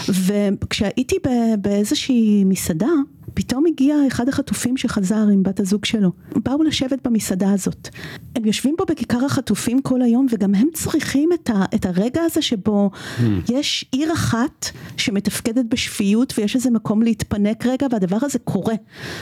וכשהייתי 0.10 1.15
באיזושהי 1.62 2.43
מסעדה 2.43 2.89
פתאום 3.38 3.65
הגיע 3.65 3.95
אחד 4.08 4.30
החטופים 4.30 4.78
שחזר 4.78 5.28
עם 5.34 5.43
בת 5.43 5.60
הזוג 5.60 5.86
שלו. 5.86 6.12
באו 6.36 6.63
לשבת 6.63 7.08
במסעדה 7.08 7.52
הזאת. 7.52 7.89
הם 8.36 8.45
יושבים 8.45 8.76
פה 8.78 8.86
בכיכר 8.86 9.26
החטופים 9.26 9.82
כל 9.82 10.02
היום 10.02 10.28
וגם 10.32 10.56
הם 10.56 10.67
צריכים 10.73 11.30
את, 11.34 11.50
ה, 11.50 11.65
את 11.76 11.86
הרגע 11.86 12.21
הזה 12.21 12.41
שבו 12.41 12.89
mm. 12.93 13.21
יש 13.50 13.86
עיר 13.91 14.13
אחת 14.13 14.69
שמתפקדת 14.97 15.65
בשפיות 15.69 16.34
ויש 16.38 16.56
איזה 16.56 16.69
מקום 16.69 17.02
להתפנק 17.02 17.65
רגע 17.65 17.88
והדבר 17.91 18.17
הזה 18.21 18.39
קורה. 18.39 18.76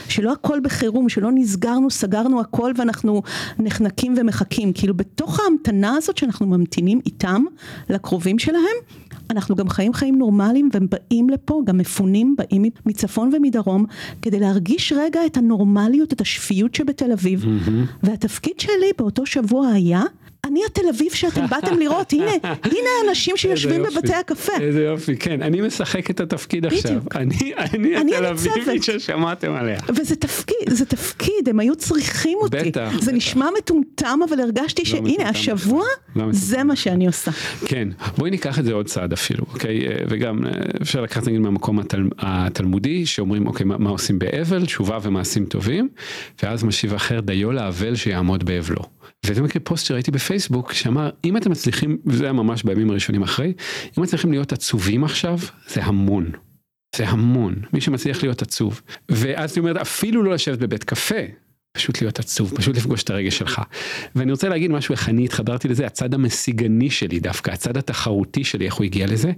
שלא 0.08 0.32
הכל 0.32 0.60
בחירום, 0.60 1.08
שלא 1.08 1.30
נסגרנו, 1.34 1.90
סגרנו 1.90 2.40
הכל 2.40 2.72
ואנחנו 2.76 3.22
נחנקים 3.58 4.14
ומחכים. 4.16 4.72
כאילו 4.72 4.94
בתוך 4.94 5.40
ההמתנה 5.40 5.96
הזאת 5.96 6.16
שאנחנו 6.16 6.46
ממתינים 6.46 7.00
איתם 7.06 7.44
לקרובים 7.88 8.38
שלהם 8.38 8.76
אנחנו 9.30 9.56
גם 9.56 9.68
חיים 9.68 9.92
חיים 9.92 10.18
נורמליים 10.18 10.68
והם 10.72 10.86
באים 10.90 11.30
לפה, 11.30 11.62
גם 11.66 11.78
מפונים, 11.78 12.36
באים 12.38 12.64
מצפון 12.86 13.30
ומדרום, 13.36 13.84
כדי 14.22 14.40
להרגיש 14.40 14.92
רגע 14.92 15.26
את 15.26 15.36
הנורמליות, 15.36 16.12
את 16.12 16.20
השפיות 16.20 16.74
שבתל 16.74 17.12
אביב. 17.12 17.44
Mm-hmm. 17.44 17.70
והתפקיד 18.02 18.60
שלי 18.60 18.90
באותו 18.98 19.26
שבוע 19.26 19.68
היה 19.68 20.02
אני 20.46 20.60
התל 20.66 20.88
אביב 20.90 21.12
שאתם 21.12 21.46
באתם 21.46 21.78
לראות, 21.78 22.12
הנה, 22.12 22.32
הנה 22.42 22.88
האנשים 23.02 23.36
שיושבים 23.36 23.82
בבתי 23.82 24.14
הקפה. 24.14 24.52
איזה 24.60 24.84
יופי, 24.84 25.16
כן, 25.16 25.42
אני 25.42 25.60
משחק 25.60 26.10
את 26.10 26.20
התפקיד 26.20 26.66
עכשיו. 26.66 26.90
בדיוק. 26.90 27.16
אני, 27.16 27.54
אני 27.56 27.96
אני 27.96 28.16
התל. 28.16 28.26
אביבית 28.26 28.82
ששמעתם 28.82 29.52
עליה. 29.52 29.78
וזה 29.96 30.16
תפקיד, 30.16 30.70
זה 30.70 30.84
תפקיד, 30.84 31.48
הם 31.48 31.60
היו 31.60 31.76
צריכים 31.76 32.38
אותי. 32.40 32.56
בטח, 32.56 32.90
זה 32.92 33.00
בטח. 33.00 33.16
נשמע 33.16 33.48
מטומטם, 33.58 34.18
אבל 34.28 34.40
הרגשתי 34.40 34.82
לא 34.82 34.88
שהנה, 34.88 35.28
השבוע. 35.28 35.84
לא 36.16 36.24
זה 36.30 36.64
מה 36.64 36.76
שאני 36.76 37.06
עושה. 37.06 37.30
כן, 37.66 37.88
בואי 38.18 38.30
ניקח 38.30 38.58
את 38.58 38.64
זה 38.64 38.72
עוד 38.72 38.86
צעד 38.86 39.12
אפילו, 39.12 39.44
אוקיי? 39.52 39.88
אה, 39.88 39.96
וגם 40.08 40.46
אה, 40.46 40.50
אפשר 40.82 41.00
לקחת 41.00 41.26
נגיד 41.26 41.40
מהמקום 41.40 41.78
התל, 41.78 42.02
התלמודי, 42.18 43.06
שאומרים, 43.06 43.46
אוקיי, 43.46 43.66
מה, 43.66 43.78
מה 43.78 43.90
עושים 43.90 44.18
באבל, 44.18 44.66
תשובה 44.66 44.98
ומעשים 45.02 45.44
טובים, 45.44 45.88
ואז 46.42 46.64
משיב 46.64 46.94
אחר, 46.94 47.20
דיו 47.20 47.52
לאבל 47.52 47.94
שיעמוד 47.94 48.44
באבלו. 48.44 48.82
וזה 49.26 49.42
מקרה 49.42 49.62
פוסט 49.64 49.86
שראיתי 49.86 50.10
בפייסבוק, 50.10 50.72
שאמר, 50.72 51.10
אם 51.24 51.36
אתם 51.36 51.50
מצליחים, 51.50 51.98
וזה 52.06 52.24
היה 52.24 52.32
ממש 52.32 52.62
בימים 52.62 52.90
הראשונים 52.90 53.22
אחרי, 53.22 53.52
אם 53.98 54.02
מצליחים 54.02 54.30
להיות 54.30 54.52
עצובים 54.52 55.04
עכשיו, 55.04 55.38
זה 55.68 55.84
המון. 55.84 56.30
זה 56.96 57.08
המון, 57.08 57.54
מי 57.72 57.80
שמצליח 57.80 58.22
להיות 58.22 58.42
עצוב. 58.42 58.80
ואז 59.08 59.52
אני 59.52 59.60
אומרת, 59.60 59.76
אפילו 59.76 60.22
לא 60.22 60.32
לשבת 60.32 60.58
בבית 60.58 60.84
קפה, 60.84 61.20
פשוט 61.76 62.02
להיות 62.02 62.18
עצוב, 62.18 62.52
פשוט 62.56 62.76
לפגוש 62.76 63.02
את 63.02 63.10
הרגש 63.10 63.38
שלך. 63.38 63.62
ואני 64.14 64.30
רוצה 64.30 64.48
להגיד 64.48 64.70
משהו, 64.70 64.92
איך 64.92 65.08
אני 65.08 65.24
התחברתי 65.24 65.68
לזה, 65.68 65.86
הצד 65.86 66.14
המשיגני 66.14 66.90
שלי 66.90 67.20
דווקא, 67.20 67.50
הצד 67.50 67.76
התחרותי 67.76 68.44
שלי, 68.44 68.66
איך 68.66 68.74
הוא 68.74 68.84
הגיע 68.84 69.06
לזה. 69.06 69.32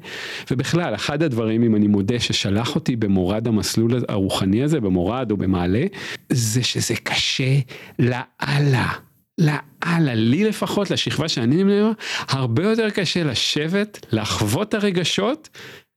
ובכלל, 0.51 0.95
אחד 0.95 1.23
הדברים, 1.23 1.63
אם 1.63 1.77
אני 1.77 1.87
מודה, 1.87 2.21
ששלח 2.21 2.75
אותי 2.75 2.97
במורד 2.97 3.49
המסלול 3.49 3.91
הרוחני 4.09 4.63
הזה, 4.63 4.81
במורד 4.81 5.31
או 5.31 5.37
במעלה, 5.37 5.85
זה 6.33 6.63
שזה 6.63 6.95
קשה 7.03 7.59
לאללה. 7.99 9.08
לאללה, 9.39 10.15
לי 10.15 10.45
לפחות, 10.45 10.91
לשכבה 10.91 11.29
שאני 11.29 11.57
נמנה 11.57 11.83
בה, 11.83 11.93
הרבה 12.29 12.63
יותר 12.63 12.91
קשה 12.91 13.25
לשבת, 13.25 14.07
לחוות 14.13 14.69
את 14.69 14.75
הרגשות, 14.75 15.49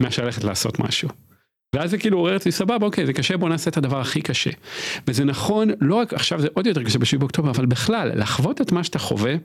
מאשר 0.01 0.25
ללכת 0.25 0.43
לעשות 0.43 0.79
משהו. 0.79 1.09
ואז 1.75 1.91
זה 1.91 1.97
כאילו 1.97 2.17
עורר 2.17 2.33
אותי 2.33 2.51
סבבה 2.51 2.85
אוקיי 2.85 3.05
זה 3.05 3.13
קשה 3.13 3.37
בוא 3.37 3.49
נעשה 3.49 3.69
את 3.69 3.77
הדבר 3.77 3.99
הכי 3.99 4.21
קשה. 4.21 4.49
וזה 5.07 5.25
נכון 5.25 5.69
לא 5.81 5.95
רק 5.95 6.13
עכשיו 6.13 6.41
זה 6.41 6.47
עוד 6.53 6.67
יותר 6.67 6.83
קשה 6.83 6.99
בשביעי 6.99 7.19
באוקטובר 7.19 7.49
אבל 7.51 7.65
בכלל 7.65 8.11
לחוות 8.15 8.61
את 8.61 8.71
מה 8.71 8.83
שאתה 8.83 8.99
חווה. 8.99 9.35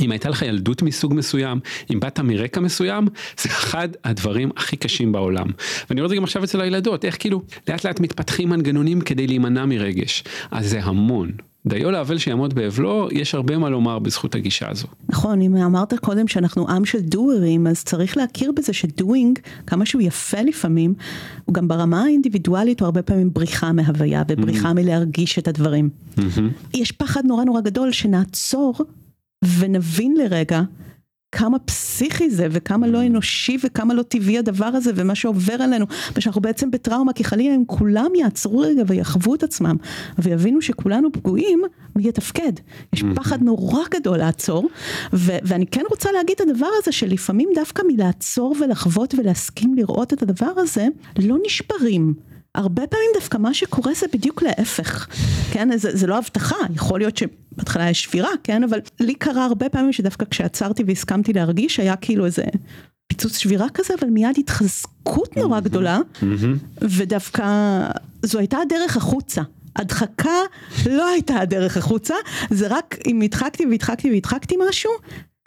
אם 0.00 0.10
הייתה 0.10 0.28
לך 0.28 0.42
ילדות 0.42 0.82
מסוג 0.82 1.14
מסוים, 1.14 1.60
אם 1.92 2.00
באת 2.00 2.20
מרקע 2.20 2.60
מסוים, 2.60 3.06
זה 3.38 3.48
אחד 3.48 3.88
הדברים 4.04 4.50
הכי 4.56 4.76
קשים 4.76 5.12
בעולם. 5.12 5.46
ואני 5.90 6.00
רואה 6.00 6.06
את 6.06 6.10
זה 6.10 6.16
גם 6.16 6.24
עכשיו 6.24 6.44
אצל 6.44 6.60
הילדות, 6.60 7.04
איך 7.04 7.16
כאילו 7.20 7.42
לאט 7.68 7.84
לאט 7.84 8.00
מתפתחים 8.00 8.48
מנגנונים 8.48 9.00
כדי 9.00 9.26
להימנע 9.26 9.66
מרגש. 9.66 10.24
אז 10.50 10.70
זה 10.70 10.80
המון. 10.82 11.32
דיו 11.66 11.90
לאבל 11.90 12.18
שיעמוד 12.18 12.54
באבלו, 12.54 13.08
יש 13.12 13.34
הרבה 13.34 13.58
מה 13.58 13.70
לומר 13.70 13.98
בזכות 13.98 14.34
הגישה 14.34 14.70
הזו. 14.70 14.86
נכון, 15.08 15.40
אם 15.40 15.56
אמרת 15.56 15.94
קודם 15.94 16.28
שאנחנו 16.28 16.68
עם 16.68 16.84
של 16.84 17.00
דוארים, 17.00 17.66
אז 17.66 17.84
צריך 17.84 18.16
להכיר 18.16 18.52
בזה 18.56 18.72
שדואינג, 18.72 19.38
כמה 19.66 19.86
שהוא 19.86 20.02
יפה 20.02 20.40
לפעמים, 20.40 20.94
הוא 21.44 21.54
גם 21.54 21.68
ברמה 21.68 22.04
האינדיבידואלית 22.04 22.80
הוא 22.80 22.86
הרבה 22.86 23.02
פעמים 23.02 23.30
בריחה 23.32 23.72
מהוויה 23.72 24.22
ובריחה 24.28 24.72
מלהרגיש 24.72 25.38
את 25.38 25.48
הדברים. 25.48 25.90
יש 26.74 26.92
פחד 26.92 27.24
נורא 27.24 27.44
נורא 27.44 27.60
גדול 27.60 27.92
שנעצור 27.92 28.74
ונבין 29.58 30.14
לרגע 30.16 30.60
כמה 31.36 31.58
פסיכי 31.58 32.30
זה 32.30 32.46
וכמה 32.50 32.86
לא 32.86 33.06
אנושי 33.06 33.56
וכמה 33.64 33.94
לא 33.94 34.02
טבעי 34.02 34.38
הדבר 34.38 34.66
הזה 34.66 34.90
ומה 34.94 35.14
שעובר 35.14 35.54
עלינו 35.62 35.86
ושאנחנו 36.16 36.40
בעצם 36.40 36.70
בטראומה 36.70 37.12
כי 37.12 37.24
חלילה 37.24 37.54
אם 37.54 37.64
כולם 37.66 38.10
יעצרו 38.14 38.58
רגע 38.58 38.82
ויחוו 38.86 39.34
את 39.34 39.42
עצמם 39.42 39.76
ויבינו 40.18 40.62
שכולנו 40.62 41.12
פגועים 41.12 41.62
מי 41.96 42.08
יתפקד. 42.08 42.52
יש 42.92 43.04
פחד 43.14 43.42
נורא 43.42 43.80
גדול 43.90 44.18
לעצור 44.18 44.68
ו- 45.12 45.38
ואני 45.42 45.66
כן 45.66 45.82
רוצה 45.90 46.12
להגיד 46.12 46.36
את 46.36 46.48
הדבר 46.48 46.68
הזה 46.78 46.92
שלפעמים 46.92 47.48
דווקא 47.54 47.82
מלעצור 47.88 48.56
ולחוות 48.60 49.14
ולהסכים 49.14 49.74
לראות 49.74 50.12
את 50.12 50.22
הדבר 50.22 50.52
הזה 50.56 50.86
לא 51.18 51.36
נשברים. 51.46 52.14
הרבה 52.56 52.86
פעמים 52.86 53.10
דווקא 53.14 53.38
מה 53.38 53.54
שקורה 53.54 53.94
זה 53.94 54.06
בדיוק 54.12 54.42
להפך, 54.42 55.06
כן, 55.52 55.78
זה, 55.78 55.96
זה 55.96 56.06
לא 56.06 56.18
הבטחה, 56.18 56.56
יכול 56.74 57.00
להיות 57.00 57.16
שבהתחלה 57.16 57.90
יש 57.90 58.04
שבירה, 58.04 58.30
כן, 58.44 58.64
אבל 58.64 58.80
לי 59.00 59.14
קרה 59.14 59.44
הרבה 59.44 59.68
פעמים 59.68 59.92
שדווקא 59.92 60.24
כשעצרתי 60.30 60.82
והסכמתי 60.86 61.32
להרגיש 61.32 61.80
היה 61.80 61.96
כאילו 61.96 62.26
איזה 62.26 62.42
פיצוץ 63.06 63.38
שבירה 63.38 63.66
כזה, 63.74 63.94
אבל 64.00 64.08
מיד 64.08 64.36
התחזקות 64.38 65.36
נורא 65.36 65.60
גדולה, 65.60 65.98
ודווקא 66.80 67.44
זו 68.22 68.38
הייתה 68.38 68.58
הדרך 68.58 68.96
החוצה. 68.96 69.42
הדחקה 69.76 70.38
לא 70.86 71.08
הייתה 71.08 71.34
הדרך 71.40 71.76
החוצה, 71.76 72.14
זה 72.50 72.66
רק 72.68 72.96
אם 73.06 73.20
הדחקתי 73.20 73.66
והדחקתי 73.66 74.10
והדחקתי 74.10 74.54
משהו, 74.68 74.90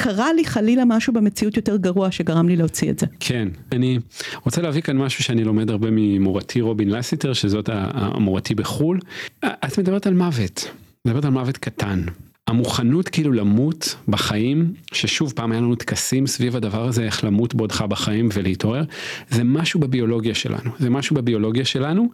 קרה 0.02 0.34
לי 0.34 0.45
חלילה 0.45 0.86
משהו 0.86 1.14
במציאות 1.14 1.58
יותר 1.58 1.78
גרוע 1.78 2.12
שגרם 2.12 2.47
לי 2.47 2.56
להוציא 2.56 2.89
את 2.89 3.00
זה. 3.00 3.06
כן, 3.20 3.47
אני 3.72 4.00
רוצה 4.45 4.62
להביא 4.62 4.82
כאן 4.82 4.97
משהו 4.97 5.24
שאני 5.24 5.43
לומד 5.43 5.70
הרבה 5.70 5.88
ממורתי 5.91 6.62
רובין 6.62 6.89
לסיטר, 6.89 7.34
שזאת 7.34 7.70
המורתי 7.74 8.56
בחו"ל. 8.56 9.00
את 9.45 9.80
מדברת 9.80 10.08
על 10.08 10.14
מוות, 10.14 10.72
מדברת 11.06 11.26
על 11.26 11.32
מוות 11.32 11.58
קטן. 11.58 12.02
המוכנות 12.47 13.10
כאילו 13.10 13.32
למות 13.32 13.95
בחיים, 14.08 14.74
ששוב 14.93 15.34
פעם 15.36 15.52
היה 15.52 15.62
לנו 15.62 15.76
טקסים 15.76 16.28
סביב 16.28 16.56
הדבר 16.56 16.86
הזה, 16.86 17.04
איך 17.04 17.24
למות 17.24 17.56
בעודך 17.56 17.82
בחיים 17.82 18.30
ולהתעורר, 18.34 18.84
זה 19.30 19.43
משהו 19.43 19.80
בביולוגיה 19.80 20.36
שלנו, 20.36 20.72
זה 20.80 20.89
משהו 20.89 21.16
בביולוגיה 21.16 21.66
שלנו, 21.66 22.10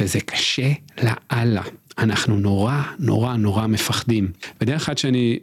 וזה 0.00 0.20
קשה 0.20 0.72
לאללה. 1.02 1.62
אנחנו 2.00 2.36
נורא 2.36 2.82
נורא 2.98 3.36
נורא 3.36 3.66
מפחדים. 3.66 4.32
ודרך 4.60 4.82
אחת 4.82 4.98
שאני 4.98 5.38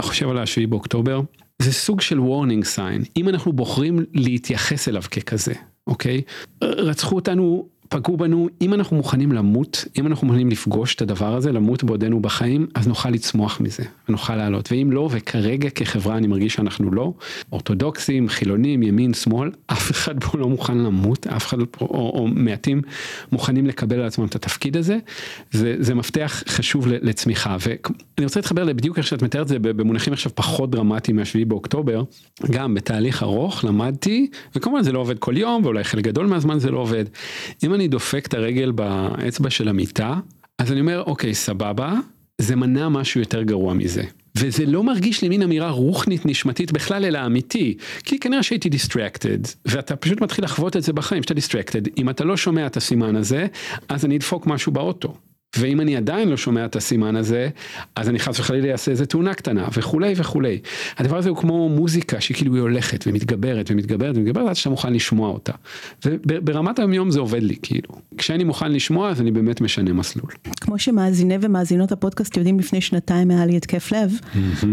חושב 0.00 0.28
על 0.28 0.38
השביעי 0.38 0.66
באוקטובר, 0.66 1.20
זה 1.62 1.72
סוג 1.72 2.00
של 2.00 2.18
warning 2.18 2.64
sign, 2.76 3.08
אם 3.16 3.28
אנחנו 3.28 3.52
בוחרים 3.52 3.98
להתייחס 4.12 4.88
אליו 4.88 5.02
ככזה, 5.02 5.54
אוקיי? 5.86 6.22
רצחו 6.62 7.16
אותנו 7.16 7.68
פגעו 7.88 8.16
בנו, 8.16 8.48
אם 8.60 8.74
אנחנו 8.74 8.96
מוכנים 8.96 9.32
למות, 9.32 9.84
אם 9.98 10.06
אנחנו 10.06 10.26
מוכנים 10.26 10.48
לפגוש 10.48 10.94
את 10.94 11.02
הדבר 11.02 11.36
הזה, 11.36 11.52
למות 11.52 11.84
בעודנו 11.84 12.20
בחיים, 12.20 12.66
אז 12.74 12.88
נוכל 12.88 13.10
לצמוח 13.10 13.60
מזה, 13.60 13.82
ונוכל 14.08 14.36
לעלות. 14.36 14.72
ואם 14.72 14.92
לא, 14.92 15.08
וכרגע 15.12 15.70
כחברה 15.70 16.16
אני 16.16 16.26
מרגיש 16.26 16.54
שאנחנו 16.54 16.92
לא, 16.92 17.12
אורתודוקסים, 17.52 18.28
חילונים, 18.28 18.82
ימין, 18.82 19.14
שמאל, 19.14 19.50
אף 19.66 19.90
אחד 19.90 20.24
פה 20.24 20.38
לא 20.38 20.48
מוכן 20.48 20.78
למות, 20.78 21.26
אף 21.26 21.46
אחד, 21.46 21.60
או, 21.60 21.66
או, 21.80 22.12
או 22.14 22.26
מעטים 22.26 22.82
מוכנים 23.32 23.66
לקבל 23.66 24.00
על 24.00 24.06
עצמם 24.06 24.24
את 24.24 24.34
התפקיד 24.34 24.76
הזה, 24.76 24.98
זה, 25.50 25.76
זה 25.78 25.94
מפתח 25.94 26.42
חשוב 26.48 26.86
לצמיחה. 26.88 27.56
ואני 27.60 28.24
רוצה 28.24 28.40
להתחבר 28.40 28.64
בדיוק 28.64 28.98
איך 28.98 29.06
שאת 29.06 29.22
מתארת 29.22 29.42
את 29.42 29.48
זה 29.48 29.58
במונחים 29.58 30.12
עכשיו 30.12 30.32
פחות 30.34 30.70
דרמטיים 30.70 31.16
מהשביעי 31.16 31.44
באוקטובר, 31.44 32.02
גם 32.50 32.74
בתהליך 32.74 33.22
ארוך 33.22 33.64
למדתי, 33.64 34.30
וכמובן 34.56 34.82
זה 34.82 34.92
לא 34.92 34.98
עובד 34.98 35.18
כל 35.18 35.36
יום, 35.36 35.64
ואולי 35.64 35.84
חלק 35.84 36.04
גדול 36.04 36.26
מהזמן 36.26 36.58
זה 36.58 36.70
לא 36.70 36.78
עובד. 36.78 37.04
אם 37.64 37.74
אני 37.76 37.88
דופק 37.88 38.26
את 38.26 38.34
הרגל 38.34 38.70
באצבע 38.70 39.50
של 39.50 39.68
המיטה, 39.68 40.14
אז 40.58 40.72
אני 40.72 40.80
אומר, 40.80 41.02
אוקיי, 41.06 41.34
סבבה, 41.34 41.94
זה 42.40 42.56
מנע 42.56 42.88
משהו 42.88 43.20
יותר 43.20 43.42
גרוע 43.42 43.74
מזה. 43.74 44.02
וזה 44.36 44.66
לא 44.66 44.82
מרגיש 44.82 45.22
לי 45.22 45.28
מין 45.28 45.42
אמירה 45.42 45.70
רוחנית 45.70 46.26
נשמתית 46.26 46.72
בכלל, 46.72 47.04
אלא 47.04 47.26
אמיתי. 47.26 47.76
כי 48.04 48.18
כנראה 48.18 48.42
שהייתי 48.42 48.68
distracted, 48.68 49.38
ואתה 49.64 49.96
פשוט 49.96 50.20
מתחיל 50.20 50.44
לחוות 50.44 50.76
את 50.76 50.82
זה 50.82 50.92
בחיים, 50.92 51.22
שאתה 51.22 51.34
distracted. 51.34 51.98
אם 51.98 52.10
אתה 52.10 52.24
לא 52.24 52.36
שומע 52.36 52.66
את 52.66 52.76
הסימן 52.76 53.16
הזה, 53.16 53.46
אז 53.88 54.04
אני 54.04 54.16
אדפוק 54.16 54.46
משהו 54.46 54.72
באוטו. 54.72 55.14
ואם 55.58 55.80
אני 55.80 55.96
עדיין 55.96 56.28
לא 56.28 56.36
שומע 56.36 56.64
את 56.64 56.76
הסימן 56.76 57.16
הזה, 57.16 57.48
אז 57.96 58.08
אני 58.08 58.18
חס 58.18 58.40
וחלילה 58.40 58.72
אעשה 58.72 58.90
איזה 58.90 59.06
תאונה 59.06 59.34
קטנה 59.34 59.68
וכולי 59.76 60.14
וכולי. 60.16 60.58
הדבר 60.98 61.16
הזה 61.16 61.28
הוא 61.28 61.36
כמו 61.36 61.68
מוזיקה 61.68 62.20
שכאילו 62.20 62.54
היא 62.54 62.62
הולכת 62.62 63.04
ומתגברת 63.06 63.70
ומתגברת 63.70 64.16
ומתגברת 64.16 64.48
עד 64.48 64.56
שאתה 64.56 64.70
מוכן 64.70 64.92
לשמוע 64.92 65.28
אותה. 65.28 65.52
וברמת 66.04 66.78
היום 66.78 66.92
יום 66.92 67.10
זה 67.10 67.20
עובד 67.20 67.42
לי 67.42 67.56
כאילו. 67.62 67.88
כשאני 68.18 68.44
מוכן 68.44 68.72
לשמוע 68.72 69.10
אז 69.10 69.20
אני 69.20 69.30
באמת 69.30 69.60
משנה 69.60 69.92
מסלול. 69.92 70.30
כמו 70.60 70.78
שמאזיני 70.78 71.38
ומאזינות 71.40 71.92
הפודקאסט 71.92 72.36
יודעים 72.36 72.58
לפני 72.58 72.80
שנתיים 72.80 73.30
היה 73.30 73.46
לי 73.46 73.56
התקף 73.56 73.92
לב, 73.92 74.12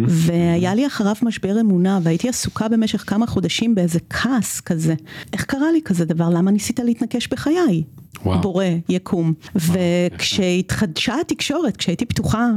והיה 0.08 0.76
לי 0.76 0.88
אחריו 0.88 1.16
משבר 1.22 1.60
אמונה 1.60 2.00
והייתי 2.04 2.30
עסוקה 2.30 2.68
במשך 2.68 3.04
כמה 3.08 3.28
חודשים 3.28 3.76
באיזה 3.76 4.00
כעס 4.10 4.62
כזה. 4.62 4.96
איך 5.34 5.46
קרה 5.46 5.72
לי 5.72 5.82
כזה 5.86 6.06
דבר? 6.06 6.30
למה 6.30 6.52
ניסית 6.52 6.80
להתנקש 6.80 7.28
בחיי? 7.28 7.84
וואו. 8.26 8.42
בורא, 8.42 8.66
יקום. 8.90 9.34
וכשהתחדשה 9.56 11.16
התקשורת, 11.22 11.78
כשהייתי 11.78 12.06
פתוחה 12.06 12.50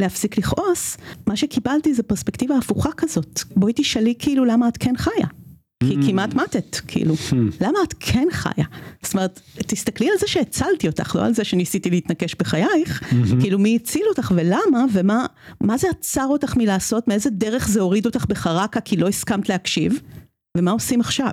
להפסיק 0.00 0.38
לכעוס, 0.38 0.96
מה 1.26 1.36
שקיבלתי 1.36 1.94
זה 1.94 2.02
פרספקטיבה 2.02 2.56
הפוכה 2.56 2.90
כזאת. 2.96 3.40
בואי 3.56 3.72
תשאלי 3.76 4.14
כאילו 4.18 4.44
למה 4.44 4.68
את 4.68 4.76
כן 4.76 4.96
חיה. 4.96 5.26
כי 5.84 5.96
כמעט 6.06 6.34
מתת, 6.34 6.76
כאילו, 6.86 7.14
למה 7.60 7.78
את 7.84 7.94
כן 8.00 8.28
חיה? 8.30 8.64
זאת 9.02 9.14
אומרת, 9.14 9.40
תסתכלי 9.56 10.10
על 10.10 10.18
זה 10.20 10.26
שהצלתי 10.26 10.86
אותך, 10.86 11.16
לא 11.16 11.24
על 11.24 11.34
זה 11.34 11.44
שניסיתי 11.44 11.90
להתנקש 11.90 12.34
בחייך, 12.38 13.14
כאילו 13.40 13.58
מי 13.58 13.76
הציל 13.76 14.02
אותך 14.08 14.32
ולמה, 14.36 14.84
ומה 14.92 15.26
מה 15.60 15.78
זה 15.78 15.88
עצר 15.90 16.26
אותך 16.26 16.56
מלעשות, 16.56 17.08
מאיזה 17.08 17.30
דרך 17.30 17.68
זה 17.68 17.80
הוריד 17.80 18.06
אותך 18.06 18.26
בחרקה 18.28 18.80
כי 18.80 18.96
לא 18.96 19.08
הסכמת 19.08 19.48
להקשיב, 19.48 20.00
ומה 20.56 20.70
עושים 20.70 21.00
עכשיו? 21.00 21.30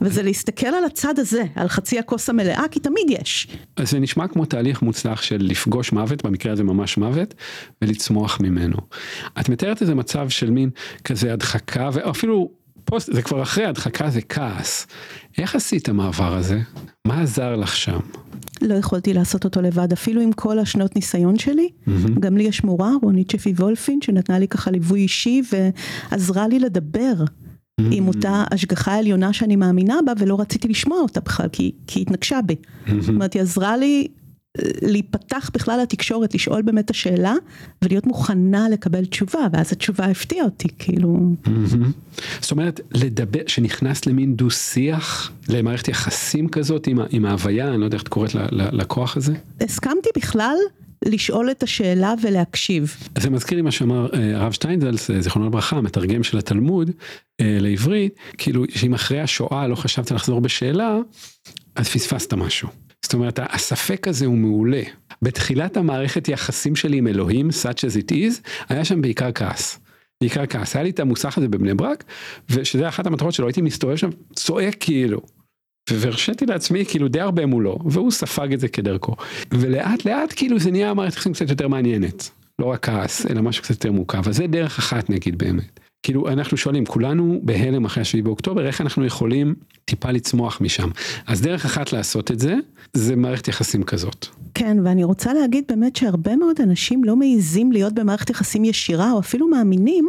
וזה 0.00 0.22
להסתכל 0.22 0.66
על 0.66 0.84
הצד 0.84 1.18
הזה, 1.18 1.42
על 1.54 1.68
חצי 1.68 1.98
הכוס 1.98 2.28
המלאה, 2.28 2.64
כי 2.70 2.80
תמיד 2.80 3.06
יש. 3.08 3.48
אז 3.76 3.90
זה 3.90 3.98
נשמע 3.98 4.28
כמו 4.28 4.44
תהליך 4.44 4.82
מוצלח 4.82 5.22
של 5.22 5.36
לפגוש 5.40 5.92
מוות, 5.92 6.24
במקרה 6.26 6.52
הזה 6.52 6.64
ממש 6.64 6.98
מוות, 6.98 7.34
ולצמוח 7.82 8.40
ממנו. 8.40 8.76
את 9.40 9.48
מתארת 9.48 9.82
איזה 9.82 9.94
מצב 9.94 10.28
של 10.28 10.50
מין 10.50 10.70
כזה 11.04 11.32
הדחקה, 11.32 11.90
ואפילו 11.92 12.50
פוסט, 12.84 13.12
זה 13.12 13.22
כבר 13.22 13.42
אחרי 13.42 13.64
הדחקה 13.64 14.10
זה 14.10 14.20
כעס. 14.22 14.86
איך 15.38 15.54
עשית 15.54 15.88
המעבר 15.88 16.36
הזה? 16.36 16.60
מה 17.06 17.22
עזר 17.22 17.56
לך 17.56 17.76
שם? 17.76 17.98
לא 18.62 18.74
יכולתי 18.74 19.14
לעשות 19.14 19.44
אותו 19.44 19.62
לבד, 19.62 19.92
אפילו 19.92 20.20
עם 20.20 20.32
כל 20.32 20.58
השנות 20.58 20.96
ניסיון 20.96 21.38
שלי. 21.38 21.68
Mm-hmm. 21.68 22.20
גם 22.20 22.36
לי 22.36 22.42
יש 22.42 22.64
מורה, 22.64 22.90
רונית 23.02 23.30
שפי 23.30 23.52
וולפין, 23.52 23.98
שנתנה 24.02 24.38
לי 24.38 24.48
ככה 24.48 24.70
ליווי 24.70 25.00
אישי 25.00 25.42
ועזרה 26.10 26.48
לי 26.48 26.58
לדבר. 26.58 27.14
Mm-hmm. 27.80 27.84
עם 27.90 28.08
אותה 28.08 28.44
השגחה 28.50 28.94
עליונה 28.94 29.32
שאני 29.32 29.56
מאמינה 29.56 29.98
בה 30.06 30.12
ולא 30.18 30.40
רציתי 30.40 30.68
לשמוע 30.68 31.00
אותה 31.00 31.20
בכלל 31.20 31.48
כי, 31.48 31.72
כי 31.86 31.98
היא 31.98 32.02
התנגשה 32.02 32.40
בי. 32.46 32.54
Mm-hmm. 32.54 32.90
זאת 33.00 33.08
אומרת 33.08 33.32
היא 33.34 33.42
עזרה 33.42 33.76
לי 33.76 34.08
אה, 34.58 34.70
להיפתח 34.82 35.50
בכלל 35.54 35.80
לתקשורת, 35.82 36.34
לשאול 36.34 36.62
באמת 36.62 36.84
את 36.84 36.90
השאלה 36.90 37.34
ולהיות 37.82 38.06
מוכנה 38.06 38.68
לקבל 38.68 39.04
תשובה 39.04 39.46
ואז 39.52 39.72
התשובה 39.72 40.04
הפתיעה 40.04 40.44
אותי 40.44 40.68
כאילו. 40.78 41.18
Mm-hmm. 41.44 42.20
זאת 42.40 42.50
אומרת 42.50 42.80
לדבר, 42.92 43.40
שנכנס 43.46 44.06
למין 44.06 44.36
דו 44.36 44.50
שיח, 44.50 45.32
למערכת 45.48 45.88
יחסים 45.88 46.48
כזאת 46.48 46.86
עם, 46.86 46.98
עם 47.10 47.24
ההוויה, 47.24 47.68
אני 47.68 47.80
לא 47.80 47.84
יודע 47.84 47.96
איך 47.96 48.02
את 48.02 48.08
קוראת 48.08 48.30
לכוח 48.52 49.16
הזה? 49.16 49.34
הסכמתי 49.60 50.08
בכלל 50.16 50.56
לשאול 51.04 51.50
את 51.50 51.62
השאלה 51.62 52.14
ולהקשיב. 52.22 52.96
זה 53.18 53.30
מזכיר 53.30 53.56
לי 53.56 53.62
מה 53.62 53.70
שאמר 53.70 54.08
אה, 54.14 54.36
הרב 54.36 54.52
שטיינזלס, 54.52 55.10
אה, 55.10 55.20
זיכרונו 55.20 55.46
לברכה, 55.48 55.80
מתרגם 55.80 56.22
של 56.22 56.38
התלמוד 56.38 56.90
אה, 57.40 57.58
לעברית, 57.60 58.14
כאילו 58.38 58.64
שאם 58.70 58.94
אחרי 58.94 59.20
השואה 59.20 59.68
לא 59.68 59.74
חשבת 59.74 60.10
לחזור 60.10 60.40
בשאלה, 60.40 60.98
אז 61.76 61.88
פספסת 61.88 62.34
משהו. 62.34 62.68
זאת 63.02 63.14
אומרת, 63.14 63.40
הספק 63.42 64.08
הזה 64.08 64.26
הוא 64.26 64.36
מעולה. 64.36 64.82
בתחילת 65.22 65.76
המערכת 65.76 66.28
יחסים 66.28 66.76
שלי 66.76 66.96
עם 66.96 67.06
אלוהים, 67.06 67.48
such 67.48 67.78
as 67.78 68.04
it 68.04 68.12
is, 68.12 68.48
היה 68.68 68.84
שם 68.84 69.00
בעיקר 69.00 69.32
כעס. 69.32 69.78
בעיקר 70.20 70.46
כעס. 70.46 70.76
היה 70.76 70.82
לי 70.82 70.90
את 70.90 71.00
המוסך 71.00 71.38
הזה 71.38 71.48
בבני 71.48 71.74
ברק, 71.74 72.04
ושזה 72.50 72.88
אחת 72.88 73.06
המטרות 73.06 73.34
שלו, 73.34 73.46
הייתי 73.46 73.60
מסתובב 73.60 73.96
שם, 73.96 74.10
צועק 74.34 74.76
כאילו. 74.80 75.20
והרשיתי 75.90 76.46
לעצמי 76.46 76.84
כאילו 76.84 77.08
די 77.08 77.20
הרבה 77.20 77.46
מולו, 77.46 77.78
והוא 77.84 78.10
ספג 78.10 78.52
את 78.52 78.60
זה 78.60 78.68
כדרכו. 78.68 79.16
ולאט 79.50 80.04
לאט 80.04 80.32
כאילו 80.36 80.58
זה 80.58 80.70
נהיה 80.70 80.94
מערכת 80.94 81.16
יחסים 81.16 81.32
קצת 81.32 81.50
יותר 81.50 81.68
מעניינת. 81.68 82.30
לא 82.58 82.66
רק 82.66 82.86
כעס, 82.86 83.26
אלא 83.26 83.42
משהו 83.42 83.62
קצת 83.62 83.70
יותר 83.70 83.92
מורכב. 83.92 84.28
אז 84.28 84.36
זה 84.36 84.46
דרך 84.46 84.78
אחת 84.78 85.10
נגיד 85.10 85.38
באמת. 85.38 85.80
כאילו 86.02 86.28
אנחנו 86.28 86.56
שואלים, 86.56 86.84
כולנו 86.86 87.40
בהלם 87.42 87.84
אחרי 87.84 88.00
השביעי 88.00 88.22
באוקטובר, 88.22 88.66
איך 88.66 88.80
אנחנו 88.80 89.04
יכולים 89.04 89.54
טיפה 89.84 90.10
לצמוח 90.10 90.60
משם. 90.60 90.88
אז 91.26 91.42
דרך 91.42 91.64
אחת 91.64 91.92
לעשות 91.92 92.30
את 92.30 92.40
זה, 92.40 92.54
זה 92.92 93.16
מערכת 93.16 93.48
יחסים 93.48 93.82
כזאת. 93.82 94.26
כן, 94.54 94.76
ואני 94.84 95.04
רוצה 95.04 95.32
להגיד 95.34 95.64
באמת 95.68 95.96
שהרבה 95.96 96.36
מאוד 96.36 96.60
אנשים 96.60 97.04
לא 97.04 97.16
מעיזים 97.16 97.72
להיות 97.72 97.92
במערכת 97.92 98.30
יחסים 98.30 98.64
ישירה, 98.64 99.12
או 99.12 99.18
אפילו 99.18 99.48
מאמינים 99.48 100.08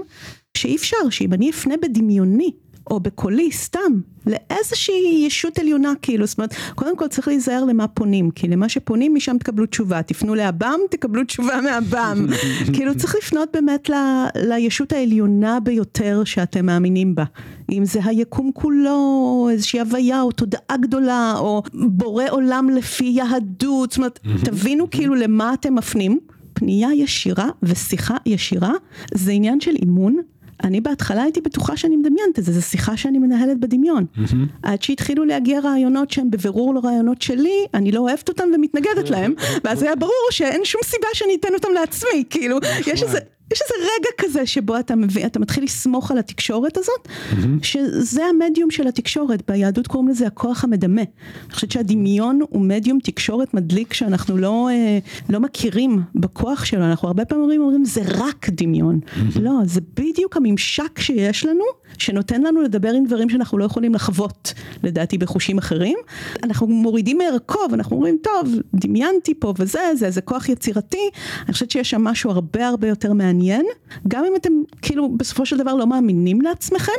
שאי 0.58 0.76
אפשר, 0.76 1.10
שאם 1.10 1.34
אני 1.34 1.50
אפנה 1.50 1.76
בדמיוני 1.84 2.52
או 2.92 3.00
בקולי 3.00 3.52
סתם 3.52 4.00
לאיזושהי 4.28 5.24
ישות 5.28 5.60
עליונה 5.60 5.94
כאילו 6.02 6.26
זאת 6.26 6.38
אומרת 6.38 6.54
קודם 6.76 6.98
כל 6.98 7.08
צריך 7.08 7.28
להיזהר 7.28 7.66
למה 7.66 7.88
פונים 7.88 8.32
כי 8.32 8.48
למה 8.48 8.70
שפונים 8.70 9.16
משם 9.16 9.38
תקבלו 9.38 9.66
תשובה. 9.66 10.02
תפנו 10.04 10.36
לעב"ם 10.36 10.80
תקבלו 10.90 11.24
תשובה 11.24 11.62
מעב"ם 11.62 12.26
כאילו 12.74 12.98
צריך 12.98 13.16
לפנות 13.16 13.50
באמת 13.54 13.90
ל, 13.90 13.94
לישות 14.36 14.94
העליונה 14.94 15.60
ביותר 15.60 16.24
שאתם 16.24 16.66
מאמינים 16.66 17.16
בה. 17.16 17.24
אם 17.72 17.86
זה 17.86 18.00
היקום 18.06 18.52
כולו 18.54 19.48
איזושהי 19.52 19.80
הוויה 19.80 20.22
או 20.22 20.32
תודעה 20.32 20.78
גדולה 20.82 21.34
או 21.38 21.64
בורא 21.74 22.24
עולם 22.30 22.70
לפי 22.70 23.06
יהדות. 23.06 23.92
זאת 23.92 23.98
אומרת 23.98 24.20
תבינו 24.46 24.90
כאילו 24.90 25.16
למה 25.16 25.54
אתם 25.54 25.76
מפנים. 25.76 26.20
פנייה 26.56 26.94
ישירה 26.94 27.50
ושיחה 27.64 28.18
ישירה 28.26 28.72
זה 29.14 29.32
עניין 29.32 29.60
של 29.60 29.76
אימון 29.82 30.18
אני 30.64 30.82
בהתחלה 30.82 31.24
הייתי 31.24 31.42
בטוחה 31.42 31.78
שאני 31.78 31.96
מדמיינת 31.96 32.40
את 32.40 32.44
זה, 32.44 32.52
זו 32.52 32.62
שיחה 32.62 32.98
שאני 32.98 33.20
מנהלת 33.20 33.60
בדמיון. 33.60 34.06
Mm-hmm. 34.16 34.36
עד 34.64 34.82
שהתחילו 34.82 35.26
להגיע 35.26 35.60
רעיונות 35.60 36.12
שהם 36.12 36.32
בבירור 36.32 36.74
לא 36.74 36.80
רעיונות 36.84 37.22
שלי, 37.22 37.66
אני 37.74 37.92
לא 37.92 38.00
אוהבת 38.00 38.30
אותם 38.30 38.44
ומתנגדת 38.56 39.10
להם, 39.10 39.34
ואז 39.64 39.84
היה 39.84 39.96
ברור 39.96 40.28
שאין 40.32 40.66
שום 40.66 40.82
סיבה 40.84 41.08
שאני 41.14 41.36
אתן 41.40 41.54
אותם 41.54 41.70
לעצמי, 41.74 42.24
כאילו, 42.30 42.58
יש 42.88 43.04
איזה... 43.04 43.20
יש 43.54 43.62
איזה 43.62 43.86
רגע 43.86 44.10
כזה 44.18 44.46
שבו 44.46 44.80
אתה 44.80 44.96
מבין, 44.96 45.26
אתה 45.26 45.40
מתחיל 45.40 45.64
לסמוך 45.64 46.12
על 46.12 46.18
התקשורת 46.18 46.78
הזאת, 46.78 47.08
mm-hmm. 47.08 47.64
שזה 47.64 48.22
המדיום 48.26 48.72
של 48.72 48.88
התקשורת, 48.88 49.44
ביהדות 49.48 49.88
קוראים 49.88 50.10
לזה 50.10 50.28
הכוח 50.28 50.64
המדמה. 50.64 51.02
אני 51.02 51.54
חושבת 51.54 51.72
שהדמיון 51.72 52.40
הוא 52.50 52.62
מדיום 52.62 53.00
תקשורת 53.00 53.54
מדליק 53.54 53.94
שאנחנו 53.94 54.38
לא, 54.38 54.70
אה, 54.72 55.00
לא 55.30 55.40
מכירים 55.40 56.02
בכוח 56.16 56.66
שלו, 56.66 56.86
אנחנו 56.86 57.08
הרבה 57.08 57.26
פעמים 57.26 57.44
אומרים, 57.44 57.62
אומרים 57.62 57.86
זה 57.86 58.02
רק 58.18 58.50
דמיון. 58.50 59.00
Mm-hmm. 59.04 59.40
לא, 59.40 59.52
זה 59.66 59.82
בדיוק 59.94 60.38
הממשק 60.38 61.00
שיש 61.00 61.46
לנו, 61.46 61.64
שנותן 61.98 62.42
לנו 62.42 62.62
לדבר 62.62 62.90
עם 62.90 63.06
דברים 63.06 63.30
שאנחנו 63.30 63.58
לא 63.58 63.66
יכולים 63.66 63.94
לחוות, 63.94 64.54
לדעתי 64.84 65.18
בחושים 65.18 65.58
אחרים. 65.58 65.98
אנחנו 66.44 66.68
מורידים 66.68 67.18
מערכו 67.18 67.60
ואנחנו 67.72 67.96
אומרים, 67.96 68.18
טוב, 68.24 68.56
דמיינתי 68.74 69.34
פה 69.40 69.54
וזה, 69.58 69.80
זה 69.96 70.06
איזה 70.06 70.22
כוח 70.22 70.50
יצירתי, 70.50 71.10
אני 71.46 71.54
חושבת 71.54 71.72
שיש 71.72 71.90
שם 71.90 72.04
משהו 72.04 72.32
הרבה 72.32 72.68
הרבה 72.68 72.88
יותר 72.88 73.14
מעניין. 73.14 73.35
מעניין, 73.36 73.66
גם 74.08 74.24
אם 74.28 74.36
אתם 74.36 74.54
כאילו 74.82 75.18
בסופו 75.18 75.46
של 75.46 75.58
דבר 75.58 75.76
לא 75.76 75.88
מאמינים 75.88 76.42
לעצמכם, 76.42 76.92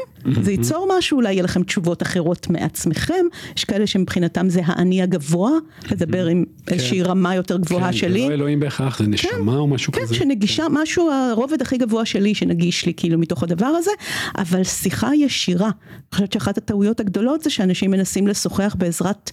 זה 0.42 0.52
ייצור 0.52 0.88
משהו, 0.98 1.16
אולי 1.16 1.32
יהיה 1.32 1.42
לכם 1.42 1.62
תשובות 1.62 2.02
אחרות 2.02 2.50
מעצמכם, 2.50 3.24
יש 3.56 3.64
כאלה 3.64 3.86
שמבחינתם 3.86 4.48
זה 4.48 4.60
האני 4.64 5.02
הגבוה, 5.02 5.50
לדבר 5.90 6.26
עם 6.26 6.44
כן. 6.66 6.74
איזושהי 6.74 7.02
רמה 7.02 7.34
יותר 7.34 7.56
גבוהה 7.56 7.92
כן, 7.92 7.92
שלי. 7.92 8.20
זה 8.20 8.28
לא 8.28 8.34
אלוהים 8.34 8.60
בהכרח, 8.60 8.98
זה 8.98 9.08
נשמה 9.08 9.30
כן, 9.30 9.48
או 9.48 9.66
משהו 9.66 9.92
כזה. 9.92 10.06
כן, 10.06 10.14
שנגישה, 10.14 10.64
משהו, 10.70 11.10
הרובד 11.10 11.62
הכי 11.62 11.78
גבוה 11.78 12.04
שלי 12.04 12.34
שנגיש 12.34 12.86
לי 12.86 12.92
כאילו 12.96 13.18
מתוך 13.18 13.42
הדבר 13.42 13.66
הזה, 13.66 13.90
אבל 14.38 14.64
שיחה 14.64 15.10
ישירה. 15.14 15.66
אני 15.66 16.14
חושבת 16.14 16.32
שאחת 16.32 16.58
הטעויות 16.58 17.00
הגדולות 17.00 17.42
זה 17.42 17.50
שאנשים 17.50 17.90
מנסים 17.90 18.26
לשוחח 18.26 18.76
בעזרת 18.78 19.30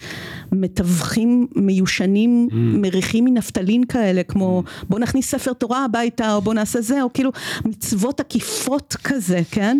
מתווכים 0.52 1.48
מיושנים, 1.56 2.48
מריחים 2.52 3.26
מנפטלין 3.26 3.84
כאלה, 3.84 4.24
כמו 4.24 4.64
בוא 4.90 5.00
נכניס 5.00 5.32
ספר 5.32 5.54
תורה 5.54 5.86
הביתה, 5.86 6.36
או 6.36 6.42
בוא 6.42 6.54
נעשה 6.54 6.82
זה. 6.82 6.93
זה, 6.94 7.02
או 7.02 7.14
כאילו 7.14 7.32
מצוות 7.66 8.20
עקיפות 8.20 8.96
כזה, 9.04 9.42
כן? 9.52 9.80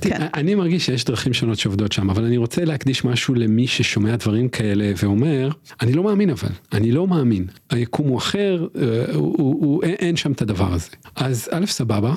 כן. 0.00 0.26
אני 0.34 0.54
מרגיש 0.54 0.86
שיש 0.86 1.04
דרכים 1.04 1.32
שונות 1.32 1.58
שעובדות 1.58 1.92
שם, 1.92 2.10
אבל 2.10 2.24
אני 2.24 2.36
רוצה 2.36 2.64
להקדיש 2.64 3.04
משהו 3.04 3.34
למי 3.34 3.66
ששומע 3.66 4.16
דברים 4.16 4.48
כאלה 4.48 4.92
ואומר, 5.02 5.48
אני 5.80 5.92
לא 5.92 6.02
מאמין 6.02 6.30
אבל, 6.30 6.48
אני 6.72 6.92
לא 6.92 7.06
מאמין, 7.06 7.46
היקום 7.70 8.08
הוא 8.08 8.18
אחר, 8.18 8.66
אה, 8.76 9.14
הוא, 9.14 9.34
הוא, 9.38 9.66
הוא, 9.66 9.82
אין, 9.82 9.94
אין 9.94 10.16
שם 10.16 10.32
את 10.32 10.42
הדבר 10.42 10.72
הזה. 10.72 10.88
אז 11.16 11.48
א', 11.52 11.66
סבבה, 11.66 12.14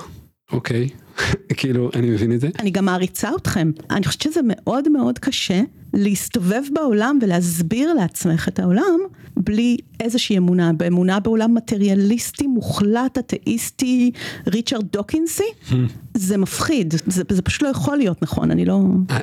אוקיי, 0.52 0.89
כאילו 1.58 1.89
אני 1.96 2.10
מבין 2.10 2.32
את 2.32 2.39
זה. 2.39 2.50
אני 2.60 2.72
גם 2.72 2.86
מעריצה 2.86 3.30
אתכם, 3.38 3.72
אני 3.89 4.06
חושבת 4.06 4.22
שזה 4.22 4.39
מאוד 4.43 4.89
מאוד 4.89 5.20
קשה 5.20 5.62
להסתובב 5.93 6.62
בעולם 6.74 7.20
ולהסביר 7.22 7.93
לעצמך 7.93 8.48
את 8.48 8.60
העולם 8.60 9.00
בלי 9.38 9.78
איזושהי 10.00 10.38
אמונה, 10.38 10.74
באמונה 10.74 11.20
בעולם 11.20 11.54
מטריאליסטי 11.54 12.48
מוחלט 12.48 13.18
אתאיסטי 13.18 14.12
ריצ'רד 14.48 14.86
דוקינסי, 14.91 15.43
hmm. 15.70 15.74
זה 16.14 16.38
מפחיד, 16.38 16.93
זה, 17.08 17.24
זה 17.30 17.41
פשוט 17.41 17.62
לא 17.62 17.68
יכול 17.68 17.98
להיות 17.98 18.22
נכון, 18.22 18.52
אני 18.52 18.66
לא... 18.66 18.82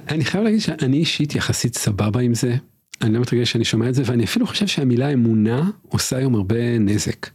אני 0.09 0.25
חייב 0.25 0.45
להגיד 0.45 0.61
שאני 0.61 0.97
אישית 0.97 1.35
יחסית 1.35 1.77
סבבה 1.77 2.21
עם 2.21 2.35
זה, 2.35 2.57
אני 3.03 3.15
לא 3.15 3.21
מתרגש 3.21 3.53
שאני 3.53 3.65
שומע 3.65 3.89
את 3.89 3.95
זה 3.95 4.03
ואני 4.07 4.25
אפילו 4.25 4.47
חושב 4.47 4.67
שהמילה 4.67 5.13
אמונה 5.13 5.71
עושה 5.89 6.17
היום 6.17 6.35
הרבה 6.35 6.79
נזק. 6.79 7.27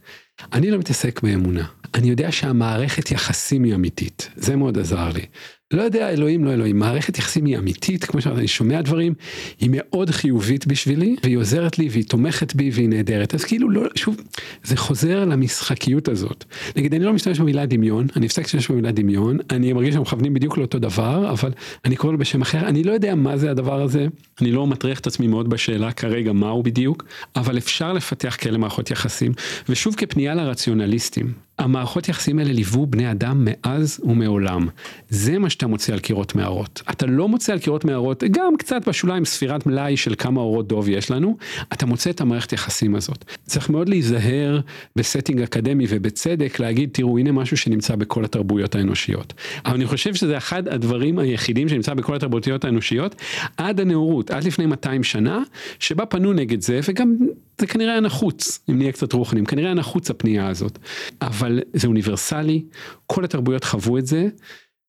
אני 0.52 0.70
לא 0.70 0.78
מתעסק 0.78 1.22
באמונה. 1.22 1.66
אני 1.94 2.10
יודע 2.10 2.32
שהמערכת 2.32 3.10
יחסים 3.10 3.64
היא 3.64 3.74
אמיתית, 3.74 4.30
זה 4.36 4.56
מאוד 4.56 4.78
עזר 4.78 5.08
לי. 5.08 5.26
לא 5.72 5.82
יודע 5.82 6.10
אלוהים 6.10 6.44
לא 6.44 6.52
אלוהים, 6.52 6.78
מערכת 6.78 7.18
יחסים 7.18 7.44
היא 7.44 7.58
אמיתית, 7.58 8.04
כמו 8.04 8.20
שאמרתי, 8.20 8.40
אני 8.40 8.48
שומע 8.48 8.82
דברים, 8.82 9.14
היא 9.60 9.70
מאוד 9.72 10.10
חיובית 10.10 10.66
בשבילי, 10.66 11.16
והיא 11.22 11.36
עוזרת 11.36 11.78
לי 11.78 11.88
והיא 11.90 12.04
תומכת 12.04 12.54
בי 12.54 12.70
והיא 12.72 12.88
נהדרת, 12.88 13.34
אז 13.34 13.44
כאילו 13.44 13.70
לא, 13.70 13.82
שוב, 13.94 14.16
זה 14.64 14.76
חוזר 14.76 15.24
למשחקיות 15.24 16.08
הזאת. 16.08 16.44
נגיד 16.76 16.94
אני 16.94 17.04
לא 17.04 17.12
משתמש 17.12 17.40
במילה 17.40 17.66
דמיון, 17.66 18.06
אני 18.16 18.26
הפסק 18.26 18.42
להשתמש 18.42 18.70
במילה 18.70 18.92
דמיון, 18.92 19.38
אני 19.50 19.72
מרגיש 19.72 19.94
שהם 19.94 20.02
מכוונים 20.02 20.34
בדיוק 20.34 20.58
לאותו 20.58 20.78
דבר, 20.78 21.30
אבל 21.30 21.52
אני 21.84 21.96
קורא 21.96 22.12
לו 22.12 22.18
בשם 22.18 22.42
אחר, 22.42 22.68
אני 22.68 22.84
לא 22.84 22.92
יודע 22.92 23.14
מה 23.14 23.36
זה 23.36 23.50
הדבר 23.50 23.82
הזה, 23.82 24.06
אני 24.40 24.52
לא 24.52 24.66
מטריח 24.66 25.00
את 25.00 25.06
עצמי 25.06 25.26
מאוד 25.26 25.50
בשאלה 25.50 25.92
כרגע 25.92 26.32
מהו 26.32 26.62
בדיוק, 26.62 27.04
אבל 27.36 27.58
אפשר 27.58 27.92
לפתח 27.92 28.36
כאלה 28.40 28.58
מערכות 28.58 28.90
יחסים, 28.90 29.32
ושוב 29.68 29.94
כפנייה 29.94 30.34
לרציונליסטים. 30.34 31.47
המערכות 31.58 32.08
יחסים 32.08 32.38
האלה 32.38 32.52
ליוו 32.52 32.86
בני 32.86 33.10
אדם 33.10 33.44
מאז 33.44 34.00
ומעולם. 34.04 34.68
זה 35.08 35.38
מה 35.38 35.50
שאתה 35.50 35.66
מוצא 35.66 35.92
על 35.92 35.98
קירות 35.98 36.34
מערות. 36.34 36.82
אתה 36.90 37.06
לא 37.06 37.28
מוצא 37.28 37.52
על 37.52 37.58
קירות 37.58 37.84
מערות, 37.84 38.24
גם 38.30 38.56
קצת 38.58 38.88
בשוליים 38.88 39.24
ספירת 39.24 39.66
מלאי 39.66 39.96
של 39.96 40.14
כמה 40.18 40.40
עורות 40.40 40.68
דוב 40.68 40.88
יש 40.88 41.10
לנו, 41.10 41.36
אתה 41.72 41.86
מוצא 41.86 42.10
את 42.10 42.20
המערכת 42.20 42.52
יחסים 42.52 42.94
הזאת. 42.94 43.24
צריך 43.46 43.70
מאוד 43.70 43.88
להיזהר 43.88 44.60
ב 44.96 45.01
setting 45.01 45.40
אקדמי 45.40 45.86
ובצדק 45.88 46.60
להגיד, 46.60 46.90
תראו, 46.92 47.18
הנה 47.18 47.32
משהו 47.32 47.56
שנמצא 47.56 47.96
בכל 47.96 48.24
התרבויות 48.24 48.74
האנושיות. 48.74 49.34
אבל 49.64 49.74
אני 49.74 49.86
חושב 49.86 50.14
שזה 50.14 50.36
אחד 50.36 50.68
הדברים 50.68 51.18
היחידים 51.18 51.68
שנמצא 51.68 51.94
בכל 51.94 52.16
התרבויות 52.16 52.64
האנושיות, 52.64 53.14
עד 53.56 53.80
הנאורות, 53.80 54.30
עד 54.30 54.44
לפני 54.44 54.66
200 54.66 55.04
שנה, 55.04 55.42
שבה 55.78 56.06
פנו 56.06 56.32
נגד 56.32 56.60
זה, 56.60 56.80
וגם 56.88 57.16
זה 57.60 57.66
כנראה 57.66 57.92
היה 57.92 58.00
נחוץ, 58.00 58.60
אם 58.70 58.78
נהיה 58.78 58.92
קצת 58.92 59.12
רוחנים, 59.12 59.44
כנראה 59.44 59.68
היה 59.68 59.74
נחוץ 59.74 60.10
הפנייה 60.10 60.48
הזאת. 60.48 60.78
אבל 61.22 61.60
זה 61.72 61.86
אוניברסלי, 61.88 62.64
כל 63.06 63.24
התרבויות 63.24 63.64
חוו 63.64 63.98
את 63.98 64.06
זה. 64.06 64.28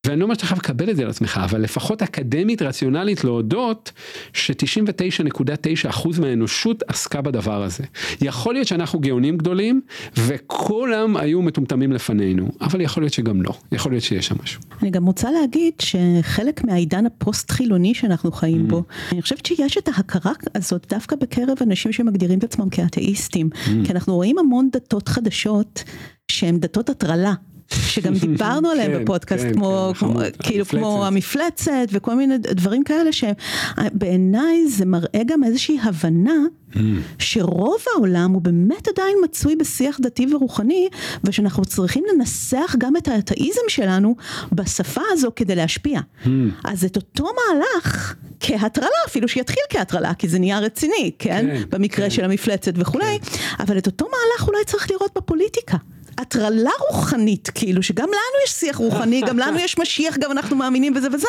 ואני 0.07 0.19
לא 0.19 0.23
אומר 0.23 0.35
שאתה 0.35 0.45
חייב 0.45 0.59
לקבל 0.59 0.89
את 0.89 0.95
זה 0.95 1.03
על 1.03 1.09
עצמך, 1.09 1.41
אבל 1.43 1.61
לפחות 1.61 2.01
אקדמית 2.01 2.61
רציונלית 2.61 3.23
להודות 3.23 3.91
ש-99.9% 4.33 6.21
מהאנושות 6.21 6.83
עסקה 6.87 7.21
בדבר 7.21 7.63
הזה. 7.63 7.83
יכול 8.21 8.53
להיות 8.53 8.67
שאנחנו 8.67 8.99
גאונים 8.99 9.37
גדולים 9.37 9.81
וכולם 10.17 11.17
היו 11.17 11.41
מטומטמים 11.41 11.91
לפנינו, 11.91 12.49
אבל 12.61 12.81
יכול 12.81 13.03
להיות 13.03 13.13
שגם 13.13 13.41
לא, 13.41 13.51
יכול 13.71 13.91
להיות 13.91 14.03
שיש 14.03 14.27
שם 14.27 14.35
משהו. 14.43 14.61
אני 14.81 14.89
גם 14.89 15.05
רוצה 15.05 15.31
להגיד 15.31 15.73
שחלק 15.81 16.63
מהעידן 16.63 17.05
הפוסט 17.05 17.51
חילוני 17.51 17.93
שאנחנו 17.93 18.31
חיים 18.31 18.67
בו, 18.67 18.79
mm. 18.79 19.13
אני 19.13 19.21
חושבת 19.21 19.45
שיש 19.45 19.77
את 19.77 19.87
ההכרה 19.87 20.33
הזאת 20.55 20.85
דווקא 20.89 21.15
בקרב 21.15 21.57
אנשים 21.61 21.91
שמגדירים 21.91 22.39
את 22.39 22.43
עצמם 22.43 22.69
כאתאיסטים, 22.69 23.49
mm. 23.53 23.69
כי 23.85 23.91
אנחנו 23.91 24.15
רואים 24.15 24.39
המון 24.39 24.69
דתות 24.71 25.07
חדשות 25.07 25.83
שהן 26.31 26.59
דתות 26.59 26.89
הטרלה. 26.89 27.33
שגם 27.73 28.13
דיברנו 28.13 28.69
עליהם 28.71 28.91
כן, 28.91 29.03
בפודקאסט, 29.03 29.43
כן, 29.43 29.53
כמו, 29.53 29.91
כן, 29.93 29.99
כמו, 29.99 30.13
חמוד, 30.13 30.37
כאילו. 30.43 30.65
כמו 30.65 31.05
המפלצת 31.05 31.87
וכל 31.91 32.15
מיני 32.15 32.37
דברים 32.37 32.83
כאלה 32.83 33.09
שבעיניי 33.11 34.67
זה 34.67 34.85
מראה 34.85 35.21
גם 35.25 35.43
איזושהי 35.43 35.77
הבנה 35.83 36.31
mm. 36.73 36.77
שרוב 37.19 37.77
העולם 37.95 38.31
הוא 38.31 38.41
באמת 38.41 38.87
עדיין 38.87 39.17
מצוי 39.23 39.55
בשיח 39.55 39.99
דתי 40.01 40.33
ורוחני 40.33 40.87
ושאנחנו 41.23 41.65
צריכים 41.65 42.03
לנסח 42.13 42.75
גם 42.77 42.97
את 42.97 43.07
האתאיזם 43.07 43.61
שלנו 43.67 44.15
בשפה 44.51 45.01
הזו 45.11 45.31
כדי 45.35 45.55
להשפיע. 45.55 45.99
Mm. 45.99 46.27
אז 46.63 46.85
את 46.85 46.95
אותו 46.95 47.23
מהלך 47.23 48.15
כהטרלה 48.39 48.87
אפילו 49.07 49.27
שיתחיל 49.27 49.63
כהטרלה 49.69 50.13
כי 50.13 50.27
זה 50.27 50.39
נהיה 50.39 50.59
רציני, 50.59 51.11
כן? 51.19 51.45
כן 51.47 51.63
במקרה 51.69 52.05
כן. 52.05 52.09
של 52.09 52.25
המפלצת 52.25 52.73
וכולי, 52.75 53.19
כן. 53.21 53.37
אבל 53.59 53.77
את 53.77 53.85
אותו 53.85 54.05
מהלך 54.05 54.47
אולי 54.47 54.65
צריך 54.65 54.91
לראות 54.91 55.11
בפוליטיקה. 55.17 55.77
הטרלה 56.19 56.71
רוחנית, 56.89 57.49
כאילו, 57.55 57.83
שגם 57.83 58.07
לנו 58.07 58.43
יש 58.45 58.51
שיח 58.51 58.77
רוחני, 58.77 59.21
גם 59.29 59.39
לנו 59.39 59.59
יש 59.59 59.79
משיח, 59.79 60.17
גם 60.17 60.31
אנחנו 60.31 60.55
מאמינים 60.55 60.93
בזה 60.93 61.07
וזה, 61.13 61.27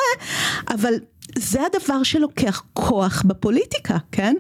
אבל 0.69 0.95
זה 1.39 1.59
הדבר 1.67 2.03
שלוקח 2.03 2.63
כוח 2.73 3.23
בפוליטיקה, 3.27 3.97
כן? 4.13 4.35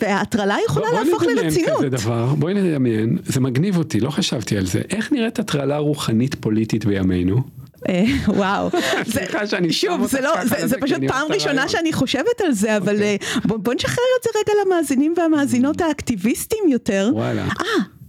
וההטרלה 0.00 0.56
יכולה 0.66 0.86
להפוך 0.92 1.22
לרצינות. 1.22 1.78
כזה 1.78 1.88
דבר, 1.88 2.34
בואי 2.34 2.54
נדמיין, 2.54 3.18
זה 3.24 3.40
מגניב 3.40 3.76
אותי, 3.76 4.00
לא 4.00 4.10
חשבתי 4.10 4.56
על 4.56 4.66
זה. 4.66 4.80
איך 4.90 5.12
נראית 5.12 5.38
הטרלה 5.38 5.78
רוחנית 5.78 6.34
פוליטית 6.34 6.84
בימינו? 6.84 7.42
אה, 7.88 8.04
וואו, 8.28 8.70
סליחה 9.12 9.46
שאני 9.46 9.72
שוב, 9.72 10.06
זה 10.06 10.20
לא, 10.20 10.44
זה 10.44 10.76
פשוט 10.80 10.98
פעם 11.08 11.32
ראשונה 11.32 11.68
שאני 11.68 11.92
חושבת 11.92 12.40
על 12.44 12.52
זה, 12.52 12.76
אבל 12.76 12.94
אוקיי. 12.94 13.18
אה, 13.52 13.58
בוא 13.58 13.74
נשחרר 13.74 14.04
את 14.18 14.24
זה 14.24 14.30
רגע 14.38 14.52
למאזינים 14.66 15.14
והמאזינות 15.16 15.80
האקטיביסטים 15.80 16.64
יותר. 16.68 17.10
וואלה. 17.12 17.46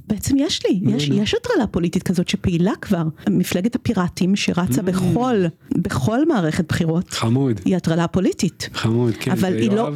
בעצם 0.08 0.36
יש 0.38 0.66
לי, 0.66 0.80
יש, 0.84 1.10
יש 1.10 1.34
הטרלה 1.34 1.68
פוליטית 1.68 2.04
כזאת 2.04 2.30
שפעילה 2.30 2.72
כבר. 2.82 3.04
מפלגת 3.30 3.76
הפיראטים 3.76 4.36
שרצה 4.36 4.82
בכל, 4.82 5.46
בכל 5.78 6.26
מערכת 6.26 6.66
בחירות. 6.70 7.10
חמוד. 7.10 7.62
היא 7.66 7.76
הטרלה 7.76 8.08
פוליטית. 8.08 8.70
חמוד, 8.74 9.14
כן. 9.20 9.32
אבל 9.32 9.54
היא 9.54 9.72
לא... 9.72 9.90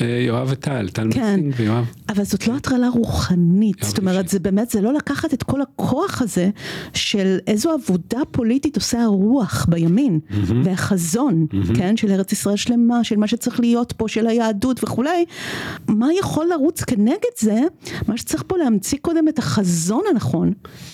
אה, 0.00 0.24
יואב 0.26 0.48
וטל, 0.50 0.88
טל 0.88 1.08
כן, 1.10 1.34
מסינג 1.34 1.54
ויואב. 1.56 1.84
אבל 2.08 2.24
זאת 2.24 2.48
לא 2.48 2.56
הטרלה 2.56 2.88
רוחנית. 2.88 3.76
זאת 3.82 3.98
אומרת, 3.98 4.28
זה 4.28 4.38
באמת, 4.38 4.70
זה 4.70 4.80
לא 4.80 4.92
לקחת 4.92 5.34
את 5.34 5.42
כל 5.42 5.62
הכוח 5.62 6.22
הזה 6.22 6.50
של 6.94 7.38
איזו 7.46 7.70
עבודה 7.70 8.18
פוליטית 8.30 8.76
עושה 8.76 9.02
הרוח 9.02 9.66
בימין, 9.68 10.20
והחזון, 10.64 11.46
כן, 11.74 11.96
של 11.96 12.10
ארץ 12.10 12.32
ישראל 12.32 12.56
שלמה, 12.56 13.04
של 13.04 13.16
מה 13.16 13.26
שצריך 13.26 13.60
להיות 13.60 13.92
פה, 13.92 14.08
של 14.08 14.26
היהדות 14.26 14.84
וכולי. 14.84 15.24
מה 15.88 16.06
יכול 16.18 16.46
לרוץ 16.50 16.84
כנגד 16.84 17.34
זה? 17.38 17.60
מה 18.08 18.16
שצריך 18.16 18.44
פה 18.46 18.56
להמציא 18.56 18.98
קודם 19.02 19.28
את 19.28 19.38
החזון 19.54 20.02
הנכון, 20.10 20.52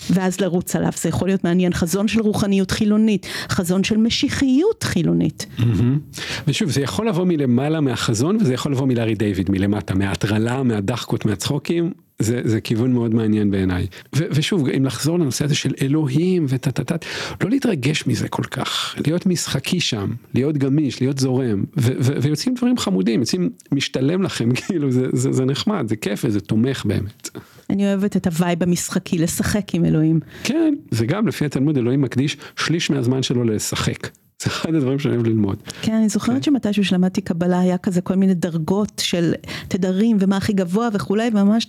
ואז 0.09 0.41
לרוץ 0.41 0.75
עליו. 0.75 0.91
זה 1.01 1.09
יכול 1.09 1.27
להיות 1.27 1.43
מעניין, 1.43 1.73
חזון 1.73 2.07
של 2.07 2.21
רוחניות 2.21 2.71
חילונית, 2.71 3.27
חזון 3.49 3.83
של 3.83 3.97
משיחיות 3.97 4.83
חילונית. 4.83 5.45
ושוב, 6.47 6.69
זה 6.69 6.81
יכול 6.81 7.07
לבוא 7.09 7.25
מלמעלה 7.25 7.81
מהחזון, 7.81 8.37
וזה 8.41 8.53
יכול 8.53 8.71
לבוא 8.71 8.87
מלארי 8.87 9.15
דיוויד, 9.15 9.51
מלמטה, 9.51 9.93
מההטרלה, 9.95 10.63
מהדחקות, 10.63 11.25
מהצחוקים. 11.25 11.93
זה, 12.21 12.41
זה 12.43 12.61
כיוון 12.61 12.93
מאוד 12.93 13.13
מעניין 13.13 13.51
בעיניי. 13.51 13.87
ו, 14.15 14.23
ושוב, 14.31 14.69
אם 14.69 14.85
לחזור 14.85 15.19
לנושא 15.19 15.45
הזה 15.45 15.55
של 15.55 15.73
אלוהים 15.81 16.45
וטטטט, 16.49 17.05
לא 17.43 17.49
להתרגש 17.49 18.07
מזה 18.07 18.27
כל 18.27 18.43
כך, 18.43 18.95
להיות 19.05 19.25
משחקי 19.25 19.79
שם, 19.79 20.11
להיות 20.33 20.57
גמיש, 20.57 21.01
להיות 21.01 21.19
זורם, 21.19 21.63
ו, 21.77 21.91
ו, 21.99 22.21
ויוצאים 22.21 22.55
דברים 22.55 22.77
חמודים, 22.77 23.19
יוצאים 23.19 23.49
משתלם 23.71 24.23
לכם, 24.23 24.53
כאילו 24.65 24.91
זה, 24.91 25.05
זה, 25.13 25.31
זה 25.31 25.45
נחמד, 25.45 25.85
זה 25.87 25.95
כיף 25.95 26.25
וזה 26.25 26.39
תומך 26.39 26.85
באמת. 26.85 27.29
אני 27.69 27.85
אוהבת 27.85 28.17
את 28.17 28.27
ה 28.27 28.34
vibe 28.34 28.63
המשחקי, 28.63 29.17
לשחק 29.17 29.75
עם 29.75 29.85
אלוהים. 29.85 30.19
כן, 30.43 30.73
זה 30.91 31.05
גם 31.05 31.27
לפי 31.27 31.45
התלמוד 31.45 31.77
אלוהים 31.77 32.01
מקדיש 32.01 32.37
שליש 32.55 32.89
מהזמן 32.89 33.23
שלו 33.23 33.43
לשחק. 33.43 34.07
זה 34.41 34.47
אחד 34.47 34.75
הדברים 34.75 34.99
שאני 34.99 35.15
אוהב 35.15 35.27
ללמוד. 35.27 35.57
כן, 35.81 35.93
אני 35.93 36.09
זוכרת 36.09 36.35
כן. 36.35 36.43
שמתישהו 36.43 36.85
שלמדתי 36.85 37.21
קבלה 37.21 37.59
היה 37.59 37.77
כזה 37.77 38.01
כל 38.01 38.15
מיני 38.15 38.33
דרגות 38.33 39.01
של 39.03 39.33
תדרים 39.67 40.17
ומה 40.19 40.37
הכי 40.37 40.53
גבוה 40.53 40.89
וכולי, 40.93 41.29
וממש 41.33 41.67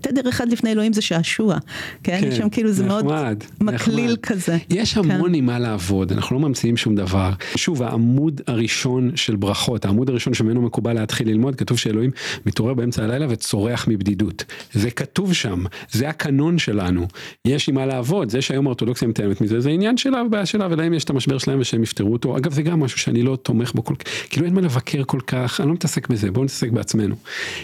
תדר 0.00 0.28
אחד 0.28 0.52
לפני 0.52 0.72
אלוהים 0.72 0.92
זה 0.92 1.02
שעשוע. 1.02 1.58
כן, 2.02 2.20
כן 2.20 2.34
שם 2.34 2.48
כאילו 2.48 2.72
זה 2.72 2.86
נחמד, 2.86 3.04
מאוד 3.04 3.44
מקליל 3.60 4.04
נחמד. 4.04 4.18
כזה. 4.18 4.56
יש 4.70 4.94
כן. 4.94 5.10
המון 5.10 5.34
עם 5.34 5.46
מה 5.46 5.58
לעבוד, 5.58 6.12
אנחנו 6.12 6.40
לא 6.40 6.48
ממציאים 6.48 6.76
שום 6.76 6.94
דבר. 6.94 7.30
שוב, 7.56 7.82
העמוד 7.82 8.40
הראשון 8.46 9.10
של 9.16 9.36
ברכות, 9.36 9.84
העמוד 9.84 10.10
הראשון 10.10 10.34
שממנו 10.34 10.62
מקובל 10.62 10.92
להתחיל 10.92 11.28
ללמוד, 11.28 11.54
כתוב 11.54 11.78
שאלוהים 11.78 12.10
מתעורר 12.46 12.74
באמצע 12.74 13.04
הלילה 13.04 13.26
וצורח 13.28 13.88
מבדידות. 13.88 14.44
זה 14.72 14.90
כתוב 14.90 15.32
שם, 15.32 15.64
זה 15.90 16.08
הקנון 16.08 16.58
שלנו. 16.58 17.06
יש 17.44 17.68
עם 17.68 17.74
מה 17.74 17.86
לעבוד, 17.86 18.30
זה 18.30 18.42
שהיום 18.42 18.66
האורתודוקסיה 18.66 19.08
מתאמת 19.08 19.40
מזה, 19.40 19.60
זה 19.60 19.70
עניין 19.70 19.96
שלה 19.96 20.22
ובעיה 20.22 20.46
שלה, 20.46 20.68
ולהם 20.70 20.94
יש 20.94 21.04
את 21.04 21.10
המשבר 21.10 21.38
שלהם 21.38 21.60
ושהם 21.60 21.82
יפתרו. 21.82 22.07
יבקרו 22.08 22.12
אותו, 22.12 22.36
אגב 22.36 22.52
זה 22.52 22.62
גם 22.62 22.80
משהו 22.80 22.98
שאני 22.98 23.22
לא 23.22 23.36
תומך 23.36 23.72
בו 23.74 23.84
כל 23.84 23.94
כך, 23.94 24.10
כאילו 24.30 24.46
אין 24.46 24.54
מה 24.54 24.60
לבקר 24.60 25.02
כל 25.06 25.20
כך, 25.26 25.60
אני 25.60 25.68
לא 25.68 25.74
מתעסק 25.74 26.08
בזה, 26.08 26.30
בואו 26.30 26.44
נתעסק 26.44 26.70
בעצמנו. 26.70 27.14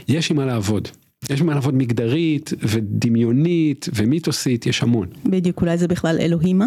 יש 0.08 0.30
עם 0.30 0.36
מה 0.36 0.46
לעבוד. 0.46 0.88
יש 1.30 1.42
מה 1.42 1.54
לעבוד 1.54 1.74
מגדרית 1.74 2.52
ודמיונית 2.62 3.88
ומיתוסית, 3.94 4.66
יש 4.66 4.82
המון. 4.82 5.06
בדיוק, 5.26 5.60
אולי 5.60 5.78
זה 5.78 5.88
בכלל 5.88 6.18
אלוהימה. 6.20 6.66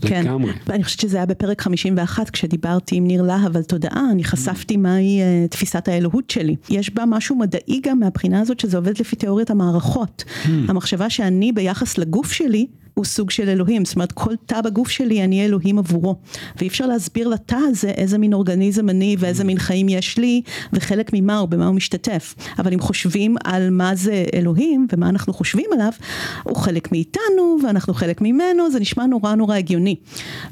כן. 0.00 0.22
לגמרי. 0.24 0.52
כן. 0.52 0.58
ואני 0.66 0.84
חושבת 0.84 1.00
שזה 1.00 1.16
היה 1.16 1.26
בפרק 1.26 1.60
51 1.60 2.30
כשדיברתי 2.30 2.96
עם 2.96 3.06
ניר 3.06 3.22
להב 3.22 3.56
על 3.56 3.62
תודעה, 3.62 4.10
אני 4.12 4.24
חשפתי 4.24 4.76
מהי 4.76 5.20
uh, 5.20 5.48
תפיסת 5.50 5.88
האלוהות 5.88 6.30
שלי. 6.30 6.56
יש 6.70 6.94
בה 6.94 7.04
משהו 7.06 7.36
מדעי 7.36 7.80
גם 7.82 7.98
מהבחינה 7.98 8.40
הזאת 8.40 8.60
שזה 8.60 8.76
עובד 8.76 9.00
לפי 9.00 9.16
תיאוריית 9.16 9.50
המערכות. 9.50 10.24
Hmm. 10.26 10.48
המחשבה 10.68 11.10
שאני 11.10 11.52
ביחס 11.52 11.98
לגוף 11.98 12.32
שלי 12.32 12.66
הוא 13.00 13.04
סוג 13.04 13.30
של 13.30 13.48
אלוהים, 13.48 13.84
זאת 13.84 13.94
אומרת 13.94 14.12
כל 14.12 14.34
תא 14.46 14.60
בגוף 14.60 14.88
שלי 14.88 15.24
אני 15.24 15.44
אלוהים 15.44 15.78
עבורו, 15.78 16.16
ואי 16.56 16.68
אפשר 16.68 16.86
להסביר 16.86 17.28
לתא 17.28 17.56
הזה 17.68 17.88
איזה 17.88 18.18
מין 18.18 18.32
אורגניזם 18.32 18.88
אני 18.88 19.16
ואיזה 19.18 19.44
מין 19.44 19.58
חיים 19.58 19.88
יש 19.88 20.18
לי 20.18 20.42
וחלק 20.72 21.10
ממה 21.12 21.38
הוא, 21.38 21.48
במה 21.48 21.66
הוא 21.66 21.74
משתתף, 21.74 22.34
אבל 22.58 22.72
אם 22.72 22.80
חושבים 22.80 23.36
על 23.44 23.70
מה 23.70 23.94
זה 23.94 24.24
אלוהים 24.34 24.86
ומה 24.92 25.08
אנחנו 25.08 25.32
חושבים 25.32 25.66
עליו, 25.72 25.92
הוא 26.42 26.56
חלק 26.56 26.92
מאיתנו 26.92 27.58
ואנחנו 27.64 27.94
חלק 27.94 28.20
ממנו, 28.20 28.70
זה 28.70 28.80
נשמע 28.80 29.06
נורא 29.06 29.34
נורא 29.34 29.56
הגיוני, 29.56 29.96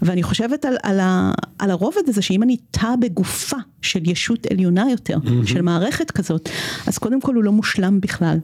ואני 0.03 0.23
חושבת 0.23 0.65
על, 0.65 0.77
על, 0.83 1.01
ה, 1.01 1.33
על 1.59 1.71
הרובד 1.71 2.03
הזה 2.07 2.23
שאם 2.23 2.43
אני 2.43 2.57
תא 2.71 2.95
בגופה 3.01 3.57
של 3.83 4.11
ישות 4.11 4.47
עליונה 4.47 4.91
יותר, 4.91 5.17
mm-hmm. 5.17 5.47
של 5.47 5.63
מערכת 5.63 6.11
כזאת, 6.11 6.49
אז 6.87 6.99
קודם 6.99 7.21
כל 7.21 7.35
הוא 7.35 7.45
לא 7.45 7.53
מושלם 7.53 8.01
בכלל. 8.01 8.39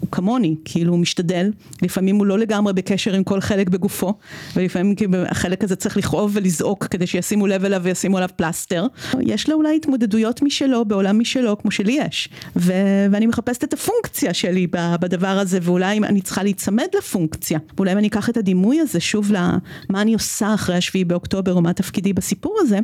הוא 0.00 0.08
כמוני, 0.12 0.54
כאילו 0.64 0.92
הוא 0.92 0.98
משתדל, 0.98 1.50
לפעמים 1.82 2.16
הוא 2.16 2.26
לא 2.26 2.38
לגמרי 2.38 2.72
בקשר 2.72 3.14
עם 3.14 3.24
כל 3.24 3.40
חלק 3.40 3.68
בגופו, 3.68 4.14
ולפעמים 4.56 4.94
החלק 5.28 5.64
הזה 5.64 5.76
צריך 5.76 5.96
לכאוב 5.96 6.30
ולזעוק 6.34 6.84
כדי 6.84 7.06
שישימו 7.06 7.46
לב 7.46 7.64
אליו 7.64 7.80
וישימו 7.82 8.16
עליו 8.16 8.28
פלסטר. 8.36 8.86
יש 9.20 9.48
לו 9.48 9.56
אולי 9.56 9.76
התמודדויות 9.76 10.42
משלו, 10.42 10.84
בעולם 10.84 11.18
משלו, 11.18 11.58
כמו 11.58 11.70
שלי 11.70 11.92
יש. 11.92 12.28
ו- 12.56 12.72
ואני 13.10 13.26
מחפשת 13.26 13.64
את 13.64 13.72
הפונקציה 13.72 14.34
שלי 14.34 14.66
בדבר 14.72 15.28
הזה, 15.28 15.58
ואולי 15.62 15.98
אני 15.98 16.20
צריכה 16.20 16.42
להיצמד 16.42 16.86
לפונקציה. 16.98 17.58
ואולי 17.76 17.92
אם 17.92 17.98
אני 17.98 18.08
אקח 18.08 18.28
את 18.30 18.36
הדימוי 18.36 18.80
הזה 18.80 19.00
שוב 19.00 19.32
למה 19.32 20.02
אני 20.02 20.14
עושה 20.14 20.54
אחרי 20.54 20.76
השביעי 20.76 21.04
באוקטובר, 21.04 21.54
או 21.54 21.60
מה 21.62 21.72
תפקידי 21.72 22.12
בסיפור 22.12 22.56
הזה, 22.60 22.78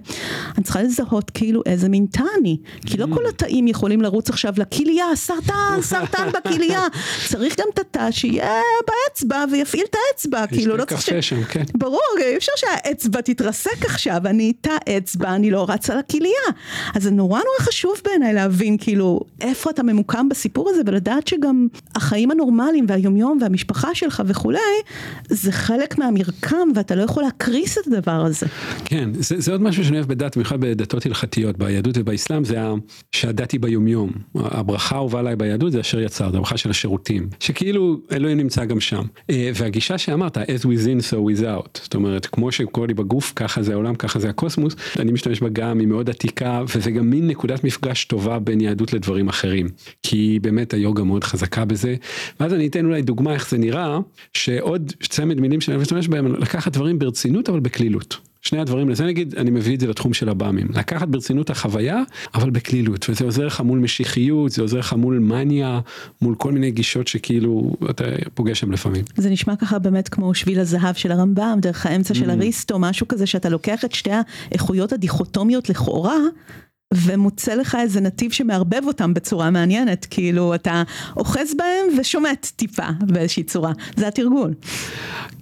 אני 0.56 0.64
צריכה 0.64 0.82
לזהות 0.82 1.30
כאילו 1.30 1.62
איזה 1.66 1.88
מין 1.88 2.06
תא 2.10 2.22
אני. 2.40 2.56
כי 2.86 2.96
לא 2.96 3.06
כל 3.14 3.22
התאים 3.28 3.68
יכולים 3.68 4.02
לרוץ 4.02 4.30
עכשיו 4.30 4.54
לכליה, 4.56 5.04
סרטן, 5.14 5.78
סרטן 5.80 6.28
בכליה. 6.34 6.80
צריך 7.28 7.57
גם 7.59 7.66
את 7.74 7.78
התא 7.78 8.11
שיהיה 8.11 8.61
באצבע 8.86 9.44
ויפעיל 9.52 9.84
את 9.90 9.96
האצבע, 10.09 10.46
כאילו 10.46 10.76
לא 10.76 10.84
צריך 10.84 11.09
קפה 11.09 11.22
שם, 11.22 11.44
כן. 11.44 11.62
ברור, 11.74 12.00
אי 12.20 12.36
אפשר 12.36 12.52
שהאצבע 12.57 13.20
תתרסק 13.20 13.84
עכשיו, 13.84 14.20
אני 14.24 14.52
תא 14.52 14.76
אצבע, 14.88 15.34
אני 15.34 15.50
לא 15.50 15.66
רץ 15.68 15.90
על 15.90 15.98
הכליה. 15.98 16.30
אז 16.94 17.02
זה 17.02 17.11
נורא 17.11 17.38
נורא 17.38 17.68
חשוב 17.68 17.92
בעיניי 18.04 18.34
להבין 18.34 18.76
כאילו 18.78 19.20
איפה 19.40 19.70
אתה 19.70 19.82
ממוקם 19.82 20.28
בסיפור 20.28 20.70
הזה 20.70 20.80
ולדעת 20.86 21.28
שגם 21.28 21.68
החיים 21.94 22.30
הנורמליים 22.30 22.86
והיומיום 22.88 23.38
והמשפחה 23.40 23.94
שלך 23.94 24.22
וכולי, 24.26 24.59
זה 25.28 25.52
חלק 25.52 25.98
מהמרקם 25.98 26.68
ואתה 26.74 26.94
לא 26.94 27.02
יכול 27.02 27.22
להקריס 27.22 27.78
את 27.78 27.86
הדבר 27.86 28.12
הזה. 28.12 28.46
כן, 28.84 29.11
זה, 29.14 29.40
זה 29.40 29.52
עוד 29.52 29.62
משהו 29.62 29.84
שאני 29.84 29.96
אוהב 29.96 30.09
בדת, 30.09 30.36
במיוחד 30.36 30.61
בדתות 30.61 31.07
הלכתיות, 31.07 31.59
ביהדות 31.59 31.98
ובאסלאם, 31.98 32.44
זה 32.44 32.59
שהדת 33.12 33.50
היא 33.50 33.61
ביומיום. 33.61 34.11
הברכה 34.34 34.94
האהובה 34.94 35.18
עליי 35.18 35.36
ביהדות 35.36 35.72
זה 35.72 35.80
אשר 35.80 36.00
יצר, 36.00 36.30
זה 36.30 36.36
הברכה 36.36 36.57
של 36.57 36.70
השירותים, 36.97 37.28
שכאילו 37.40 38.01
אלוהים 38.12 38.38
נמצא 38.38 38.64
גם 38.64 38.80
שם. 38.80 39.03
אה, 39.30 39.51
והגישה 39.55 39.99
שאמרת, 39.99 40.38
as 40.38 40.62
within 40.62 41.12
so 41.12 41.14
without, 41.14 41.80
זאת 41.82 41.94
אומרת, 41.94 42.26
כמו 42.26 42.53
שקורה 42.53 42.86
לי 42.86 42.94
בגוף, 42.94 43.32
ככה 43.36 43.62
זה 43.62 43.72
העולם, 43.72 43.94
ככה 43.94 44.18
זה 44.18 44.28
הקוסמוס, 44.28 44.76
אני 44.99 45.12
משתמש 45.12 45.40
בה 45.40 45.49
גם, 45.49 45.78
היא 45.80 45.88
מאוד 45.88 46.11
עתיקה, 46.11 46.62
וזה 46.76 46.90
גם 46.90 47.11
מין 47.11 47.26
נקודת 47.26 47.64
מפגש 47.64 48.05
טובה 48.05 48.38
בין 48.38 48.61
יהדות 48.61 48.92
לדברים 48.92 49.28
אחרים. 49.28 49.68
כי 50.03 50.38
באמת 50.42 50.74
היוגה 50.74 51.05
מאוד 51.05 51.24
חזקה 51.24 51.64
בזה. 51.64 51.94
ואז 52.40 52.55
אני 52.55 52.66
אתן 52.66 52.84
אולי 52.84 53.03
דוגמה 53.03 53.32
איך 53.32 53.51
זה 53.51 53.59
נראה, 53.59 53.99
שעוד 54.32 54.92
צמד 55.03 55.40
מילים 55.40 55.61
שאני 55.61 55.76
משתמש 55.76 56.09
בהם, 56.09 56.34
לקחת 56.34 56.72
דברים 56.72 56.99
ברצינות 56.99 57.49
אבל 57.49 57.61
בקלילות. 57.61 58.25
שני 58.47 58.61
הדברים, 58.61 58.88
לזה 58.88 59.05
נגיד, 59.05 59.34
אני 59.34 59.51
מביא 59.51 59.74
את 59.74 59.80
זה 59.80 59.86
לתחום 59.86 60.14
של 60.14 60.28
הבאמים. 60.28 60.68
לקחת 60.74 61.09
ברצינות 61.09 61.51
החוויה, 61.51 62.03
אבל 62.34 62.51
בקלילות, 62.51 63.07
וזה 63.09 63.24
עוזר 63.24 63.47
לך 63.47 63.61
מול 63.61 63.78
משיחיות, 63.78 64.51
זה 64.51 64.62
עוזר 64.62 64.78
לך 64.78 64.92
מול 64.92 65.18
מניה, 65.18 65.80
מול 66.22 66.34
כל 66.34 66.53
מיני 66.53 66.70
גישות 66.70 67.09
שכאילו 67.09 67.72
אתה 67.90 68.05
פוגש 68.34 68.61
שם 68.61 68.72
לפעמים. 68.72 69.05
זה 69.16 69.30
נשמע 69.30 69.57
ככה 69.57 69.78
באמת 69.78 70.09
כמו 70.09 70.34
שביל 70.34 70.61
הזהב 70.61 70.94
של 70.94 71.12
הרמב"ם, 71.12 71.59
דרך 71.62 71.86
האמצע 71.86 72.14
של 72.14 72.30
mm. 72.30 72.32
אריסטו, 72.32 72.78
משהו 72.78 73.09
כזה 73.09 73.26
שאתה 73.26 73.49
לוקח 73.49 73.84
את 73.84 73.92
שתי 73.92 74.11
האיכויות 74.51 74.92
הדיכוטומיות 74.92 75.68
לכאורה. 75.68 76.16
ומוצא 76.95 77.55
לך 77.55 77.76
איזה 77.80 78.01
נתיב 78.01 78.32
שמערבב 78.32 78.80
אותם 78.84 79.14
בצורה 79.14 79.51
מעניינת, 79.51 80.07
כאילו 80.11 80.55
אתה 80.55 80.82
אוחז 81.16 81.55
בהם 81.57 81.99
ושומט 81.99 82.51
טיפה 82.57 82.89
באיזושהי 83.01 83.43
צורה, 83.43 83.72
זה 83.97 84.09
התרגול. 84.09 84.55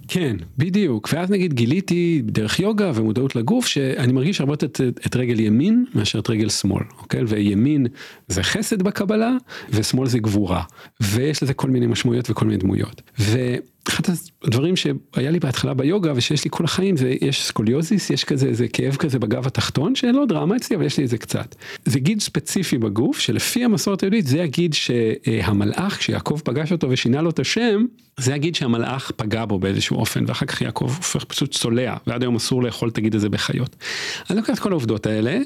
כן, 0.07 0.37
בדיוק, 0.57 1.09
ואז 1.13 1.29
נגיד 1.29 1.53
גיליתי 1.53 2.21
דרך 2.25 2.59
יוגה 2.59 2.91
ומודעות 2.95 3.35
לגוף 3.35 3.67
שאני 3.67 4.13
מרגיש 4.13 4.39
הרבה 4.39 4.53
יותר 4.53 4.67
את, 4.67 4.81
את 5.05 5.15
רגל 5.15 5.39
ימין 5.39 5.85
מאשר 5.95 6.19
את 6.19 6.29
רגל 6.29 6.49
שמאל, 6.49 6.83
אוקיי? 6.99 7.23
וימין 7.23 7.87
זה 8.27 8.43
חסד 8.43 8.81
בקבלה 8.81 9.31
ושמאל 9.69 10.07
זה 10.07 10.19
גבורה, 10.19 10.63
ויש 11.01 11.43
לזה 11.43 11.53
כל 11.53 11.69
מיני 11.69 11.87
משמעויות 11.87 12.29
וכל 12.29 12.45
מיני 12.45 12.57
דמויות. 12.57 13.01
ו... 13.19 13.55
אחד 13.87 14.03
הדברים 14.43 14.75
שהיה 14.75 15.31
לי 15.31 15.39
בהתחלה 15.39 15.73
ביוגה 15.73 16.13
ושיש 16.15 16.45
לי 16.45 16.51
כל 16.53 16.63
החיים 16.63 16.97
זה 16.97 17.13
יש 17.21 17.43
סקוליוזיס 17.43 18.09
יש 18.09 18.23
כזה 18.23 18.47
איזה 18.47 18.67
כאב 18.67 18.95
כזה 18.95 19.19
בגב 19.19 19.47
התחתון 19.47 19.95
שאין 19.95 20.15
לו 20.15 20.25
דרמה 20.25 20.55
אצלי 20.55 20.75
אבל 20.75 20.85
יש 20.85 20.97
לי 20.97 21.03
את 21.03 21.09
זה 21.09 21.17
קצת. 21.17 21.55
זה 21.85 21.99
גיד 21.99 22.21
ספציפי 22.21 22.77
בגוף 22.77 23.19
שלפי 23.19 23.63
המסורת 23.63 24.01
היהודית 24.01 24.27
זה 24.27 24.43
הגיד 24.43 24.73
שהמלאך 24.73 25.97
כשיעקב 25.97 26.39
פגש 26.43 26.71
אותו 26.71 26.89
ושינה 26.89 27.21
לו 27.21 27.29
את 27.29 27.39
השם 27.39 27.85
זה 28.19 28.33
הגיד 28.33 28.55
שהמלאך 28.55 29.11
פגע 29.15 29.45
בו 29.45 29.59
באיזשהו 29.59 29.97
אופן 29.97 30.23
ואחר 30.27 30.45
כך 30.45 30.61
יעקב 30.61 30.85
הופך 30.85 31.23
פשוט 31.23 31.51
צולע 31.51 31.95
ועד 32.07 32.21
היום 32.21 32.35
אסור 32.35 32.63
לאכול 32.63 32.89
את 32.89 32.97
הגיד 32.97 33.15
הזה 33.15 33.29
בחיות. 33.29 33.75
אני 34.29 34.37
לוקח 34.37 34.53
את 34.53 34.59
כל 34.59 34.71
העובדות 34.71 35.05
האלה 35.05 35.39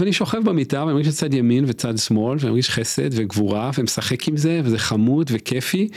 ואני 0.00 0.12
שוכב 0.12 0.44
במיטה 0.44 0.84
ואני 0.84 0.94
מרגיש 0.94 1.14
צד 1.14 1.34
ימין 1.34 1.64
וצד 1.66 1.98
שמאל 1.98 2.36
ואני 2.40 2.50
מרגיש 2.50 2.70
חסד 2.70 3.08
וגבורה 3.12 3.70
ומשחק 3.78 4.28
עם 4.28 4.36
זה 4.36 4.60
וזה 4.64 4.78
חמוד 4.78 5.30
וכיפי 5.32 5.88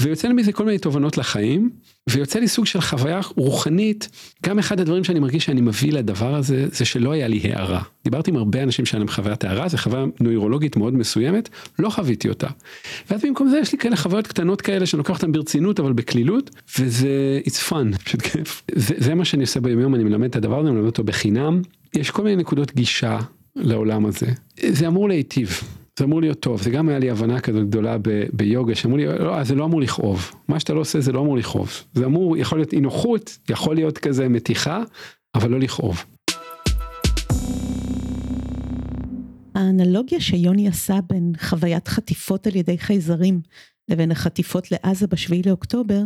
ויוצא 0.00 0.28
לי 0.28 0.34
מזה 0.34 0.52
כל 0.52 0.64
מיני 0.64 0.78
תובנות 0.78 1.18
לחיים 1.18 1.70
ויוצא 2.10 2.38
לי 2.38 2.48
סוג 2.48 2.66
של 2.66 2.80
חוויה 2.80 3.20
רוחנית 3.36 4.08
גם 4.42 4.58
אחד 4.58 4.80
הדברים 4.80 5.04
שאני 5.04 5.20
מרגיש 5.20 5.44
שאני 5.44 5.60
מביא 5.60 5.92
לדבר 5.92 6.34
הזה 6.34 6.66
זה 6.72 6.84
שלא 6.84 7.12
היה 7.12 7.28
לי 7.28 7.40
הערה. 7.44 7.82
דיברתי 8.04 8.30
עם 8.30 8.36
הרבה 8.36 8.62
אנשים 8.62 8.86
שהיה 8.86 8.98
להם 8.98 9.08
חוויית 9.08 9.44
הערה 9.44 9.68
זה 9.68 9.78
חוויה 9.78 10.04
נוירולוגית 10.20 10.76
מאוד 10.76 10.94
מסוימת 10.94 11.48
לא 11.78 11.90
חוויתי 11.90 12.28
אותה. 12.28 12.48
ואז 13.10 13.24
במקום 13.24 13.48
זה 13.48 13.58
יש 13.58 13.72
לי 13.72 13.78
כאלה 13.78 13.96
חוויות 13.96 14.26
קטנות 14.26 14.60
כאלה 14.60 14.86
שאני 14.86 14.98
לוקח 14.98 15.14
אותן 15.14 15.32
ברצינות 15.32 15.80
אבל 15.80 15.92
בקלילות 15.92 16.50
וזה 16.78 17.40
it's 17.44 17.70
fun 17.70 17.98
פשוט 18.04 18.22
כיף. 18.22 18.62
זה, 18.74 18.94
זה 18.98 19.14
מה 19.14 19.24
שאני 19.24 19.42
עושה 19.42 19.60
ביום 19.60 19.80
יום 19.80 19.94
אני 19.94 20.04
מלמד 20.04 20.28
את 20.28 20.36
הדבר 20.36 20.58
הזה 20.58 20.68
אני 20.68 20.74
מלמד 20.74 20.86
אותו 20.86 21.04
בחינם 21.04 21.62
יש 21.94 22.10
כל 22.10 22.22
מיני 22.22 22.36
נקודות 22.36 22.74
גישה 22.74 23.18
לעולם 23.56 24.06
הזה. 24.06 24.26
זה 24.68 24.86
אמור 24.86 25.08
להיטיב, 25.08 25.50
זה 25.98 26.04
אמור 26.04 26.20
להיות 26.20 26.40
טוב, 26.40 26.62
זה 26.62 26.70
גם 26.70 26.88
היה 26.88 26.98
לי 26.98 27.10
הבנה 27.10 27.40
כזאת 27.40 27.68
גדולה 27.68 27.98
ב- 27.98 28.24
ביוגה, 28.32 28.74
שאמרו 28.74 28.96
לי, 28.96 29.06
לא, 29.06 29.44
זה 29.44 29.54
לא 29.54 29.64
אמור 29.64 29.80
לכאוב, 29.80 30.30
מה 30.48 30.60
שאתה 30.60 30.74
לא 30.74 30.80
עושה 30.80 31.00
זה 31.00 31.12
לא 31.12 31.20
אמור 31.20 31.36
לכאוב, 31.36 31.70
זה 31.94 32.04
אמור, 32.04 32.36
יכול 32.36 32.58
להיות 32.58 32.72
אי 32.72 32.80
נוחות, 32.80 33.38
יכול 33.50 33.74
להיות 33.74 33.98
כזה 33.98 34.28
מתיחה, 34.28 34.82
אבל 35.34 35.50
לא 35.50 35.58
לכאוב. 35.58 36.04
האנלוגיה 39.54 40.20
שיוני 40.20 40.68
עשה 40.68 40.98
בין 41.08 41.32
חוויית 41.40 41.88
חטיפות 41.88 42.46
על 42.46 42.56
ידי 42.56 42.78
חייזרים 42.78 43.40
לבין 43.90 44.10
החטיפות 44.10 44.68
לעזה 44.72 45.06
בשביעי 45.06 45.42
לאוקטובר, 45.46 46.04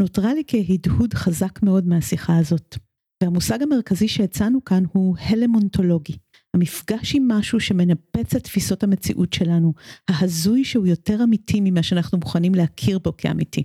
נותרה 0.00 0.34
לי 0.34 0.42
כהדהוד 0.46 1.14
חזק 1.14 1.62
מאוד 1.62 1.86
מהשיחה 1.86 2.38
הזאת. 2.38 2.76
והמושג 3.22 3.62
המרכזי 3.62 4.08
שהצענו 4.08 4.64
כאן 4.64 4.84
הוא 4.92 5.16
הלם 5.18 5.54
אונתולוגי. 5.54 6.16
המפגש 6.54 7.14
עם 7.14 7.28
משהו 7.28 7.60
שמנפץ 7.60 8.34
את 8.36 8.44
תפיסות 8.44 8.82
המציאות 8.82 9.32
שלנו, 9.32 9.72
ההזוי 10.08 10.64
שהוא 10.64 10.86
יותר 10.86 11.24
אמיתי 11.24 11.60
ממה 11.60 11.82
שאנחנו 11.82 12.18
מוכנים 12.18 12.54
להכיר 12.54 12.98
בו 12.98 13.16
כאמיתי. 13.16 13.64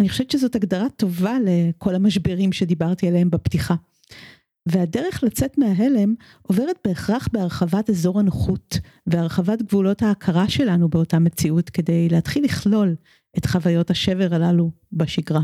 אני 0.00 0.08
חושבת 0.08 0.30
שזאת 0.30 0.54
הגדרה 0.54 0.88
טובה 0.88 1.36
לכל 1.44 1.94
המשברים 1.94 2.52
שדיברתי 2.52 3.08
עליהם 3.08 3.30
בפתיחה. 3.30 3.74
והדרך 4.68 5.22
לצאת 5.22 5.58
מההלם 5.58 6.14
עוברת 6.42 6.76
בהכרח 6.84 7.28
בהרחבת 7.32 7.90
אזור 7.90 8.20
הנוחות 8.20 8.78
והרחבת 9.06 9.62
גבולות 9.62 10.02
ההכרה 10.02 10.48
שלנו 10.48 10.88
באותה 10.88 11.18
מציאות 11.18 11.70
כדי 11.70 12.08
להתחיל 12.08 12.44
לכלול 12.44 12.96
את 13.38 13.46
חוויות 13.46 13.90
השבר 13.90 14.34
הללו 14.34 14.70
בשגרה. 14.92 15.40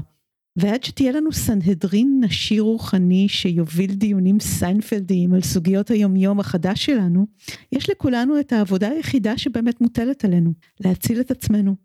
ועד 0.57 0.85
שתהיה 0.85 1.13
לנו 1.13 1.33
סנהדרין 1.33 2.21
נשי 2.25 2.61
רוחני 2.61 3.29
שיוביל 3.29 3.95
דיונים 3.95 4.41
סיינפלדיים 4.41 5.35
על 5.35 5.43
סוגיות 5.43 5.91
היומיום 5.91 6.41
החדש 6.41 6.85
שלנו, 6.85 7.27
יש 7.73 7.91
לכולנו 7.91 8.41
את 8.41 8.53
העבודה 8.53 8.89
היחידה 8.89 9.39
שבאמת 9.39 9.81
מוטלת 9.81 10.25
עלינו, 10.25 10.53
להציל 10.81 11.21
את 11.21 11.31
עצמנו, 11.31 11.77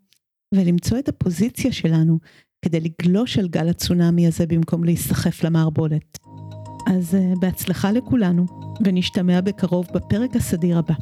ולמצוא 0.54 0.98
את 0.98 1.08
הפוזיציה 1.08 1.72
שלנו 1.72 2.18
כדי 2.64 2.80
לגלוש 2.80 3.38
על 3.38 3.48
גל 3.48 3.68
הצונאמי 3.68 4.26
הזה 4.26 4.46
במקום 4.46 4.84
להיסחף 4.84 5.44
למערבולת. 5.44 6.18
אז 6.86 7.14
uh, 7.14 7.38
בהצלחה 7.40 7.92
לכולנו, 7.92 8.46
ונשתמע 8.84 9.40
בקרוב 9.40 9.86
בפרק 9.94 10.36
הסדיר 10.36 10.78
הבא. 10.78 10.94